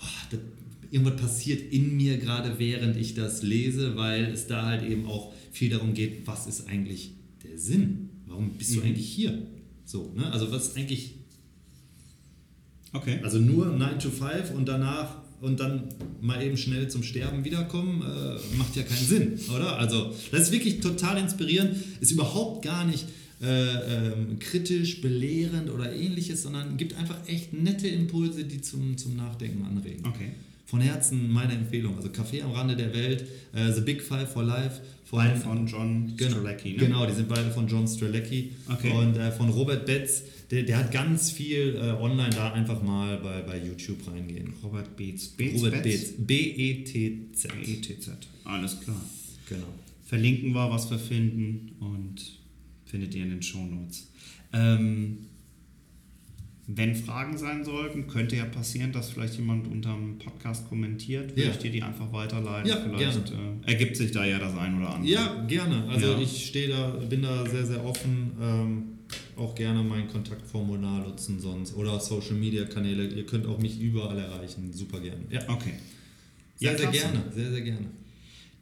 oh, 0.00 0.04
das, 0.32 0.40
irgendwas 0.90 1.20
passiert 1.20 1.72
in 1.72 1.96
mir 1.96 2.18
gerade 2.18 2.58
während 2.58 2.96
ich 2.96 3.14
das 3.14 3.44
lese, 3.44 3.96
weil 3.96 4.24
es 4.24 4.48
da 4.48 4.66
halt 4.66 4.82
eben 4.82 5.06
auch 5.06 5.32
viel 5.52 5.70
darum 5.70 5.94
geht, 5.94 6.26
was 6.26 6.48
ist 6.48 6.68
eigentlich 6.68 7.12
der 7.44 7.56
Sinn? 7.56 8.09
Warum 8.30 8.50
bist 8.50 8.74
du 8.74 8.80
eigentlich 8.82 9.08
hier? 9.08 9.42
So, 9.84 10.12
ne? 10.16 10.32
Also 10.32 10.50
was 10.50 10.68
ist 10.68 10.76
eigentlich, 10.76 11.16
Okay. 12.92 13.18
also 13.22 13.38
nur 13.38 13.66
9 13.66 13.98
to 13.98 14.10
5 14.10 14.52
und 14.56 14.66
danach 14.66 15.16
und 15.40 15.58
dann 15.60 15.84
mal 16.20 16.42
eben 16.42 16.56
schnell 16.56 16.88
zum 16.88 17.02
Sterben 17.02 17.44
wiederkommen, 17.44 18.02
äh, 18.02 18.56
macht 18.56 18.76
ja 18.76 18.82
keinen 18.82 19.04
Sinn, 19.06 19.38
oder? 19.54 19.78
Also 19.78 20.12
das 20.30 20.42
ist 20.42 20.52
wirklich 20.52 20.80
total 20.80 21.18
inspirierend, 21.18 21.76
ist 22.00 22.10
überhaupt 22.12 22.64
gar 22.64 22.84
nicht 22.84 23.06
äh, 23.42 23.46
ähm, 23.46 24.38
kritisch, 24.38 25.00
belehrend 25.00 25.70
oder 25.70 25.92
ähnliches, 25.94 26.42
sondern 26.42 26.76
gibt 26.76 26.94
einfach 26.94 27.16
echt 27.26 27.52
nette 27.54 27.88
Impulse, 27.88 28.44
die 28.44 28.60
zum, 28.60 28.96
zum 28.98 29.16
Nachdenken 29.16 29.64
anregen. 29.64 30.04
Okay. 30.06 30.32
Von 30.70 30.80
Herzen 30.80 31.32
meine 31.32 31.54
Empfehlung. 31.54 31.96
Also 31.96 32.10
Café 32.10 32.44
am 32.44 32.52
Rande 32.52 32.76
der 32.76 32.94
Welt, 32.94 33.24
äh, 33.52 33.72
The 33.72 33.80
Big 33.80 34.00
Five 34.00 34.32
for 34.32 34.44
Life. 34.44 34.80
Von, 35.04 35.18
Beide 35.18 35.40
von 35.40 35.66
John 35.66 36.16
genau, 36.16 36.30
Strzelecki, 36.30 36.70
ne? 36.70 36.76
Genau, 36.76 37.04
die 37.04 37.12
sind 37.12 37.28
beide 37.28 37.50
von 37.50 37.66
John 37.66 37.88
Strelecki. 37.88 38.52
Okay. 38.68 38.92
Und 38.92 39.16
äh, 39.16 39.32
von 39.32 39.48
Robert 39.48 39.84
Betz, 39.84 40.22
der, 40.52 40.62
der 40.62 40.78
hat 40.78 40.92
ganz 40.92 41.32
viel 41.32 41.74
äh, 41.74 42.00
online 42.00 42.30
da 42.30 42.52
einfach 42.52 42.80
mal 42.80 43.16
bei, 43.16 43.42
bei 43.42 43.58
YouTube 43.58 43.98
reingehen. 44.06 44.52
Robert 44.62 44.96
Beetz. 44.96 45.26
Beetz 45.30 45.56
Robert 45.56 45.82
Betz? 45.82 46.12
Betz. 46.12 46.14
B-E-T-Z. 46.18 47.50
ETZ. 47.66 48.10
Alles 48.44 48.78
klar. 48.78 49.04
Genau. 49.48 49.66
Verlinken 50.04 50.52
wir, 50.52 50.70
was 50.70 50.88
wir 50.88 51.00
finden 51.00 51.72
und 51.80 52.38
findet 52.84 53.12
ihr 53.16 53.24
in 53.24 53.30
den 53.30 53.42
Shownotes. 53.42 54.08
Ähm, 54.52 55.18
wenn 56.72 56.94
Fragen 56.94 57.36
sein 57.36 57.64
sollten, 57.64 58.06
könnte 58.06 58.36
ja 58.36 58.44
passieren, 58.44 58.92
dass 58.92 59.10
vielleicht 59.10 59.36
jemand 59.36 59.66
unter 59.66 59.92
dem 59.92 60.18
Podcast 60.18 60.68
kommentiert. 60.68 61.30
Würde 61.30 61.44
Ja. 61.44 61.50
ich 61.50 61.58
dir 61.58 61.70
die 61.70 61.82
einfach 61.82 62.12
weiterleiten? 62.12 62.68
Ja, 62.68 62.76
vielleicht 62.76 63.30
äh, 63.32 63.66
ergibt 63.70 63.96
sich 63.96 64.12
da 64.12 64.24
ja 64.24 64.38
das 64.38 64.56
ein 64.56 64.78
oder 64.78 64.94
andere. 64.94 65.10
Ja, 65.10 65.44
gerne. 65.48 65.84
Also 65.88 66.12
Ja. 66.12 66.18
ich 66.20 66.46
stehe 66.46 66.68
da, 66.68 66.90
bin 67.08 67.22
da 67.22 67.44
sehr, 67.48 67.66
sehr 67.66 67.84
offen. 67.84 68.32
Ähm, 68.40 68.82
auch 69.36 69.54
gerne 69.54 69.82
mein 69.82 70.06
Kontaktformular 70.06 71.00
nutzen 71.08 71.40
sonst 71.40 71.74
oder 71.74 71.98
Social 71.98 72.34
Media 72.34 72.64
Kanäle. 72.66 73.06
Ihr 73.08 73.26
könnt 73.26 73.46
auch 73.46 73.58
mich 73.58 73.80
überall 73.80 74.18
erreichen. 74.18 74.72
Super 74.72 75.00
gerne. 75.00 75.22
Ja. 75.30 75.40
Okay. 75.48 75.72
Sehr, 76.56 76.72
Ja, 76.72 76.78
sehr 76.78 76.88
klasse. 76.90 77.06
gerne. 77.12 77.32
Sehr, 77.34 77.50
sehr 77.50 77.62
gerne. 77.62 77.86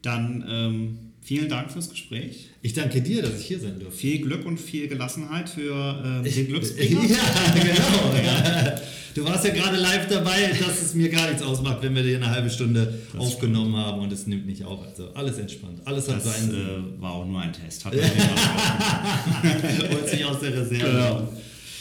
Dann 0.02 0.44
ähm, 0.48 0.98
vielen 1.22 1.48
Dank 1.48 1.70
fürs 1.70 1.88
Gespräch. 1.90 2.48
Ich 2.62 2.72
danke 2.74 3.00
dir, 3.02 3.22
dass 3.22 3.40
ich 3.40 3.46
hier 3.46 3.60
sein 3.60 3.78
durfte. 3.78 3.98
Viel 3.98 4.18
Glück 4.20 4.44
und 4.46 4.58
viel 4.58 4.88
Gelassenheit 4.88 5.48
für 5.48 5.74
ähm, 6.04 6.24
den 6.24 6.46
Glücksbringer. 6.48 7.00
Ja, 7.08 7.54
genau. 7.54 8.14
Ja. 8.24 8.80
Du 9.14 9.24
warst 9.24 9.44
ja 9.44 9.52
gerade 9.52 9.76
live 9.78 10.06
dabei, 10.08 10.52
dass 10.60 10.80
es 10.80 10.94
mir 10.94 11.08
gar 11.08 11.26
nichts 11.28 11.42
ausmacht, 11.42 11.78
wenn 11.82 11.92
wir 11.94 12.04
dir 12.04 12.16
eine 12.18 12.30
halbe 12.30 12.48
Stunde 12.48 13.00
aufgenommen 13.16 13.74
haben 13.76 14.00
und 14.00 14.12
es 14.12 14.28
nimmt 14.28 14.46
nicht 14.46 14.62
auf. 14.64 14.80
Also 14.86 15.08
alles 15.14 15.38
entspannt. 15.38 15.80
Alles 15.84 16.06
hat 16.08 16.24
Das 16.24 16.24
seinen 16.36 16.50
Sinn. 16.52 16.60
äh, 16.60 17.00
war 17.02 17.12
auch 17.14 17.26
nur 17.26 17.40
ein 17.40 17.52
Test. 17.52 17.84
Hat 17.84 17.94
Holt 19.92 20.08
sich 20.08 20.24
aus 20.24 20.38
der 20.40 20.52
Reserve. 20.52 20.78
Genau. 20.78 21.32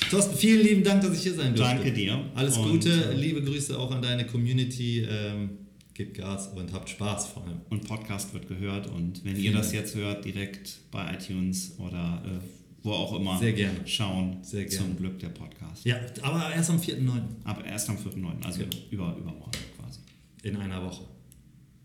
Thorsten, 0.10 0.36
vielen 0.38 0.64
lieben 0.64 0.84
Dank, 0.84 1.02
dass 1.04 1.14
ich 1.16 1.22
hier 1.24 1.34
sein 1.36 1.54
durfte. 1.54 1.76
Danke 1.76 1.92
dir. 1.92 2.20
Alles 2.34 2.58
Und, 2.58 2.70
Gute, 2.72 2.90
äh, 3.12 3.14
liebe 3.16 3.44
Grüße 3.44 3.78
auch 3.78 3.92
an 3.92 4.02
deine 4.02 4.26
Community. 4.26 5.02
Ähm, 5.10 5.50
gebt 5.98 6.16
Gas 6.16 6.48
und 6.50 6.72
habt 6.74 6.89
Spaß 6.89 7.28
vor 7.28 7.43
allem. 7.43 7.60
Und 7.70 7.88
Podcast 7.88 8.34
wird 8.34 8.48
gehört. 8.48 8.88
Und 8.88 9.26
wenn 9.26 9.36
ihr 9.36 9.52
das 9.52 9.74
jetzt 9.74 9.95
hört, 9.95 10.24
direkt 10.26 10.78
bei 10.91 11.14
iTunes 11.16 11.74
oder 11.80 12.22
äh, 12.24 12.39
wo 12.84 12.91
auch 12.91 13.20
immer, 13.20 13.39
Sehr 13.39 13.54
gerne. 13.54 13.80
schauen 13.86 14.38
Sehr 14.43 14.66
gerne. 14.66 14.78
zum 14.78 14.95
Glück 14.98 15.18
der 15.20 15.30
Podcast. 15.30 15.84
Ja, 15.86 15.98
aber 16.22 16.54
erst 16.54 16.70
am 16.70 16.78
4.9. 16.78 17.20
Aber 17.43 17.66
erst 17.66 17.89
am 17.89 17.98
4.9., 17.98 18.43
also 18.45 18.60
Genau. 18.60 18.76
über, 18.91 19.18
übermorgen 19.18 19.52
quasi. 19.78 20.00
in 20.43 20.56
einer 20.56 20.84
Woche. 20.86 21.04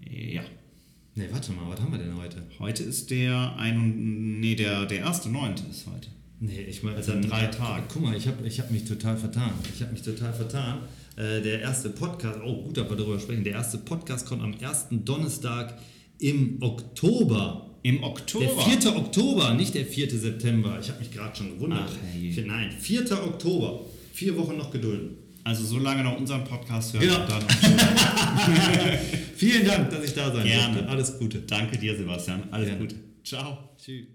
Ja. 0.08 0.42
Ne, 1.14 1.28
warte 1.30 1.52
mal, 1.52 1.68
was 1.68 1.80
haben 1.80 1.92
wir 1.92 1.98
denn 1.98 2.16
heute? 2.16 2.42
Heute 2.58 2.82
ist 2.84 3.10
der 3.10 3.56
ein 3.56 4.40
nee, 4.40 4.54
der, 4.54 4.86
der 4.86 4.98
erste 4.98 5.30
Neunte 5.30 5.62
ist 5.70 5.86
heute. 5.86 6.08
Nee, 6.40 6.62
ich 6.62 6.82
meine, 6.82 6.96
Also 6.96 7.18
drei 7.20 7.46
Tagen. 7.46 7.84
Guck 7.88 8.02
mal, 8.02 8.16
ich 8.16 8.26
habe 8.26 8.46
ich 8.46 8.60
hab 8.60 8.70
mich 8.70 8.84
total 8.84 9.16
vertan. 9.16 9.52
Ich 9.74 9.80
habe 9.80 9.92
mich 9.92 10.02
total 10.02 10.32
vertan. 10.32 10.80
Äh, 11.16 11.42
der 11.42 11.60
erste 11.60 11.90
Podcast, 11.90 12.38
oh 12.44 12.62
gut, 12.64 12.76
dass 12.76 12.88
wir 12.88 12.96
darüber 12.96 13.18
sprechen. 13.20 13.44
Der 13.44 13.52
erste 13.54 13.78
Podcast 13.78 14.26
kommt 14.26 14.42
am 14.42 14.54
ersten 14.54 15.04
Donnerstag 15.04 15.78
im 16.18 16.58
Oktober. 16.62 17.68
Im 17.82 18.02
Oktober. 18.02 18.44
Der 18.46 18.80
4. 18.80 18.96
Oktober, 18.96 19.54
nicht 19.54 19.74
der 19.74 19.84
4. 19.84 20.08
September. 20.10 20.78
Ich 20.80 20.88
habe 20.88 21.00
mich 21.00 21.10
gerade 21.10 21.34
schon 21.36 21.50
gewundert. 21.54 21.88
Ach. 21.88 22.16
Vier- 22.18 22.46
Nein, 22.46 22.70
4. 22.78 23.02
Oktober. 23.24 23.80
Vier 24.12 24.36
Wochen 24.38 24.56
noch 24.56 24.70
gedulden. 24.70 25.16
Also 25.44 25.64
so 25.64 25.78
lange 25.80 26.04
noch 26.04 26.16
unseren 26.16 26.44
Podcast 26.44 26.92
hören. 26.94 27.02
Genau. 27.02 27.26
Dann 27.26 27.42
Vielen 29.36 29.66
Dank, 29.66 29.90
dass 29.90 30.04
ich 30.04 30.14
da 30.14 30.32
sein 30.32 30.44
Gerne. 30.46 30.74
durfte. 30.74 30.88
Alles 30.88 31.18
Gute. 31.18 31.40
danke 31.40 31.76
dir, 31.76 31.96
Sebastian. 31.96 32.44
Alles 32.52 32.68
Gerne. 32.68 32.80
Gute. 32.82 32.94
Ciao. 33.24 33.58
Tschüss. 33.76 34.06